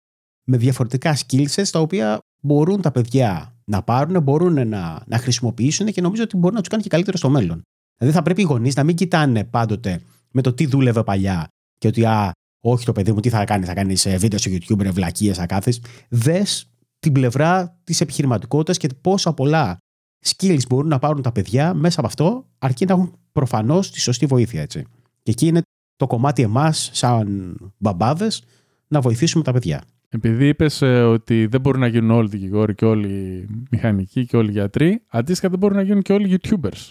με 0.47 0.57
διαφορετικά 0.57 1.17
skills, 1.17 1.63
τα 1.71 1.79
οποία 1.79 2.19
μπορούν 2.41 2.81
τα 2.81 2.91
παιδιά 2.91 3.57
να 3.65 3.83
πάρουν, 3.83 4.21
μπορούν 4.23 4.67
να, 4.67 5.03
να 5.05 5.17
χρησιμοποιήσουν 5.17 5.87
και 5.87 6.01
νομίζω 6.01 6.23
ότι 6.23 6.37
μπορεί 6.37 6.53
να 6.53 6.59
τους 6.59 6.69
κάνει 6.69 6.83
και 6.83 6.89
καλύτερο 6.89 7.17
στο 7.17 7.29
μέλλον. 7.29 7.61
Δηλαδή 7.97 8.17
θα 8.17 8.23
πρέπει 8.23 8.41
οι 8.41 8.45
γονείς 8.45 8.75
να 8.75 8.83
μην 8.83 8.95
κοιτάνε 8.95 9.43
πάντοτε 9.43 10.01
με 10.31 10.41
το 10.41 10.53
τι 10.53 10.65
δούλευε 10.65 11.03
παλιά 11.03 11.47
και 11.77 11.87
ότι 11.87 12.05
α, 12.05 12.31
όχι 12.59 12.85
το 12.85 12.91
παιδί 12.91 13.11
μου, 13.11 13.19
τι 13.19 13.29
θα 13.29 13.45
κάνει, 13.45 13.65
θα 13.65 13.73
κάνεις 13.73 14.07
βίντεο 14.17 14.39
στο 14.39 14.51
YouTube, 14.51 14.81
ρε 14.81 14.91
βλακίες, 14.91 15.37
θα 15.37 15.45
κάθεις. 15.45 15.81
Δες 16.09 16.69
την 16.99 17.11
πλευρά 17.11 17.79
της 17.83 18.01
επιχειρηματικότητας 18.01 18.77
και 18.77 18.87
πόσα 19.01 19.33
πολλά 19.33 19.77
skills 20.25 20.67
μπορούν 20.69 20.87
να 20.87 20.99
πάρουν 20.99 21.21
τα 21.21 21.31
παιδιά 21.31 21.73
μέσα 21.73 21.99
από 21.99 22.07
αυτό, 22.07 22.47
αρκεί 22.57 22.85
να 22.85 22.93
έχουν 22.93 23.13
προφανώς 23.31 23.91
τη 23.91 23.99
σωστή 23.99 24.25
βοήθεια. 24.25 24.61
Έτσι. 24.61 24.85
Και 25.23 25.31
εκεί 25.31 25.47
είναι 25.47 25.61
το 25.95 26.07
κομμάτι 26.07 26.41
εμάς, 26.41 26.89
σαν 26.93 27.57
μπαμπάδες, 27.77 28.43
να 28.87 29.01
βοηθήσουμε 29.01 29.43
τα 29.43 29.51
παιδιά. 29.51 29.83
Επειδή 30.09 30.47
είπες 30.47 30.81
ε, 30.81 31.03
ότι 31.03 31.45
δεν 31.45 31.61
μπορούν 31.61 31.79
να 31.79 31.87
γίνουν 31.87 32.11
όλοι 32.11 32.29
δικηγόροι 32.29 32.75
και 32.75 32.85
όλοι 32.85 33.47
μηχανικοί 33.71 34.25
και 34.25 34.37
όλοι 34.37 34.51
γιατροί, 34.51 35.03
αντίστοιχα 35.07 35.49
δεν 35.49 35.59
μπορούν 35.59 35.77
να 35.77 35.83
γίνουν 35.83 36.01
και 36.01 36.13
όλοι 36.13 36.39
YouTubers. 36.41 36.89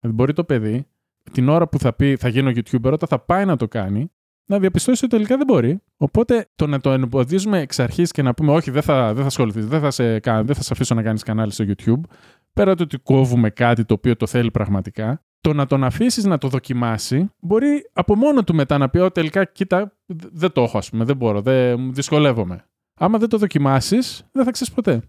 Δηλαδή, 0.00 0.16
μπορεί 0.16 0.32
το 0.32 0.44
παιδί 0.44 0.86
την 1.32 1.48
ώρα 1.48 1.68
που 1.68 1.78
θα 1.78 1.92
πει 1.92 2.16
θα 2.16 2.28
γίνω 2.28 2.50
YouTuber, 2.50 2.92
όταν 2.92 3.08
θα 3.08 3.18
πάει 3.18 3.44
να 3.44 3.56
το 3.56 3.68
κάνει, 3.68 4.10
να 4.46 4.58
διαπιστώσει 4.58 5.04
ότι 5.04 5.14
τελικά 5.14 5.36
δεν 5.36 5.46
μπορεί. 5.46 5.82
Οπότε 5.96 6.48
το 6.56 6.66
να 6.66 6.80
το 6.80 6.90
εμποδίζουμε 6.90 7.60
εξ 7.60 7.78
αρχής 7.78 8.10
και 8.10 8.22
να 8.22 8.34
πούμε 8.34 8.52
Όχι, 8.52 8.70
δεν 8.70 8.82
θα, 8.82 9.06
δεν 9.06 9.20
θα 9.22 9.26
ασχοληθείς, 9.26 9.66
δεν 9.66 9.80
θα, 9.80 9.90
σε, 9.90 10.18
δεν 10.20 10.54
θα 10.54 10.62
σε 10.62 10.72
αφήσω 10.72 10.94
να 10.94 11.02
κάνεις 11.02 11.22
κανάλι 11.22 11.52
στο 11.52 11.64
YouTube, 11.68 12.00
πέρα 12.52 12.74
το 12.74 12.82
ότι 12.82 12.98
κόβουμε 12.98 13.50
κάτι 13.50 13.84
το 13.84 13.94
οποίο 13.94 14.16
το 14.16 14.26
θέλει 14.26 14.50
πραγματικά, 14.50 15.24
το 15.40 15.52
να 15.52 15.66
τον 15.66 15.84
αφήσεις 15.84 16.24
να 16.24 16.38
το 16.38 16.48
δοκιμάσει, 16.48 17.30
μπορεί 17.40 17.90
από 17.92 18.16
μόνο 18.16 18.44
του 18.44 18.54
μετά 18.54 18.78
να 18.78 18.88
πει: 18.90 18.98
Ω, 18.98 19.10
τελικά, 19.10 19.44
κοίτα, 19.44 19.96
δεν 20.32 20.52
το 20.52 20.62
έχω, 20.62 20.78
ας 20.78 20.90
πούμε, 20.90 21.04
δεν 21.04 21.16
μπορώ, 21.16 21.40
δεν, 21.40 21.94
δυσκολεύομαι. 21.94 22.64
Άμα 22.94 23.18
δεν 23.18 23.28
το 23.28 23.38
δοκιμάσεις, 23.38 24.28
δεν 24.32 24.44
θα 24.44 24.50
ξέρεις 24.50 24.72
ποτέ. 24.72 25.02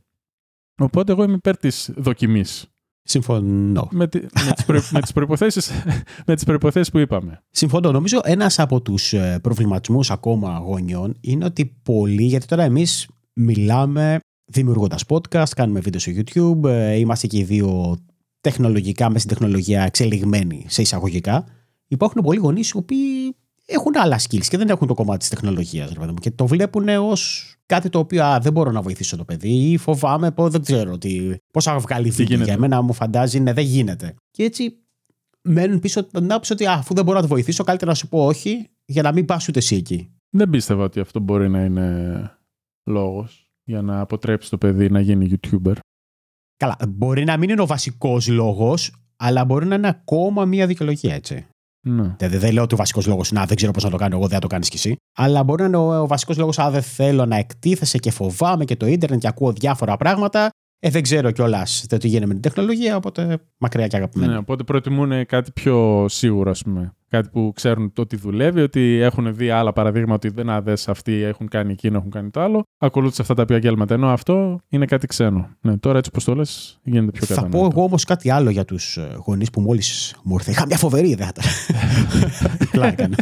Οπότε 0.77 1.11
εγώ 1.11 1.23
είμαι 1.23 1.33
υπέρ 1.33 1.57
της 1.57 1.91
δοκιμής. 1.95 2.74
Συμφωνώ. 3.07 3.87
Με, 3.91 4.07
τη, 4.07 4.19
με, 4.19 4.51
τις, 4.55 4.65
προ, 4.65 4.81
με, 4.91 5.01
τις 5.01 5.13
προϋποθέσεις, 5.13 5.71
με 6.27 6.35
τις 6.35 6.43
προϋποθέσεις 6.43 6.91
που 6.91 6.97
είπαμε. 6.97 7.43
Συμφωνώ. 7.49 7.91
Νομίζω 7.91 8.19
ένας 8.23 8.59
από 8.59 8.81
τους 8.81 9.13
ε, 9.13 9.39
προβληματισμούς 9.41 10.11
ακόμα 10.11 10.57
γονιών 10.65 11.17
είναι 11.21 11.45
ότι 11.45 11.77
πολλοί, 11.83 12.23
γιατί 12.23 12.45
τώρα 12.45 12.63
εμείς 12.63 13.07
μιλάμε 13.33 14.19
δημιουργώντας 14.45 15.03
podcast, 15.07 15.49
κάνουμε 15.55 15.79
βίντεο 15.79 15.99
στο 15.99 16.11
YouTube, 16.15 16.69
ε, 16.69 16.95
είμαστε 16.95 17.27
και 17.27 17.37
οι 17.37 17.43
δύο 17.43 17.97
τεχνολογικά, 18.41 19.09
με 19.09 19.17
στην 19.19 19.29
τεχνολογία 19.29 19.83
εξελιγμένοι 19.83 20.65
σε 20.67 20.81
εισαγωγικά. 20.81 21.45
Υπάρχουν 21.87 22.21
πολλοί 22.21 22.39
γονείς 22.39 22.69
οι 22.69 22.77
οποίοι 22.77 23.35
έχουν 23.65 23.97
άλλα 23.97 24.19
skills 24.19 24.45
και 24.45 24.57
δεν 24.57 24.69
έχουν 24.69 24.87
το 24.87 24.93
κομμάτι 24.93 25.19
της 25.19 25.29
τεχνολογίας. 25.29 25.91
Και 26.19 26.31
το 26.31 26.47
βλέπουν 26.47 26.87
ως 26.89 27.49
κάτι 27.65 27.89
το 27.89 27.99
οποίο 27.99 28.23
α, 28.23 28.39
δεν 28.39 28.53
μπορώ 28.53 28.71
να 28.71 28.81
βοηθήσω 28.81 29.17
το 29.17 29.25
παιδί 29.25 29.71
ή 29.71 29.77
φοβάμαι, 29.77 30.31
πω, 30.31 30.49
δεν 30.49 30.61
ξέρω 30.61 30.97
πώ 31.53 31.61
θα 31.61 31.79
βγάλει 31.79 32.09
βίντεο. 32.09 32.43
Για 32.43 32.57
μένα 32.57 32.81
μου 32.81 32.93
φαντάζει, 32.93 33.39
ναι, 33.39 33.53
δεν 33.53 33.65
γίνεται. 33.65 34.15
Και 34.31 34.43
έτσι 34.43 34.77
μένουν 35.41 35.79
πίσω 35.79 36.07
να 36.21 36.39
πει 36.39 36.51
ότι 36.53 36.65
αφού 36.65 36.93
δεν 36.93 37.03
μπορώ 37.03 37.17
να 37.17 37.23
το 37.23 37.29
βοηθήσω, 37.29 37.63
καλύτερα 37.63 37.91
να 37.91 37.97
σου 37.97 38.07
πω 38.07 38.25
όχι 38.25 38.69
για 38.85 39.01
να 39.01 39.13
μην 39.13 39.25
πας 39.25 39.47
ούτε 39.47 39.59
εσύ 39.59 39.75
εκεί. 39.75 40.09
Δεν 40.29 40.49
πίστευα 40.49 40.83
ότι 40.83 40.99
αυτό 40.99 41.19
μπορεί 41.19 41.49
να 41.49 41.63
είναι 41.63 42.31
λόγος 42.89 43.51
για 43.63 43.81
να 43.81 43.99
αποτρέψει 43.99 44.49
το 44.49 44.57
παιδί 44.57 44.89
να 44.89 44.99
γίνει 44.99 45.31
YouTuber. 45.31 45.73
Καλά, 46.57 46.77
μπορεί 46.89 47.23
να 47.23 47.37
μην 47.37 47.49
είναι 47.49 47.61
ο 47.61 47.65
βασικός 47.65 48.27
λόγος, 48.27 48.95
αλλά 49.15 49.45
μπορεί 49.45 49.65
να 49.65 49.75
είναι 49.75 49.87
ακόμα 49.87 50.45
μία 50.45 50.67
δικαιολογία, 50.67 51.13
έτσι. 51.13 51.47
Ναι. 51.87 52.15
Δεν, 52.17 52.39
δεν 52.39 52.53
λέω 52.53 52.63
ότι 52.63 52.73
ο 52.73 52.77
βασικός 52.77 53.05
λόγος 53.07 53.29
είναι 53.29 53.39
να 53.39 53.45
δεν 53.45 53.55
ξέρω 53.55 53.71
πώς 53.71 53.83
να 53.83 53.89
το 53.89 53.97
κάνω 53.97 54.15
εγώ, 54.15 54.23
δεν 54.23 54.33
θα 54.33 54.39
το 54.39 54.47
κάνεις 54.47 54.69
κι 54.69 54.75
εσύ. 54.75 54.95
Αλλά 55.17 55.43
μπορεί 55.43 55.61
να 55.61 55.67
είναι 55.67 55.77
ο, 55.77 56.01
ο 56.01 56.07
βασικός 56.07 56.37
λόγος, 56.37 56.59
αν 56.59 56.71
δεν 56.71 56.81
θέλω 56.81 57.25
να 57.25 57.35
εκτίθεσαι 57.35 57.97
και 57.97 58.11
φοβάμαι 58.11 58.65
και 58.65 58.75
το 58.75 58.85
ίντερνετ 58.85 59.19
και 59.19 59.27
ακούω 59.27 59.51
διάφορα 59.51 59.97
πράγματα. 59.97 60.49
Ε, 60.79 60.89
δεν 60.89 61.01
ξέρω 61.01 61.31
κιόλας 61.31 61.85
το 61.89 61.97
τι 61.97 62.07
γίνεται 62.07 62.25
με 62.25 62.33
την 62.33 62.41
τεχνολογία, 62.41 62.95
οπότε 62.95 63.37
μακριά 63.57 63.87
και 63.87 63.95
αγαπημένο. 63.95 64.31
Ναι, 64.31 64.37
οπότε 64.37 64.63
προτιμούν 64.63 65.25
κάτι 65.25 65.51
πιο 65.51 66.05
σίγουρο, 66.09 66.51
ας 66.51 66.61
πούμε. 66.61 66.93
Κάτι 67.07 67.29
που 67.29 67.51
ξέρουν 67.55 67.93
το 67.93 68.01
ότι 68.01 68.15
δουλεύει, 68.15 68.61
ότι 68.61 68.99
έχουν 69.01 69.35
δει 69.35 69.49
άλλα 69.49 69.73
παραδείγματα 69.73 70.13
ότι 70.13 70.29
δεν 70.29 70.49
αδε 70.49 70.73
αυτοί 70.87 71.13
έχουν 71.13 71.47
κάνει 71.47 71.71
εκείνο, 71.71 71.97
έχουν 71.97 72.09
κάνει 72.09 72.29
το 72.29 72.41
άλλο. 72.41 72.63
Ακολούθησε 72.77 73.21
αυτά 73.21 73.33
τα 73.33 73.41
οποία 73.41 73.57
γέλματα. 73.57 73.93
Ενώ 73.93 74.07
αυτό 74.07 74.59
είναι 74.69 74.85
κάτι 74.85 75.07
ξένο. 75.07 75.49
Ναι, 75.61 75.77
τώρα 75.77 75.97
έτσι 75.97 76.09
όπως 76.13 76.23
το 76.23 76.35
λες, 76.35 76.79
γίνεται 76.83 77.11
πιο 77.11 77.27
κατανοητό. 77.27 77.57
Θα 77.57 77.63
πω 77.63 77.69
εγώ 77.71 77.83
όμως 77.83 78.03
κάτι 78.03 78.29
άλλο 78.29 78.49
για 78.49 78.65
τους 78.65 78.97
ε, 78.97 79.17
γονείς 79.25 79.49
που 79.49 79.61
μόλις 79.61 80.15
μου 80.23 80.33
ήρθε. 80.33 80.51
Είχα 80.51 80.65
μια 80.65 80.77
φοβερή 80.77 81.09
ιδέα. 81.09 81.31
Πλάκα. 82.71 83.09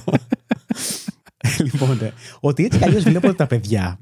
λοιπόν, 1.71 1.97
ναι. 2.01 2.11
ότι 2.39 2.63
έτσι 2.65 2.77
κι 2.77 2.85
αλλιώς 2.85 3.03
βλέπω 3.03 3.27
ότι 3.27 3.37
τα 3.37 3.47
παιδιά 3.47 3.99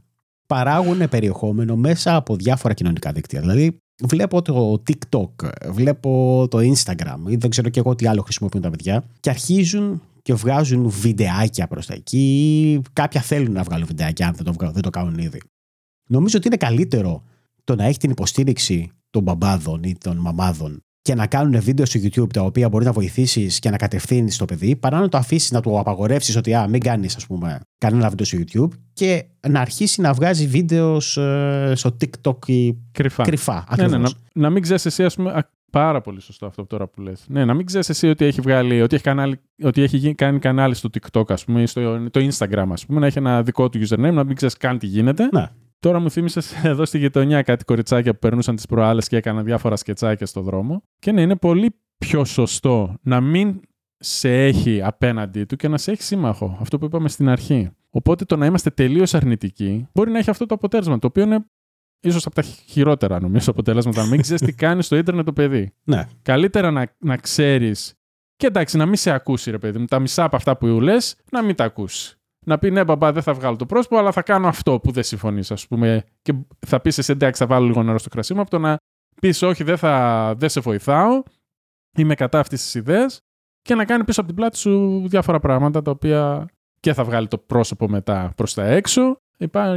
παράγουν 0.52 1.10
περιεχόμενο 1.10 1.76
μέσα 1.76 2.16
από 2.16 2.36
διάφορα 2.36 2.74
κοινωνικά 2.74 3.12
δίκτυα. 3.12 3.40
Δηλαδή, 3.40 3.78
βλέπω 4.04 4.42
το 4.42 4.84
TikTok, 4.88 5.50
βλέπω 5.70 6.46
το 6.50 6.58
Instagram 6.58 7.18
ή 7.28 7.36
δεν 7.36 7.50
ξέρω 7.50 7.70
και 7.70 7.80
εγώ 7.80 7.96
τι 7.96 8.08
άλλο 8.08 8.22
χρησιμοποιούν 8.22 8.62
τα 8.62 8.70
παιδιά 8.70 9.04
και 9.20 9.30
αρχίζουν 9.30 10.02
και 10.22 10.34
βγάζουν 10.34 10.90
βιντεάκια 10.90 11.68
προς 11.68 11.86
τα 11.86 11.94
εκεί 11.94 12.18
ή 12.18 12.82
κάποια 12.94 13.22
θέλουν 13.22 13.52
να 13.52 13.64
βγάλουν 13.64 13.88
βιντεάκια 13.88 14.28
αν 14.28 14.34
δεν 14.34 14.46
το, 14.46 14.72
δεν 14.72 14.82
το 14.82 14.90
κάνουν 14.90 15.18
ήδη. 15.18 15.42
Νομίζω 16.10 16.38
ότι 16.38 16.48
είναι 16.48 16.58
καλύτερο 16.58 17.24
το 17.64 17.76
να 17.76 17.86
έχει 17.86 17.98
την 17.98 18.12
υποστήριξη 18.12 18.92
των 19.10 19.24
μπαμπάδων 19.24 19.84
ή 19.84 19.98
των 19.98 20.18
μαμάδων 20.18 20.82
και 21.02 21.16
να 21.16 21.28
κάνουν 21.28 21.62
βίντεο 21.62 21.86
στο 21.86 22.00
YouTube 22.04 22.34
τα 22.34 22.42
οποία 22.42 22.70
μπορεί 22.70 22.86
να 22.86 22.92
βοηθήσεις 22.92 23.60
και 23.60 23.70
να 23.70 23.78
κατευθύνεις 23.78 24.38
το 24.38 24.46
παιδί, 24.46 24.76
παρά 24.76 25.00
να 25.00 25.10
το 25.10 25.18
αφήσεις 25.18 25.52
να 25.52 25.62
του 25.62 25.80
απαγορεύσεις 25.80 26.36
ότι 26.36 26.54
α, 26.54 26.68
μην 26.68 26.80
κάνεις 26.80 27.28
κανένα 27.78 28.10
βίντεο 28.10 28.26
στο 28.26 28.38
YouTube 28.38 28.78
και 28.94 29.26
να 29.48 29.60
αρχίσει 29.60 30.02
να 30.02 30.14
βγάζει 30.14 30.48
βίντεος 30.48 31.18
ε, 31.18 31.74
στο 31.76 31.98
TikTok 32.02 32.48
ή 32.48 32.74
κρυφά. 32.92 33.24
κρυφά 33.24 33.66
ναι, 33.78 33.88
ναι, 33.88 33.98
να, 33.98 34.10
να 34.34 34.50
μην 34.50 34.62
ξέρεις 34.62 34.86
εσύ, 34.86 35.04
ας 35.04 35.16
πούμε. 35.16 35.48
Πάρα 35.72 36.02
πολύ 36.02 36.22
σωστό 36.22 36.46
αυτό 36.46 36.66
τώρα 36.66 36.88
που 36.88 37.02
λες. 37.02 37.26
Ναι, 37.28 37.46
να 37.46 37.54
μην 37.54 37.66
ξέρεις 37.66 37.90
εσύ 37.90 38.10
ότι 38.10 38.26
έχει, 38.26 38.42
βγάλει, 38.42 38.82
ότι 38.82 38.96
έχει, 38.96 39.04
κανάλι, 39.04 39.40
ότι 39.64 39.82
έχει 39.82 40.16
κάνει 40.16 40.40
κανάλι 40.40 40.76
στο 40.76 40.90
TikTok, 40.94 41.32
ας 41.32 41.46
πούμε, 41.46 41.62
ή 41.62 41.66
στο 41.66 42.10
το 42.10 42.30
Instagram, 42.32 42.68
ας 42.72 42.86
πούμε, 42.86 43.00
να 43.00 43.06
έχει 43.06 43.18
ένα 43.18 43.44
δικό 43.44 43.70
του 43.70 43.80
username, 43.88 44.14
να 44.14 44.24
μην 44.24 44.36
ξέρεις 44.36 44.58
καν 44.58 44.78
τι 44.78 44.86
γίνεται. 44.86 45.30
Ναι. 45.32 45.50
Τώρα 45.82 46.00
μου 46.00 46.12
θύμισες 46.12 46.54
εδώ 46.64 46.86
στη 46.86 46.98
γειτονιά 46.98 47.42
κάτι 47.42 47.66
κοριτσάκια 47.66 48.14
που 48.14 48.20
περνούσαν 48.20 48.56
τις 48.56 48.66
προάλλες 48.66 49.08
και 49.08 49.18
έκαναν 49.18 49.44
διάφορα 49.44 49.76
σκετσάκια 49.76 50.26
στο 50.26 50.42
δρόμο. 50.42 50.84
Και 51.00 51.12
ναι, 51.12 51.22
είναι 51.22 51.36
πολύ 51.36 51.76
πιο 51.98 52.26
σωστό 52.26 52.96
να 53.02 53.22
μην 53.22 53.62
σε 53.98 54.46
έχει 54.46 54.82
απέναντί 54.82 55.44
του 55.44 55.56
και 55.56 55.68
να 55.68 55.78
σε 55.78 55.92
έχει 55.92 56.04
σύμμαχο. 56.04 56.58
Αυτό 56.60 56.78
που 56.78 56.86
είπαμε 56.86 57.10
στην 57.10 57.30
αρχή. 57.30 57.70
Οπότε 57.90 58.26
το 58.26 58.36
να 58.36 58.46
είμαστε 58.46 58.70
τελείως 58.70 59.14
αρνητικοί 59.14 59.88
μπορεί 59.94 60.12
να 60.12 60.18
έχει 60.18 60.30
αυτό 60.30 60.46
το 60.46 60.56
αποτέλεσμα, 60.56 61.00
το 61.00 61.08
οποίο 61.08 61.24
είναι 61.24 61.46
ίσως 62.00 62.26
από 62.26 62.36
τα 62.36 62.42
χειρότερα 62.42 63.20
νομίζω 63.22 63.52
αποτελέσματα. 63.52 64.04
Να 64.04 64.10
μην 64.10 64.22
ξέρεις 64.22 64.42
τι 64.42 64.54
κάνεις 64.54 64.86
στο 64.86 64.96
ίντερνετ 64.96 65.26
το 65.26 65.34
παιδί. 65.34 65.74
Ναι. 65.84 66.08
Καλύτερα 66.22 66.72
να, 66.72 66.96
να 66.98 67.18
ξέρεις. 67.18 67.94
Και 68.36 68.48
εντάξει, 68.48 68.78
να 68.78 68.86
μην 68.86 68.96
σε 68.96 69.12
ακούσει, 69.12 69.52
ρε 69.52 69.58
παιδί 69.58 69.80
μου. 69.80 69.86
Τα 69.86 70.00
μισά 70.00 70.24
από 70.24 70.36
αυτά 70.36 70.58
που 70.58 70.66
λες, 70.66 71.16
να 71.32 71.44
μην 71.44 71.56
τα 71.56 71.64
ακούσει. 71.64 72.21
Να 72.46 72.58
πει 72.58 72.72
ναι, 72.72 72.84
μπαμπά, 72.84 73.12
δεν 73.12 73.24
θα 73.24 73.34
βγάλω 73.34 73.56
το 73.56 73.66
πρόσωπο, 73.66 73.98
αλλά 73.98 74.12
θα 74.12 74.22
κάνω 74.22 74.48
αυτό 74.48 74.80
που 74.80 74.92
δεν 74.92 75.04
συμφωνείς, 75.04 75.52
ας 75.52 75.68
πούμε. 75.68 76.04
Και 76.22 76.34
θα 76.68 76.80
πεις 76.80 76.98
εσύ 76.98 77.12
εντάξει, 77.12 77.42
θα 77.42 77.48
βάλω 77.48 77.66
λίγο 77.66 77.84
νερό 77.84 77.98
στο 77.98 78.10
κρασί 78.10 78.34
μου, 78.34 78.42
από 78.42 78.50
το 78.50 78.60
να 78.60 78.78
πεις 79.22 79.42
όχι, 79.42 79.64
δεν, 79.64 79.78
θα, 79.78 80.34
δεν 80.38 80.50
σε 80.50 80.60
βοηθάω, 80.60 81.24
είμαι 81.98 82.16
κατά 82.16 82.40
αυτής 82.40 82.62
της 82.62 82.74
ιδέας 82.76 83.20
και 83.62 83.76
να 83.76 83.86
κάνει 83.86 84.04
πίσω 84.04 84.20
από 84.20 84.30
την 84.30 84.38
πλάτη 84.38 84.58
σου 84.58 85.04
διάφορα 85.08 85.40
πράγματα 85.40 85.82
τα 85.82 85.92
οποία 85.92 86.46
και 86.80 86.94
θα 86.94 87.04
βγάλει 87.04 87.28
το 87.28 87.38
πρόσωπο 87.38 87.88
μετά 87.88 88.34
προς 88.36 88.54
τα 88.54 88.66
έξω 88.66 89.18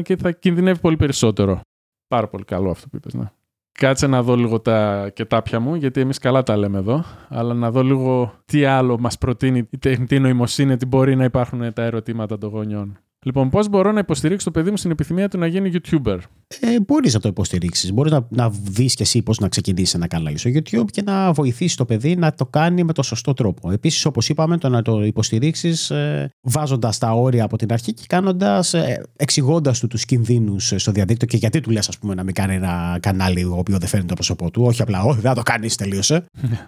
και 0.03 0.17
θα 0.17 0.33
κινδυνεύει 0.33 0.81
πολύ 0.81 0.97
περισσότερο. 0.97 1.61
Πάρα 2.09 2.29
πολύ 2.29 2.45
καλό 2.45 2.71
αυτό 2.71 2.89
που 2.89 2.97
είπες, 2.97 3.15
ναι. 3.15 3.31
Κάτσε 3.79 4.07
να 4.07 4.23
δω 4.23 4.37
λίγο 4.37 4.61
τα 4.61 5.11
κετάπια 5.15 5.61
μου, 5.61 5.75
γιατί 5.75 6.01
εμείς 6.01 6.19
καλά 6.19 6.43
τα 6.43 6.57
λέμε 6.57 6.79
εδώ, 6.79 7.05
αλλά 7.29 7.55
να 7.55 7.71
δω 7.71 7.83
λίγο 7.83 8.33
τι 8.45 8.65
άλλο 8.65 8.99
μας 8.99 9.19
προτείνει 9.19 9.69
η 9.71 9.79
τεχνητή 9.79 10.19
νοημοσύνη, 10.19 10.77
τι 10.77 10.87
μπορεί 10.87 11.17
να 11.17 11.25
υπάρχουν 11.25 11.73
τα 11.73 11.83
ερωτήματα 11.83 12.39
των 12.39 12.51
γονιών. 12.51 12.99
Λοιπόν, 13.25 13.51
πώς 13.51 13.69
μπορώ 13.69 13.93
να 13.93 13.99
υποστηρίξω 13.99 14.45
το 14.45 14.51
παιδί 14.51 14.71
μου 14.71 14.77
στην 14.77 14.91
επιθυμία 14.91 15.29
του 15.29 15.39
να 15.39 15.47
γίνει 15.47 15.71
YouTuber; 15.73 16.19
Ε, 16.61 16.81
μπορείς 16.81 17.15
να 17.15 17.21
το 17.21 17.29
υποστηρίξεις. 17.29 17.93
Μπορείς 17.93 18.13
να, 18.13 18.27
να 18.31 18.51
δεις 18.51 18.95
και 18.95 19.03
εσύ 19.03 19.23
πώς 19.23 19.39
να 19.39 19.49
ξεκινήσει 19.49 19.93
ένα 19.97 20.07
κανάλι 20.07 20.39
στο 20.39 20.51
YouTube 20.55 20.91
και 20.91 21.03
να 21.03 21.33
βοηθήσει 21.33 21.77
το 21.77 21.85
παιδί 21.85 22.17
να 22.17 22.33
το 22.33 22.47
κάνει 22.47 22.85
με 22.85 22.93
το 22.93 23.03
σωστό 23.03 23.33
τρόπο. 23.33 23.71
Επίσης, 23.71 24.05
όπως 24.05 24.29
είπαμε, 24.29 24.59
το 24.59 24.69
να 24.69 24.83
το 24.83 25.05
υποστηρίξεις 25.05 25.91
ε, 25.91 26.31
βάζοντας 26.43 26.99
τα 26.99 27.13
όρια 27.13 27.45
από 27.45 27.57
την 27.57 27.73
αρχή 27.73 27.95
και 27.95 28.03
κάνοντας, 28.07 28.75
ε, 28.75 29.05
εξηγώντας 29.17 29.79
του 29.81 29.87
τους 29.87 30.05
κινδύνους 30.05 30.73
ε, 30.73 30.79
στο 30.79 30.93
διαδίκτυο 30.93 31.29
και 31.29 31.37
γιατί 31.37 31.61
του 31.61 31.71
λες, 31.71 31.89
ας 31.89 31.99
πούμε, 31.99 32.15
να 32.15 32.23
μην 32.23 32.35
κάνει 32.35 32.55
ένα 32.55 32.99
κανάλι 33.03 33.45
ο 33.45 33.57
οποίο 33.57 33.79
δεν 33.79 33.89
φέρνει 33.89 34.07
το 34.07 34.15
πρόσωπό 34.15 34.51
του. 34.51 34.63
Όχι 34.63 34.83
απλά, 34.83 35.03
Όχι, 35.03 35.21
δεν 35.21 35.31
θα 35.31 35.35
το 35.35 35.43
κάνεις, 35.43 35.77
τελείωσε. 35.77 36.25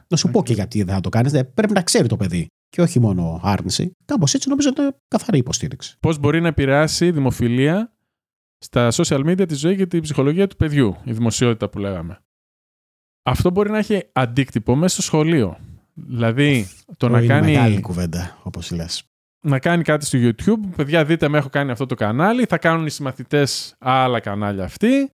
να 0.08 0.16
σου 0.16 0.28
πω 0.28 0.42
και 0.42 0.52
γιατί 0.52 0.82
δεν 0.82 0.94
θα 0.94 1.00
το 1.00 1.08
κάνεις. 1.08 1.32
Πρέπει 1.54 1.72
να 1.72 1.82
ξέρει 1.82 2.08
το 2.08 2.16
παιδί 2.16 2.46
και 2.76 2.82
όχι 2.82 3.00
μόνο 3.00 3.40
άρνηση. 3.42 3.92
Κάπως 4.04 4.34
έτσι 4.34 4.48
νομίζω 4.48 4.68
ότι 4.68 4.80
είναι 4.80 4.96
καθαρή 5.08 5.38
υποστήριξη. 5.38 5.96
Πώς 6.00 6.18
μπορεί 6.18 6.40
να 6.40 6.48
επηρεάσει 6.48 7.06
η 7.06 7.10
δημοφιλία 7.10 7.92
στα 8.58 8.88
social 8.92 9.26
media 9.26 9.48
τη 9.48 9.54
ζωή 9.54 9.76
και 9.76 9.86
την 9.86 10.02
ψυχολογία 10.02 10.46
του 10.46 10.56
παιδιού, 10.56 10.96
η 11.04 11.12
δημοσιότητα 11.12 11.68
που 11.68 11.78
λέγαμε. 11.78 12.18
Αυτό 13.22 13.50
μπορεί 13.50 13.70
να 13.70 13.78
έχει 13.78 14.02
αντίκτυπο 14.12 14.76
μέσα 14.76 14.94
στο 14.94 15.02
σχολείο. 15.02 15.58
Δηλαδή, 15.94 16.68
το 16.96 17.08
να 17.08 17.18
είναι 17.18 17.26
κάνει. 17.26 17.52
Μεγάλη 17.52 17.80
κουβέντα, 17.80 18.38
όπως 18.42 18.70
λες. 18.70 19.02
Να 19.44 19.58
κάνει 19.58 19.82
κάτι 19.82 20.04
στο 20.04 20.18
YouTube. 20.20 20.74
Παιδιά, 20.76 21.04
δείτε 21.04 21.28
με, 21.28 21.38
έχω 21.38 21.48
κάνει 21.48 21.70
αυτό 21.70 21.86
το 21.86 21.94
κανάλι. 21.94 22.44
Θα 22.44 22.58
κάνουν 22.58 22.86
οι 22.86 22.90
συμμαθητές 22.90 23.74
άλλα 23.78 24.20
κανάλια 24.20 24.64
αυτοί. 24.64 25.10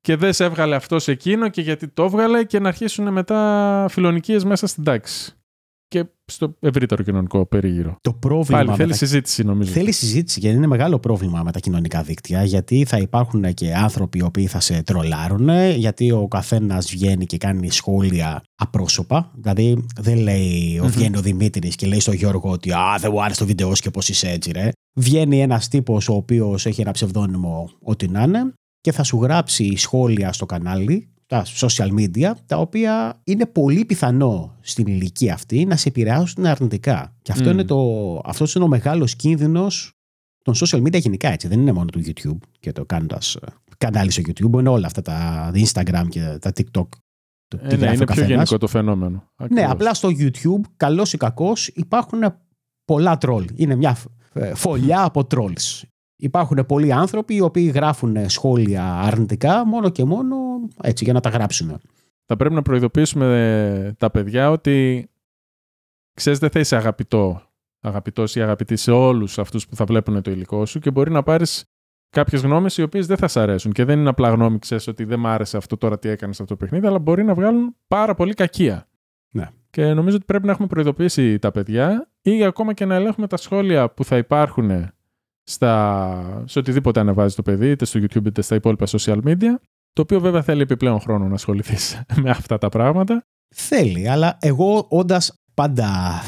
Και 0.00 0.16
δεν 0.16 0.32
σε 0.32 0.44
έβγαλε 0.44 0.74
αυτός 0.74 1.02
σε 1.02 1.12
εκείνο 1.12 1.48
και 1.48 1.60
γιατί 1.60 1.88
το 1.88 2.04
έβγαλε 2.04 2.44
και 2.44 2.58
να 2.58 2.68
αρχίσουν 2.68 3.12
μετά 3.12 3.86
φιλονικίες 3.90 4.44
μέσα 4.44 4.66
στην 4.66 4.84
τάξη 4.84 5.36
και 5.92 6.04
στο 6.24 6.56
ευρύτερο 6.60 7.02
κοινωνικό 7.02 7.46
περίγυρο. 7.46 7.96
Το 8.00 8.12
πρόβλημα. 8.12 8.64
Πάλι 8.64 8.76
θέλει 8.76 8.94
συζήτηση, 8.94 9.44
νομίζω. 9.44 9.72
Θέλει 9.72 9.92
συζήτηση 9.92 10.40
γιατί 10.40 10.56
είναι 10.56 10.66
μεγάλο 10.66 10.98
πρόβλημα 10.98 11.42
με 11.42 11.52
τα 11.52 11.58
κοινωνικά 11.58 12.02
δίκτυα. 12.02 12.44
Γιατί 12.44 12.84
θα 12.84 12.96
υπάρχουν 12.96 13.54
και 13.54 13.74
άνθρωποι 13.74 14.18
οι 14.18 14.22
οποίοι 14.22 14.46
θα 14.46 14.60
σε 14.60 14.82
τρολάρουν, 14.82 15.48
γιατί 15.76 16.10
ο 16.10 16.28
καθένας 16.28 16.90
βγαίνει 16.90 17.26
και 17.26 17.36
κάνει 17.36 17.70
σχόλια 17.70 18.42
απρόσωπα. 18.54 19.30
Δηλαδή, 19.34 19.86
δεν 20.00 20.18
λέει, 20.18 20.80
mm-hmm. 20.82 20.86
βγαίνει 20.86 21.16
ο 21.16 21.20
Δημήτρης 21.20 21.74
και 21.76 21.86
λέει 21.86 22.00
στον 22.00 22.14
Γιώργο 22.14 22.50
ότι 22.50 22.72
Α, 22.72 22.96
δεν 23.00 23.10
μου 23.12 23.22
άρεσε 23.22 23.38
το 23.38 23.46
βίντεο 23.46 23.72
και 23.72 23.90
πώς 23.90 24.08
είσαι 24.08 24.28
έτσι, 24.28 24.50
ρε. 24.50 24.70
Βγαίνει 24.94 25.40
ένας 25.40 25.68
τύπος 25.68 26.08
ο 26.08 26.14
οποίος 26.14 26.66
έχει 26.66 26.80
ένα 26.80 26.90
ψευδόνυμο, 26.90 27.70
ό,τι 27.82 28.08
να 28.08 28.22
είναι, 28.22 28.52
και 28.80 28.92
θα 28.92 29.02
σου 29.02 29.22
γράψει 29.22 29.76
σχόλια 29.76 30.32
στο 30.32 30.46
κανάλι 30.46 31.12
τα 31.32 31.44
social 31.46 31.88
media, 31.98 32.32
τα 32.46 32.56
οποία 32.56 33.20
είναι 33.24 33.46
πολύ 33.46 33.84
πιθανό 33.84 34.56
στην 34.60 34.86
ηλικία 34.86 35.34
αυτή 35.34 35.64
να 35.64 35.76
σε 35.76 35.88
επηρεάσουν 35.88 36.46
αρνητικά. 36.46 37.14
Και 37.22 37.32
αυτό 37.32 37.50
είναι, 37.50 37.64
το, 37.64 38.20
αυτός 38.24 38.54
είναι 38.54 38.64
ο 38.64 38.68
μεγάλος 38.68 39.16
κίνδυνος 39.16 39.92
των 40.42 40.54
social 40.54 40.82
media 40.82 41.00
γενικά 41.00 41.28
έτσι. 41.28 41.48
Δεν 41.48 41.60
είναι 41.60 41.72
μόνο 41.72 41.84
του 41.84 42.00
YouTube 42.04 42.38
και 42.60 42.72
το 42.72 42.84
κάνοντας 42.84 43.34
ε, 43.34 43.46
κανάλις 43.78 44.14
στο 44.14 44.22
YouTube, 44.26 44.58
είναι 44.58 44.68
όλα 44.68 44.86
αυτά 44.86 45.02
τα 45.02 45.50
Instagram 45.54 46.04
και 46.08 46.38
τα 46.40 46.52
TikTok. 46.56 46.88
Ε, 47.62 47.76
ναι, 47.76 47.92
είναι 47.92 48.04
πιο 48.04 48.24
γενικό 48.24 48.58
το 48.58 48.66
φαινόμενο. 48.66 49.24
Ναι, 49.50 49.64
απλά 49.64 49.94
στο 49.94 50.08
YouTube, 50.18 50.60
καλός 50.76 51.12
ή 51.12 51.16
κακός, 51.16 51.68
υπάρχουν 51.68 52.20
πολλά 52.84 53.18
τρόλ. 53.18 53.46
Είναι 53.54 53.74
μια 53.74 53.96
ε, 54.32 54.54
φωλιά 54.54 55.04
από 55.04 55.26
trolls. 55.30 55.80
Υπάρχουν 56.22 56.66
πολλοί 56.66 56.92
άνθρωποι 56.92 57.34
οι 57.34 57.40
οποίοι 57.40 57.72
γράφουν 57.74 58.28
σχόλια 58.28 58.94
αρνητικά 58.94 59.66
μόνο 59.66 59.90
και 59.90 60.04
μόνο 60.04 60.36
έτσι 60.82 61.04
για 61.04 61.12
να 61.12 61.20
τα 61.20 61.28
γράψουν. 61.28 61.80
Θα 62.26 62.36
πρέπει 62.36 62.54
να 62.54 62.62
προειδοποιήσουμε 62.62 63.94
τα 63.98 64.10
παιδιά 64.10 64.50
ότι 64.50 65.08
ξέρεις 66.14 66.38
δεν 66.38 66.50
θα 66.50 66.60
είσαι 66.60 66.76
αγαπητό, 66.76 67.42
αγαπητός 67.80 68.36
ή 68.36 68.42
αγαπητή 68.42 68.76
σε 68.76 68.90
όλους 68.90 69.38
αυτούς 69.38 69.68
που 69.68 69.76
θα 69.76 69.84
βλέπουν 69.84 70.22
το 70.22 70.30
υλικό 70.30 70.66
σου 70.66 70.78
και 70.78 70.90
μπορεί 70.90 71.10
να 71.10 71.22
πάρεις 71.22 71.64
κάποιες 72.10 72.42
γνώμες 72.42 72.76
οι 72.76 72.82
οποίες 72.82 73.06
δεν 73.06 73.16
θα 73.16 73.28
σ' 73.28 73.36
αρέσουν. 73.36 73.72
Και 73.72 73.84
δεν 73.84 73.98
είναι 73.98 74.08
απλά 74.08 74.30
γνώμη, 74.30 74.58
ξέρεις 74.58 74.86
ότι 74.86 75.04
δεν 75.04 75.18
μ' 75.18 75.26
άρεσε 75.26 75.56
αυτό 75.56 75.76
τώρα 75.76 75.98
τι 75.98 76.08
έκανες 76.08 76.40
αυτό 76.40 76.54
το 76.54 76.64
παιχνίδι, 76.64 76.86
αλλά 76.86 76.98
μπορεί 76.98 77.24
να 77.24 77.34
βγάλουν 77.34 77.76
πάρα 77.88 78.14
πολύ 78.14 78.34
κακία. 78.34 78.88
Ναι. 79.30 79.48
Και 79.70 79.92
νομίζω 79.92 80.16
ότι 80.16 80.24
πρέπει 80.24 80.46
να 80.46 80.52
έχουμε 80.52 80.68
προειδοποιήσει 80.68 81.38
τα 81.38 81.50
παιδιά 81.50 82.10
ή 82.22 82.44
ακόμα 82.44 82.72
και 82.72 82.84
να 82.84 82.94
ελέγχουμε 82.94 83.26
τα 83.26 83.36
σχόλια 83.36 83.90
που 83.90 84.04
θα 84.04 84.16
υπάρχουν 84.16 84.92
στα, 85.44 86.44
σε 86.46 86.58
οτιδήποτε 86.58 87.00
ανεβάζει 87.00 87.34
το 87.34 87.42
παιδί, 87.42 87.70
είτε 87.70 87.84
στο 87.84 88.00
YouTube 88.00 88.26
είτε 88.26 88.42
στα 88.42 88.54
υπόλοιπα 88.54 88.86
social 88.86 89.18
media. 89.24 89.54
Το 89.92 90.02
οποίο 90.02 90.20
βέβαια 90.20 90.42
θέλει 90.42 90.62
επιπλέον 90.62 91.00
χρόνο 91.00 91.28
να 91.28 91.34
ασχοληθείς 91.34 92.00
με 92.22 92.30
αυτά 92.30 92.58
τα 92.58 92.68
πράγματα. 92.68 93.24
Θέλει, 93.54 94.08
αλλά 94.08 94.38
εγώ 94.40 94.86
όντας 94.88 95.42
πάντα 95.54 96.20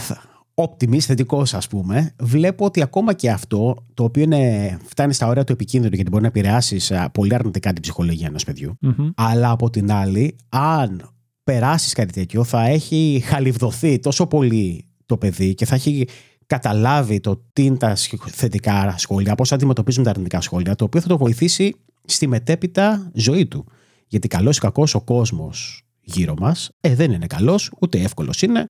optimist, 0.54 0.98
θετικός 0.98 1.54
ας 1.54 1.68
πούμε, 1.68 2.14
βλέπω 2.20 2.64
ότι 2.64 2.82
ακόμα 2.82 3.12
και 3.12 3.30
αυτό, 3.30 3.76
το 3.94 4.04
οποίο 4.04 4.22
είναι, 4.22 4.76
φτάνει 4.84 5.12
στα 5.12 5.26
όρια 5.26 5.44
του 5.44 5.52
επικίνδυνου 5.52 5.94
γιατί 5.94 6.10
μπορεί 6.10 6.22
να 6.22 6.28
επηρεάσει 6.28 6.80
πολύ 7.12 7.34
αρνητικά 7.34 7.72
την 7.72 7.82
ψυχολογία 7.82 8.26
ενός 8.26 8.44
παιδιού. 8.44 8.78
Αλλά 9.14 9.50
από 9.50 9.70
την 9.70 9.92
άλλη, 9.92 10.36
αν 10.48 11.10
περάσεις 11.44 11.92
κάτι 11.92 12.12
τέτοιο, 12.12 12.44
θα 12.44 12.66
έχει 12.66 13.22
χαλιβδοθεί 13.24 13.98
τόσο 13.98 14.26
πολύ 14.26 14.88
το 15.06 15.16
παιδί 15.16 15.54
και 15.54 15.64
θα 15.64 15.74
έχει 15.74 16.06
καταλάβει 16.46 17.20
το 17.20 17.42
τι 17.52 17.64
είναι 17.64 17.76
τα 17.76 17.94
θετικά 18.26 18.94
σχόλια, 18.98 19.34
πώς 19.34 19.52
αντιμετωπίζουν 19.52 20.04
τα 20.04 20.10
αρνητικά 20.10 20.40
σχόλια, 20.40 20.74
το 20.74 20.84
οποίο 20.84 21.00
θα 21.00 21.08
το 21.08 21.18
βοηθήσει 21.18 21.74
στη 22.04 22.26
μετέπειτα 22.26 23.10
ζωή 23.14 23.46
του. 23.46 23.64
Γιατί 24.06 24.28
καλός 24.28 24.56
ή 24.56 24.60
κακός 24.60 24.94
ο 24.94 25.00
κόσμος 25.00 25.84
γύρω 26.00 26.34
μας 26.38 26.70
ε, 26.80 26.94
δεν 26.94 27.12
είναι 27.12 27.26
καλός, 27.26 27.72
ούτε 27.80 28.00
εύκολος 28.00 28.42
είναι, 28.42 28.64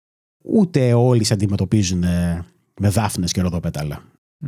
ούτε 0.44 0.92
όλοι 0.92 1.24
σε 1.24 1.32
αντιμετωπίζουν 1.32 2.02
ε, 2.02 2.44
με 2.80 2.88
δάφνε 2.88 3.26
και 3.26 3.40
ροδοπέταλα. 3.40 4.02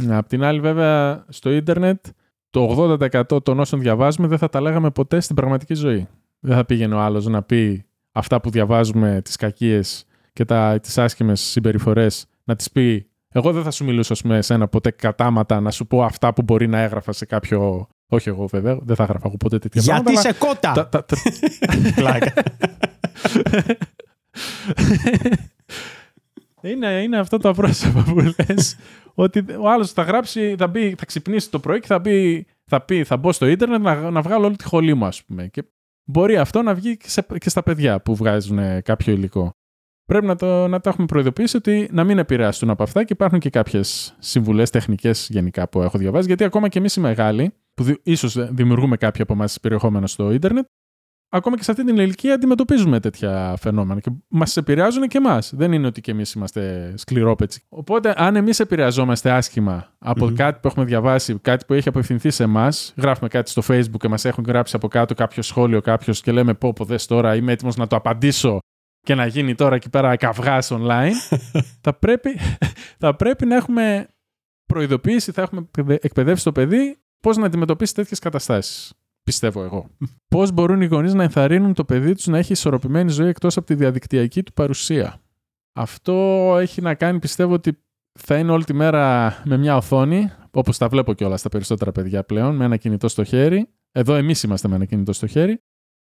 Απ' 0.08 0.28
την 0.28 0.42
άλλη, 0.42 0.60
βέβαια, 0.60 1.24
στο 1.28 1.50
ίντερνετ 1.50 2.06
το 2.50 2.98
80% 3.32 3.44
των 3.44 3.60
όσων 3.60 3.80
διαβάζουμε 3.80 4.26
δεν 4.26 4.38
θα 4.38 4.48
τα 4.48 4.60
λέγαμε 4.60 4.90
ποτέ 4.90 5.20
στην 5.20 5.36
πραγματική 5.36 5.74
ζωή. 5.74 6.08
Δεν 6.40 6.56
θα 6.56 6.64
πήγαινε 6.64 6.94
ο 6.94 6.98
άλλος 6.98 7.26
να 7.26 7.42
πει 7.42 7.84
αυτά 8.12 8.40
που 8.40 8.50
διαβάζουμε, 8.50 9.20
τις 9.24 9.36
κακίες 9.36 10.06
και 10.32 10.44
τις 10.80 10.98
άσχημες 10.98 11.40
συμπεριφορές, 11.40 12.26
να 12.44 12.56
τις 12.56 12.70
πει 12.70 13.10
εγώ 13.28 13.52
δεν 13.52 13.62
θα 13.62 13.70
σου 13.70 13.84
μιλούσα, 13.84 14.12
ας 14.12 14.22
πούμε, 14.22 14.36
εσένα 14.36 14.68
ποτέ 14.68 14.90
κατάματα 14.90 15.60
να 15.60 15.70
σου 15.70 15.86
πω 15.86 16.02
αυτά 16.02 16.32
που 16.32 16.42
μπορεί 16.42 16.66
να 16.66 16.78
έγραφα 16.78 17.12
σε 17.12 17.24
κάποιο. 17.24 17.88
Όχι 18.08 18.28
εγώ 18.28 18.46
βέβαια, 18.46 18.78
δεν 18.82 18.96
θα 18.96 19.02
έγραφα 19.02 19.26
εγώ 19.26 19.36
ποτέ 19.36 19.58
τέτοια 19.58 19.80
Γιατί 19.80 20.02
πράγματα. 20.02 20.20
Γιατί 20.20 20.38
σε 20.38 20.46
κότα! 20.46 20.88
Πλάκα. 21.96 22.32
είναι, 26.62 27.02
είναι 27.02 27.18
αυτό 27.18 27.38
το 27.38 27.52
πρόσωπο 27.52 28.00
που 28.00 28.18
λες. 28.18 28.76
ότι 29.14 29.44
ο 29.60 29.70
άλλος 29.70 29.92
θα 29.92 30.02
γράψει, 30.02 30.54
θα, 30.58 30.66
μπει, 30.66 30.94
θα 30.98 31.04
ξυπνήσει 31.04 31.50
το 31.50 31.58
πρωί 31.58 31.80
και 31.80 31.86
θα, 31.86 31.98
μπει, 31.98 32.46
θα 32.64 32.80
πει, 32.80 33.04
θα 33.04 33.16
μπω 33.16 33.32
στο 33.32 33.46
ίντερνετ 33.46 33.80
να, 33.80 34.10
να 34.10 34.22
βγάλω 34.22 34.46
όλη 34.46 34.56
τη 34.56 34.64
χολή 34.64 34.94
μου, 34.94 35.04
ας 35.04 35.24
πούμε. 35.24 35.46
Και 35.48 35.64
μπορεί 36.04 36.36
αυτό 36.36 36.62
να 36.62 36.74
βγει 36.74 36.96
και, 36.96 37.08
σε, 37.08 37.26
και 37.38 37.50
στα 37.50 37.62
παιδιά 37.62 38.00
που 38.00 38.16
βγάζουν 38.16 38.82
κάποιο 38.82 39.12
υλικό 39.12 39.54
πρέπει 40.06 40.26
να 40.26 40.36
το, 40.36 40.68
να 40.68 40.80
το 40.80 40.88
έχουμε 40.88 41.06
προειδοποιήσει 41.06 41.56
ότι 41.56 41.88
να 41.92 42.04
μην 42.04 42.18
επηρεαστούν 42.18 42.70
από 42.70 42.82
αυτά 42.82 43.04
και 43.04 43.12
υπάρχουν 43.12 43.38
και 43.38 43.50
κάποιες 43.50 44.16
συμβουλές 44.18 44.70
τεχνικές 44.70 45.28
γενικά 45.30 45.68
που 45.68 45.82
έχω 45.82 45.98
διαβάσει. 45.98 46.26
Γιατί 46.26 46.44
ακόμα 46.44 46.68
και 46.68 46.78
εμείς 46.78 46.96
οι 46.96 47.00
μεγάλοι, 47.00 47.54
που 47.74 47.94
ίσως 48.02 48.54
δημιουργούμε 48.54 48.96
κάποια 48.96 49.22
από 49.22 49.32
εμάς 49.32 49.60
περιεχόμενο 49.60 50.06
στο 50.06 50.30
ίντερνετ, 50.30 50.66
ακόμα 51.28 51.56
και 51.56 51.62
σε 51.62 51.70
αυτή 51.70 51.84
την 51.84 51.98
ηλικία 51.98 52.34
αντιμετωπίζουμε 52.34 53.00
τέτοια 53.00 53.54
φαινόμενα 53.58 54.00
και 54.00 54.10
μας 54.28 54.56
επηρεάζουν 54.56 55.08
και 55.08 55.18
εμάς. 55.18 55.52
Δεν 55.54 55.72
είναι 55.72 55.86
ότι 55.86 56.00
και 56.00 56.10
εμείς 56.10 56.32
είμαστε 56.32 56.92
σκληρόπετσοι. 56.96 57.62
Οπότε, 57.68 58.14
αν 58.16 58.36
εμείς 58.36 58.60
επηρεαζόμαστε 58.60 59.30
άσχημα 59.30 59.92
από 59.98 60.32
κάτι 60.36 60.58
που 60.62 60.68
έχουμε 60.68 60.84
διαβάσει, 60.84 61.38
κάτι 61.38 61.64
που 61.64 61.72
έχει 61.72 61.88
απευθυνθεί 61.88 62.30
σε 62.30 62.42
εμάς, 62.42 62.94
γράφουμε 62.96 63.28
κάτι 63.28 63.50
στο 63.50 63.62
Facebook 63.68 63.98
και 63.98 64.08
μας 64.08 64.24
έχουν 64.24 64.44
γράψει 64.46 64.76
από 64.76 64.88
κάτω 64.88 65.14
κάποιο 65.14 65.42
σχόλιο 65.42 65.80
κάποιος 65.80 66.20
και 66.20 66.32
λέμε 66.32 66.54
πω, 66.54 66.72
πω, 66.72 66.84
δες 66.84 67.06
τώρα, 67.06 67.34
είμαι 67.34 67.52
έτοιμος 67.52 67.76
να 67.76 67.86
το 67.86 67.96
απαντήσω 67.96 68.58
και 69.06 69.14
να 69.14 69.26
γίνει 69.26 69.54
τώρα 69.54 69.74
εκεί 69.74 69.90
πέρα 69.90 70.16
καυγάς 70.16 70.72
online, 70.72 71.12
θα, 71.84 71.94
πρέπει, 71.94 72.38
θα 72.98 73.16
πρέπει 73.16 73.46
να 73.46 73.56
έχουμε 73.56 74.08
προειδοποιήσει, 74.66 75.32
θα 75.32 75.42
έχουμε 75.42 75.68
εκπαιδεύσει 75.88 76.44
το 76.44 76.52
παιδί 76.52 76.96
πώς 77.20 77.36
να 77.36 77.46
αντιμετωπίσει 77.46 77.94
τέτοιες 77.94 78.18
καταστάσεις. 78.18 78.92
Πιστεύω 79.22 79.62
εγώ. 79.62 79.90
Πώς 80.28 80.52
μπορούν 80.52 80.80
οι 80.80 80.86
γονείς 80.86 81.14
να 81.14 81.22
ενθαρρύνουν 81.22 81.74
το 81.74 81.84
παιδί 81.84 82.14
τους 82.14 82.26
να 82.26 82.38
έχει 82.38 82.52
ισορροπημένη 82.52 83.10
ζωή 83.10 83.28
εκτός 83.28 83.56
από 83.56 83.66
τη 83.66 83.74
διαδικτυακή 83.74 84.42
του 84.42 84.52
παρουσία. 84.52 85.20
Αυτό 85.72 86.14
έχει 86.60 86.80
να 86.80 86.94
κάνει, 86.94 87.18
πιστεύω 87.18 87.52
ότι 87.52 87.78
θα 88.18 88.38
είναι 88.38 88.52
όλη 88.52 88.64
τη 88.64 88.74
μέρα 88.74 89.34
με 89.44 89.56
μια 89.56 89.76
οθόνη 89.76 90.30
όπως 90.50 90.78
τα 90.78 90.88
βλέπω 90.88 91.12
κιόλας 91.12 91.42
τα 91.42 91.48
περισσότερα 91.48 91.92
παιδιά 91.92 92.24
πλέον, 92.24 92.56
με 92.56 92.64
ένα 92.64 92.76
κινητό 92.76 93.08
στο 93.08 93.24
χέρι. 93.24 93.68
Εδώ 93.92 94.14
εμείς 94.14 94.42
είμαστε 94.42 94.68
με 94.68 94.74
ένα 94.74 94.84
κινητό 94.84 95.12
στο 95.12 95.26
χέρι. 95.26 95.60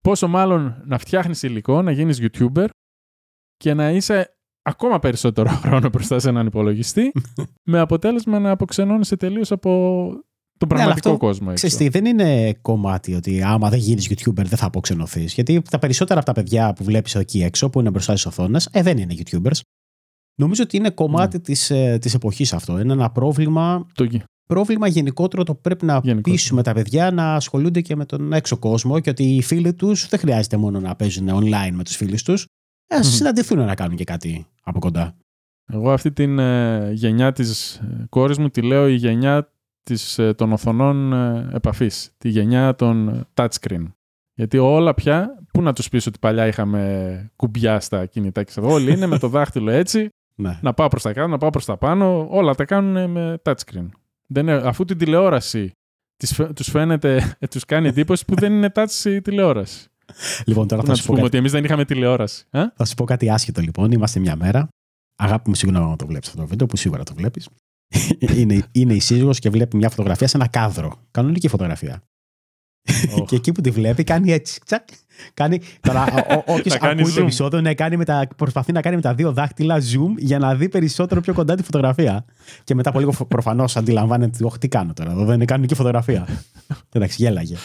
Πόσο 0.02 0.28
μάλλον 0.28 0.82
να 0.86 0.98
φτιάχνεις 0.98 1.44
υλικό, 1.44 1.82
να 1.82 1.92
γίνεις 1.92 2.22
YouTuber 2.22 2.66
και 3.58 3.74
να 3.74 3.92
είσαι 3.92 4.30
ακόμα 4.62 5.00
περισσότερο 5.00 5.50
χρόνο 5.64 5.90
μπροστά 5.90 6.20
σε 6.20 6.30
έναν 6.30 6.46
υπολογιστή, 6.48 7.12
με 7.72 7.80
αποτέλεσμα 7.80 8.40
να 8.40 8.52
αποξενώνεσαι 8.52 9.16
τελείως 9.16 9.52
από 9.52 9.70
τον 10.58 10.68
Ναι, 10.70 10.76
πραγματικό 10.76 11.08
αλλά 11.10 11.16
αυτό, 11.18 11.26
κόσμο. 11.28 11.48
έξω. 11.52 11.68
Ξέρεις 11.68 11.76
τι, 11.92 12.00
δεν 12.00 12.06
είναι 12.06 12.54
κομμάτι 12.62 13.14
ότι 13.14 13.42
άμα 13.44 13.70
δεν 13.70 13.80
γίνεις 13.80 14.08
YouTuber 14.10 14.34
δεν 14.46 14.58
θα 14.58 14.66
αποξενωθείς. 14.66 15.34
Γιατί 15.34 15.62
τα 15.70 15.80
περισσότερα 15.80 16.18
από 16.20 16.28
τα 16.28 16.34
παιδιά 16.34 16.74
που 16.74 16.84
βλέπεις 16.84 17.16
εκεί 17.16 17.44
έξω, 17.44 17.70
που 17.70 17.80
είναι 17.80 17.90
μπροστά 17.90 18.12
στις 18.12 18.26
οθόνες, 18.26 18.70
ε, 18.72 18.82
δεν 18.82 18.98
είναι 18.98 19.14
YouTubers. 19.18 19.60
Νομίζω 20.40 20.64
ότι 20.64 20.78
είναι 20.78 20.90
κομμάτι 20.90 21.38
Ναι. 21.38 21.44
της, 21.44 21.70
ε, 21.70 21.98
της 22.02 22.14
εποχής 22.14 22.54
αυτό. 22.54 22.80
Είναι 22.80 22.94
ένα 22.94 23.10
πρόβλημα, 23.12 23.86
Το 23.94 24.04
γη- 24.04 24.24
πρόβλημα 24.48 24.88
γενικότερο 24.88 25.44
το 25.44 25.54
που 25.56 25.62
πρέπει 25.62 25.86
να 25.86 25.94
Γενικότερο. 25.94 26.22
πείσουμε 26.36 26.64
τα 26.64 26.74
παιδιά 26.74 27.12
να 27.12 27.36
ασχολούνται 27.36 27.82
και 27.82 27.96
με 27.96 28.06
τον 28.06 28.34
έξω 28.34 28.58
κόσμο 28.58 29.00
και 29.00 29.10
ότι 29.10 29.24
οι 29.24 29.42
φίλοι 29.42 29.74
τους 29.74 30.08
δεν 30.08 30.20
χρειάζεται 30.20 30.58
μόνο 30.58 30.80
να 30.80 30.96
παίζουν 30.96 31.30
online 31.32 31.72
με 31.72 31.84
τους 31.84 31.96
φίλους 31.96 32.24
τους. 32.24 32.46
Ας 32.88 33.08
Μμμ. 33.08 33.14
συναντηθούν 33.14 33.58
να 33.66 33.76
κάνουν 33.76 33.96
και 33.98 34.04
κάτι 34.04 34.48
από 34.64 34.80
κοντά. 34.80 35.16
Εγώ 35.68 35.92
αυτή 35.92 36.12
την 36.12 36.40
ε, 36.40 36.92
γενιά 36.94 37.32
της 37.32 37.76
ε, 37.76 38.06
κόρης 38.10 38.38
μου 38.38 38.50
τη 38.50 38.62
λέω 38.62 38.88
η 38.88 38.94
γενιά 38.94 39.52
της, 39.84 40.20
ε, 40.20 40.34
των 40.34 40.52
οθονών 40.52 41.14
ε, 41.14 41.50
επαφής. 41.54 42.12
Τη 42.18 42.30
γενιά 42.30 42.76
των 42.76 43.08
ε, 43.10 43.22
touchscreen. 43.34 43.84
Γιατί 44.34 44.58
όλα 44.58 44.94
πια, 44.94 45.44
πού 45.54 45.62
να 45.62 45.74
τους 45.74 45.90
πεις 45.90 46.06
ότι 46.08 46.20
παλιά 46.20 46.48
είχαμε 46.48 47.32
κουμπιά 47.36 47.80
στα 47.80 48.06
κινητά 48.06 48.44
και 48.44 48.52
σε 48.52 48.60
εδώ. 48.60 48.72
Όλοι 48.74 48.92
είναι 48.92 49.06
με 49.06 49.18
το 49.20 49.28
δάχτυλο 49.28 49.72
έτσι, 49.72 50.10
Ναι. 50.38 50.60
να 50.62 50.74
πάω 50.74 50.88
προς 50.88 51.02
τα 51.02 51.14
κάτω, 51.14 51.28
να 51.28 51.38
πάω 51.38 51.50
προς 51.50 51.66
τα 51.66 51.78
πάνω. 51.78 52.28
Όλα 52.30 52.56
τα 52.56 52.66
κάνουν 52.66 53.10
με 53.12 53.40
touchscreen. 53.44 53.88
Δεν 54.28 54.48
είναι, 54.48 54.54
αφού 54.54 54.86
την 54.86 54.98
τηλεόραση 54.98 55.72
τις, 56.18 56.34
φε- 56.34 56.54
τους 56.54 56.70
φαίνεται, 56.70 57.36
ε, 57.40 57.48
τους 57.48 57.66
κάνει 57.66 57.88
εντύπωση 57.88 58.26
που 58.26 58.36
δεν 58.36 58.54
είναι 58.54 58.72
touch 58.76 59.06
η 59.06 59.22
τηλεόραση. 59.22 59.88
Λοιπόν, 60.46 60.68
τώρα 60.68 60.82
Πού 60.82 60.88
θα 60.88 60.94
να 60.94 60.98
σου, 60.98 61.02
τους 61.02 61.06
πω 61.06 61.06
πούμε 61.06 61.16
κάτι, 61.16 61.26
ότι 61.26 61.38
εμείς 61.38 61.52
δεν 61.52 61.64
είχαμε 61.64 61.86
τηλεόραση. 61.86 62.46
Ε; 62.50 62.64
θα 62.76 62.86
σου 62.86 62.96
πω 62.96 63.04
κάτι 63.04 63.30
άσχετο 63.30 63.62
λοιπόν. 63.62 63.92
Είμαστε 63.92 64.20
μια 64.20 64.36
μέρα. 64.36 64.68
Αγάπη 65.16 65.50
μου, 65.50 65.56
σίγουρα 65.56 65.80
να 65.80 65.96
το 65.96 66.06
βλέπεις 66.06 66.28
αυτό 66.28 66.42
το 66.42 66.48
βίντεο, 66.48 66.68
που 66.68 66.78
σίγουρα 66.78 67.04
το 67.04 67.14
βλέπεις. 67.16 67.50
είναι, 68.38 68.64
είναι 68.72 68.94
η 68.94 69.00
σύζυγος 69.00 69.40
και 69.40 69.50
βλέπει 69.50 69.78
μια 69.78 69.90
φωτογραφία 69.90 70.28
σε 70.28 70.38
ένα 70.38 70.48
κάδρο. 70.48 71.00
Κανονική 71.12 71.48
φωτογραφία. 71.48 72.04
Οχ. 73.20 73.28
και 73.28 73.36
εκεί 73.36 73.52
που 73.52 73.62
τη 73.62 73.70
βλέπει 73.70 74.04
κάνει 74.04 74.32
έτσι. 74.32 74.60
Τσακ, 74.66 74.88
κάνει, 75.34 75.62
τώρα, 75.82 76.06
όποιος 76.46 76.74
Να 76.74 76.78
κάνει 76.78 77.02
ακούει 77.02 77.14
το 77.14 77.20
zoom. 77.20 77.24
επεισόδιο 77.24 77.62
ναι, 77.62 77.74
κάνει 77.74 77.98
με 77.98 78.06
τα, 78.06 78.28
προσπαθεί 78.36 78.72
να 78.72 78.82
κάνει 78.82 78.96
με 78.96 79.02
τα 79.02 79.14
δύο 79.14 79.34
δάχτυλα 79.34 79.78
zoom 79.78 80.14
για 80.18 80.40
να 80.40 80.56
δει 80.56 80.70
περισσότερο 80.70 81.22
πιο 81.22 81.34
κοντά 81.34 81.56
τη 81.56 81.64
φωτογραφία. 81.64 82.26
Και 82.64 82.76
μετά 82.76 82.90
από 82.90 83.00
λίγο 83.00 83.14
προφανώς 83.28 83.76
αντιλαμβάνεται 83.76 84.32
ότι, 84.36 84.44
Όχι, 84.44 84.58
τι 84.58 84.68
κάνω 84.68 84.94
τώρα, 84.94 85.12
εδώ 85.12 85.26
δεν 85.26 85.36
είναι 85.36 85.46
κανονική 85.46 85.76
φωτογραφία. 85.76 86.28
Εντάξει, 86.94 87.24
γέλαγε. 87.24 87.56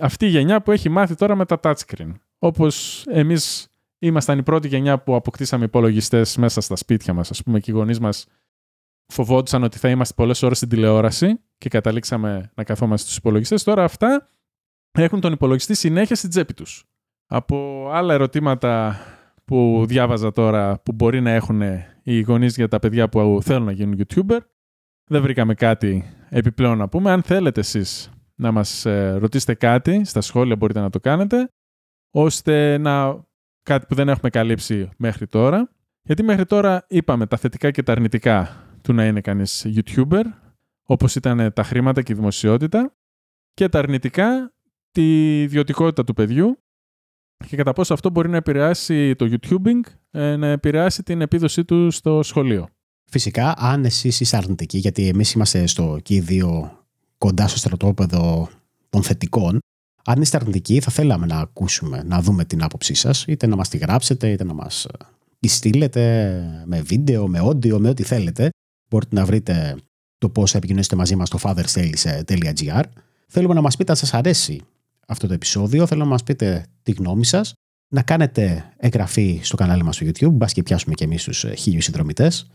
Αυτή 0.00 0.26
η 0.26 0.28
γενιά 0.28 0.62
που 0.62 0.72
έχει 0.72 0.88
μάθει 0.88 1.14
τώρα 1.14 1.34
με 1.34 1.44
τα 1.44 1.60
touchscreen. 1.62 2.12
Όπως 2.38 3.04
εμείς 3.06 3.68
ήμασταν 3.98 4.38
η 4.38 4.42
πρώτη 4.42 4.68
γενιά 4.68 4.98
που 4.98 5.14
αποκτήσαμε 5.14 5.64
υπολογιστές 5.64 6.36
μέσα 6.36 6.60
στα 6.60 6.76
σπίτια 6.76 7.14
μας, 7.14 7.30
ας 7.30 7.42
πούμε, 7.42 7.60
και 7.60 7.70
οι 7.70 7.74
γονείς 7.74 8.00
μας 8.00 8.26
φοβόντουσαν 9.06 9.62
ότι 9.62 9.78
θα 9.78 9.88
είμαστε 9.88 10.14
πολλές 10.14 10.42
ώρες 10.42 10.56
στην 10.56 10.68
τηλεόραση 10.68 11.40
και 11.58 11.68
καταλήξαμε 11.68 12.50
να 12.54 12.64
καθόμαστε 12.64 13.06
στους 13.06 13.16
υπολογιστές. 13.18 13.62
Τώρα 13.62 13.84
αυτά 13.84 14.28
έχουν 14.92 15.20
τον 15.20 15.32
υπολογιστή 15.32 15.74
συνέχεια 15.74 16.16
στην 16.16 16.30
τσέπη 16.30 16.54
τους. 16.54 16.84
Από 17.26 17.88
άλλα 17.90 18.14
ερωτήματα 18.14 18.96
που 19.44 19.84
διάβαζα 19.88 20.32
τώρα 20.32 20.80
που 20.82 20.92
μπορεί 20.92 21.20
να 21.20 21.30
έχουν 21.30 21.62
οι 22.02 22.20
γονείς 22.20 22.56
για 22.56 22.68
τα 22.68 22.78
παιδιά 22.78 23.08
που 23.08 23.38
θέλουν 23.42 23.64
να 23.64 23.72
γίνουν 23.72 24.06
YouTuber, 24.06 24.38
δεν 25.04 25.22
βρήκαμε 25.22 25.54
κάτι 25.54 26.04
επιπλέον 26.28 26.78
να 26.78 26.88
πούμε. 26.88 27.10
Αν 27.10 27.22
θέλετε 27.22 27.60
εσείς 27.60 28.10
να 28.38 28.52
μας 28.52 28.86
ε, 28.86 29.16
ρωτήσετε 29.18 29.54
κάτι, 29.54 30.04
στα 30.04 30.20
σχόλια 30.20 30.56
μπορείτε 30.56 30.80
να 30.80 30.90
το 30.90 31.00
κάνετε, 31.00 31.50
ώστε 32.10 32.78
να 32.78 33.26
κάτι 33.62 33.86
που 33.86 33.94
δεν 33.94 34.08
έχουμε 34.08 34.30
καλύψει 34.30 34.90
μέχρι 34.96 35.26
τώρα. 35.26 35.70
Γιατί 36.02 36.22
μέχρι 36.22 36.44
τώρα 36.44 36.86
είπαμε 36.88 37.26
τα 37.26 37.36
θετικά 37.36 37.70
και 37.70 37.82
τα 37.82 37.92
αρνητικά 37.92 38.64
του 38.82 38.92
να 38.92 39.06
είναι 39.06 39.20
κανείς 39.20 39.66
YouTuber, 39.66 40.22
όπως 40.82 41.14
ήταν 41.14 41.52
τα 41.52 41.62
χρήματα 41.62 42.02
και 42.02 42.12
η 42.12 42.14
δημοσιότητα, 42.14 42.96
και 43.54 43.68
τα 43.68 43.78
αρνητικά 43.78 44.52
τη 44.90 45.40
ιδιωτικότητα 45.42 46.04
του 46.04 46.14
παιδιού 46.14 46.58
και 47.46 47.56
κατά 47.56 47.72
πόσο 47.72 47.94
αυτό 47.94 48.10
μπορεί 48.10 48.28
να 48.28 48.36
επηρεάσει 48.36 49.14
το 49.14 49.28
YouTubing, 49.30 49.80
ε, 50.10 50.36
να 50.36 50.46
επηρεάσει 50.46 51.02
την 51.02 51.20
επίδοσή 51.20 51.64
του 51.64 51.90
στο 51.90 52.22
σχολείο. 52.22 52.68
Φυσικά, 53.10 53.54
αν 53.56 53.84
εσείς 53.84 54.20
είστε 54.20 54.36
αρνητικοί, 54.36 54.78
γιατί 54.78 55.08
εμείς 55.08 55.32
είμαστε 55.32 55.66
στο 55.66 55.98
και 56.02 56.14
οι 56.14 56.20
δύο 56.20 56.78
κοντά 57.18 57.48
στο 57.48 57.58
στρατόπεδο 57.58 58.48
των 58.90 59.02
θετικών, 59.02 59.58
αν 60.04 60.20
είστε 60.20 60.36
αρνητικοί, 60.36 60.80
θα 60.80 60.90
θέλαμε 60.90 61.26
να 61.26 61.38
ακούσουμε, 61.38 62.02
να 62.02 62.20
δούμε 62.20 62.44
την 62.44 62.62
άποψή 62.62 62.94
σας, 62.94 63.24
είτε 63.26 63.46
να 63.46 63.56
μας 63.56 63.68
τη 63.68 63.76
γράψετε, 63.76 64.30
είτε 64.30 64.44
να 64.44 64.54
μας 64.54 64.86
τη 65.40 65.48
στείλετε 65.48 66.42
με 66.66 66.80
βίντεο, 66.80 67.26
με 67.28 67.40
audio, 67.42 67.78
με 67.78 67.88
ό,τι 67.88 68.02
θέλετε. 68.02 68.48
Μπορείτε 68.90 69.14
να 69.14 69.24
βρείτε 69.24 69.76
το 70.18 70.28
πώς 70.28 70.50
θα 70.50 70.56
επικοινωνήσετε 70.56 70.96
μαζί 70.96 71.16
μας 71.16 71.28
στο 71.28 71.38
fatherstales.gr. 71.42 72.82
Θέλουμε 73.28 73.54
να 73.54 73.60
μας 73.60 73.76
πείτε 73.76 73.90
αν 73.90 73.96
σας 73.96 74.14
αρέσει 74.14 74.60
αυτό 75.06 75.26
το 75.26 75.32
επεισόδιο, 75.32 75.86
θέλω 75.86 76.00
να 76.00 76.08
μας 76.08 76.22
πείτε 76.22 76.66
τη 76.82 76.92
γνώμη 76.92 77.24
σας, 77.24 77.52
να 77.88 78.02
κάνετε 78.02 78.72
εγγραφή 78.76 79.40
στο 79.42 79.56
κανάλι 79.56 79.82
μας 79.82 79.94
στο 79.94 80.06
YouTube, 80.06 80.32
μπας 80.32 80.52
και 80.52 80.62
πιάσουμε 80.62 80.94
και 80.94 81.04
εμείς 81.04 81.24
τους 81.24 81.44
ε, 81.44 81.54
χίλιους 81.54 81.84
συνδρομητές. 81.84 82.50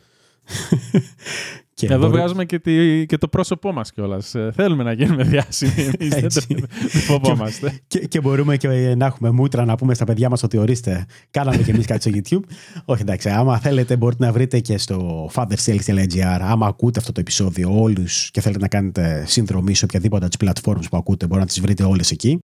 Και 1.73 1.85
Εδώ 1.85 1.97
μπορούμε- 1.97 2.17
βγάζουμε 2.19 2.45
και, 2.45 2.59
τη- 2.59 3.05
και 3.05 3.17
το 3.17 3.27
πρόσωπό 3.27 3.71
μας 3.71 3.91
κιόλας. 3.91 4.35
θέλουμε 4.53 4.83
να 4.83 4.91
γίνουμε 4.93 5.23
διάσημοι 5.23 5.71
εμείς, 5.99 6.09
δεν, 6.15 6.23
Έτσι. 6.23 6.45
δεν 6.49 6.67
φοβόμαστε. 7.01 7.79
και, 7.87 7.99
και 7.99 8.21
μπορούμε 8.21 8.57
και 8.57 8.95
να 8.95 9.05
έχουμε 9.05 9.31
μούτρα 9.31 9.65
να 9.65 9.75
πούμε 9.75 9.93
στα 9.93 10.05
παιδιά 10.05 10.29
μας 10.29 10.43
ότι 10.43 10.57
ορίστε, 10.57 11.05
κάναμε 11.31 11.63
και 11.63 11.71
εμείς 11.71 11.85
κάτι 11.85 12.09
στο 12.09 12.39
YouTube. 12.39 12.51
Όχι 12.85 13.01
εντάξει, 13.01 13.29
άμα 13.29 13.57
θέλετε 13.59 13.95
μπορείτε 13.97 14.25
να 14.25 14.31
βρείτε 14.31 14.59
και 14.59 14.77
στο 14.77 15.29
fathersales.gr 15.33 16.37
άμα 16.41 16.67
ακούτε 16.67 16.99
αυτό 16.99 17.11
το 17.11 17.19
επεισόδιο 17.19 17.81
όλους 17.81 18.31
και 18.31 18.41
θέλετε 18.41 18.59
να 18.61 18.67
κάνετε 18.67 19.23
συνδρομή 19.27 19.75
σε 19.75 19.85
οποιαδήποτε 19.85 20.21
από 20.25 20.29
τις 20.29 20.37
πλατφόρμες 20.37 20.89
που 20.89 20.97
ακούτε, 20.97 21.25
μπορείτε 21.25 21.45
να 21.45 21.51
τις 21.51 21.61
βρείτε 21.61 21.83
όλες 21.83 22.11
εκεί. 22.11 22.39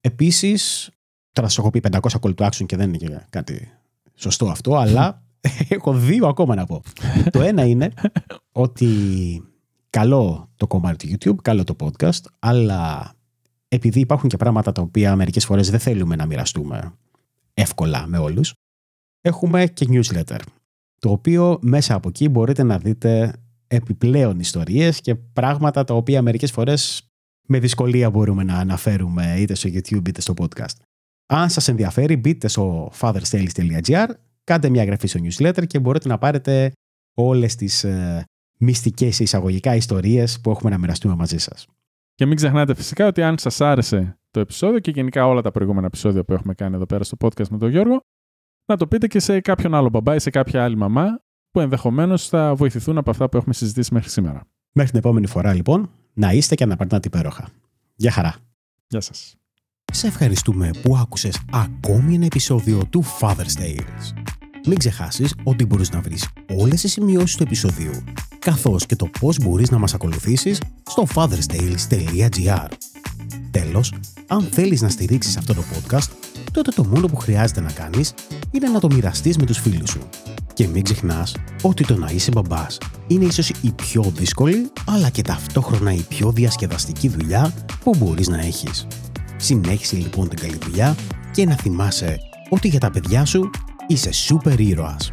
Επίσης, 0.00 0.90
τώρα 1.32 1.48
σας 1.48 1.58
έχω 1.58 1.70
πει 1.70 1.80
500 1.90 1.98
call 2.20 2.34
to 2.34 2.46
action 2.48 2.66
και 2.66 2.76
δεν 2.76 2.88
είναι 2.88 2.96
και 2.96 3.20
κάτι 3.30 3.68
σωστό 4.14 4.46
αυτό, 4.46 4.76
αλλά 4.76 5.22
έχω 5.68 5.92
δύο 5.92 6.26
ακόμα 6.26 6.54
να 6.54 6.66
πω. 6.66 6.82
το 7.30 7.40
ένα 7.40 7.64
είναι 7.64 7.92
ότι 8.52 8.88
καλό 9.90 10.50
το 10.56 10.66
κομμάτι 10.66 11.16
του 11.16 11.34
YouTube, 11.34 11.42
καλό 11.42 11.64
το 11.64 11.76
podcast, 11.80 12.20
αλλά 12.38 13.12
επειδή 13.68 14.00
υπάρχουν 14.00 14.28
και 14.28 14.36
πράγματα 14.36 14.72
τα 14.72 14.82
οποία 14.82 15.16
μερικές 15.16 15.44
φορές 15.44 15.70
δεν 15.70 15.80
θέλουμε 15.80 16.16
να 16.16 16.26
μοιραστούμε 16.26 16.92
εύκολα 17.54 18.06
με 18.06 18.18
όλους, 18.18 18.54
έχουμε 19.20 19.66
και 19.66 19.86
newsletter, 19.90 20.38
το 20.98 21.10
οποίο 21.10 21.58
μέσα 21.62 21.94
από 21.94 22.08
εκεί 22.08 22.28
μπορείτε 22.28 22.62
να 22.62 22.78
δείτε 22.78 23.34
επιπλέον 23.66 24.38
ιστορίες 24.38 25.00
και 25.00 25.14
πράγματα 25.14 25.84
τα 25.84 25.94
οποία 25.94 26.22
μερικές 26.22 26.50
φορές 26.52 27.10
με 27.46 27.58
δυσκολία 27.58 28.10
μπορούμε 28.10 28.42
να 28.44 28.54
αναφέρουμε 28.54 29.34
είτε 29.38 29.54
στο 29.54 29.68
YouTube 29.72 30.08
είτε 30.08 30.20
στο 30.20 30.34
podcast. 30.36 30.76
Αν 31.26 31.50
σας 31.50 31.68
ενδιαφέρει 31.68 32.16
μπείτε 32.16 32.48
στο 32.48 32.92
fatherstales.gr, 33.00 34.06
κάντε 34.50 34.68
μια 34.68 34.82
εγγραφή 34.82 35.06
στο 35.06 35.20
newsletter 35.22 35.66
και 35.66 35.78
μπορείτε 35.78 36.08
να 36.08 36.18
πάρετε 36.18 36.72
όλες 37.14 37.54
τις 37.54 37.84
ε, 37.84 38.24
μυστικές 38.58 39.18
εισαγωγικά 39.18 39.74
ιστορίες 39.74 40.40
που 40.40 40.50
έχουμε 40.50 40.70
να 40.70 40.78
μοιραστούμε 40.78 41.14
μαζί 41.14 41.38
σας. 41.38 41.66
Και 42.14 42.26
μην 42.26 42.36
ξεχνάτε 42.36 42.74
φυσικά 42.74 43.06
ότι 43.06 43.22
αν 43.22 43.38
σας 43.38 43.60
άρεσε 43.60 44.18
το 44.30 44.40
επεισόδιο 44.40 44.78
και 44.78 44.90
γενικά 44.90 45.26
όλα 45.26 45.42
τα 45.42 45.50
προηγούμενα 45.50 45.86
επεισόδια 45.86 46.24
που 46.24 46.32
έχουμε 46.32 46.54
κάνει 46.54 46.74
εδώ 46.74 46.86
πέρα 46.86 47.04
στο 47.04 47.16
podcast 47.20 47.48
με 47.48 47.58
τον 47.58 47.70
Γιώργο, 47.70 48.00
να 48.64 48.76
το 48.76 48.86
πείτε 48.86 49.06
και 49.06 49.18
σε 49.18 49.40
κάποιον 49.40 49.74
άλλο 49.74 49.88
μπαμπά 49.88 50.14
ή 50.14 50.18
σε 50.18 50.30
κάποια 50.30 50.64
άλλη 50.64 50.76
μαμά 50.76 51.20
που 51.50 51.60
ενδεχομένως 51.60 52.28
θα 52.28 52.54
βοηθηθούν 52.54 52.98
από 52.98 53.10
αυτά 53.10 53.28
που 53.28 53.36
έχουμε 53.36 53.54
συζητήσει 53.54 53.94
μέχρι 53.94 54.08
σήμερα. 54.08 54.42
Μέχρι 54.72 54.90
την 54.90 55.00
επόμενη 55.00 55.26
φορά 55.26 55.54
λοιπόν, 55.54 55.90
να 56.12 56.32
είστε 56.32 56.54
και 56.54 56.66
να 56.66 56.76
περνάτε 56.76 57.08
υπέροχα. 57.08 57.48
Γεια 57.94 58.10
χαρά. 58.10 58.34
Γεια 58.86 59.00
σας. 59.00 59.39
Σε 59.92 60.06
ευχαριστούμε 60.06 60.70
που 60.82 60.96
άκουσες 60.96 61.40
ακόμη 61.50 62.14
ένα 62.14 62.24
επεισόδιο 62.24 62.84
του 62.90 63.04
Father's 63.20 63.60
Tales. 63.60 64.12
Μην 64.66 64.78
ξεχάσεις 64.78 65.34
ότι 65.42 65.64
μπορείς 65.64 65.90
να 65.90 66.00
βρεις 66.00 66.28
όλες 66.58 66.80
τις 66.80 66.92
σημειώσεις 66.92 67.36
του 67.36 67.42
επεισοδίου, 67.42 68.04
καθώς 68.38 68.86
και 68.86 68.96
το 68.96 69.10
πώς 69.20 69.38
μπορείς 69.38 69.70
να 69.70 69.78
μας 69.78 69.94
ακολουθήσεις 69.94 70.60
στο 70.90 71.06
fatherstales.gr. 71.14 72.68
Τέλος, 73.50 73.94
αν 74.26 74.48
θέλεις 74.50 74.80
να 74.80 74.88
στηρίξεις 74.88 75.36
αυτό 75.36 75.54
το 75.54 75.62
podcast, 75.72 76.08
τότε 76.52 76.70
το 76.70 76.84
μόνο 76.84 77.06
που 77.06 77.16
χρειάζεται 77.16 77.60
να 77.60 77.72
κάνεις 77.72 78.14
είναι 78.50 78.68
να 78.68 78.80
το 78.80 78.88
μοιραστείς 78.92 79.36
με 79.36 79.46
τους 79.46 79.58
φίλους 79.58 79.90
σου. 79.90 80.00
Και 80.54 80.66
μην 80.66 80.82
ξεχνάς 80.82 81.36
ότι 81.62 81.84
το 81.84 81.96
να 81.96 82.10
είσαι 82.10 82.30
μπαμπάς 82.30 82.78
είναι 83.06 83.24
ίσως 83.24 83.48
η 83.48 83.72
πιο 83.72 84.12
δύσκολη, 84.16 84.72
αλλά 84.86 85.10
και 85.10 85.22
ταυτόχρονα 85.22 85.92
η 85.92 86.00
πιο 86.08 86.32
διασκεδαστική 86.32 87.08
δουλειά 87.08 87.54
που 87.84 87.94
μπορείς 87.98 88.28
να 88.28 88.40
έχεις. 88.40 88.86
Συνέχισε 89.40 89.96
λοιπόν 89.96 90.28
την 90.28 90.38
καλή 90.38 90.58
δουλειά 90.62 90.96
και 91.32 91.44
να 91.46 91.54
θυμάσαι 91.54 92.20
ότι 92.48 92.68
για 92.68 92.80
τα 92.80 92.90
παιδιά 92.90 93.24
σου 93.24 93.50
είσαι 93.86 94.12
σούπερ 94.12 94.60
ήρωας. 94.60 95.10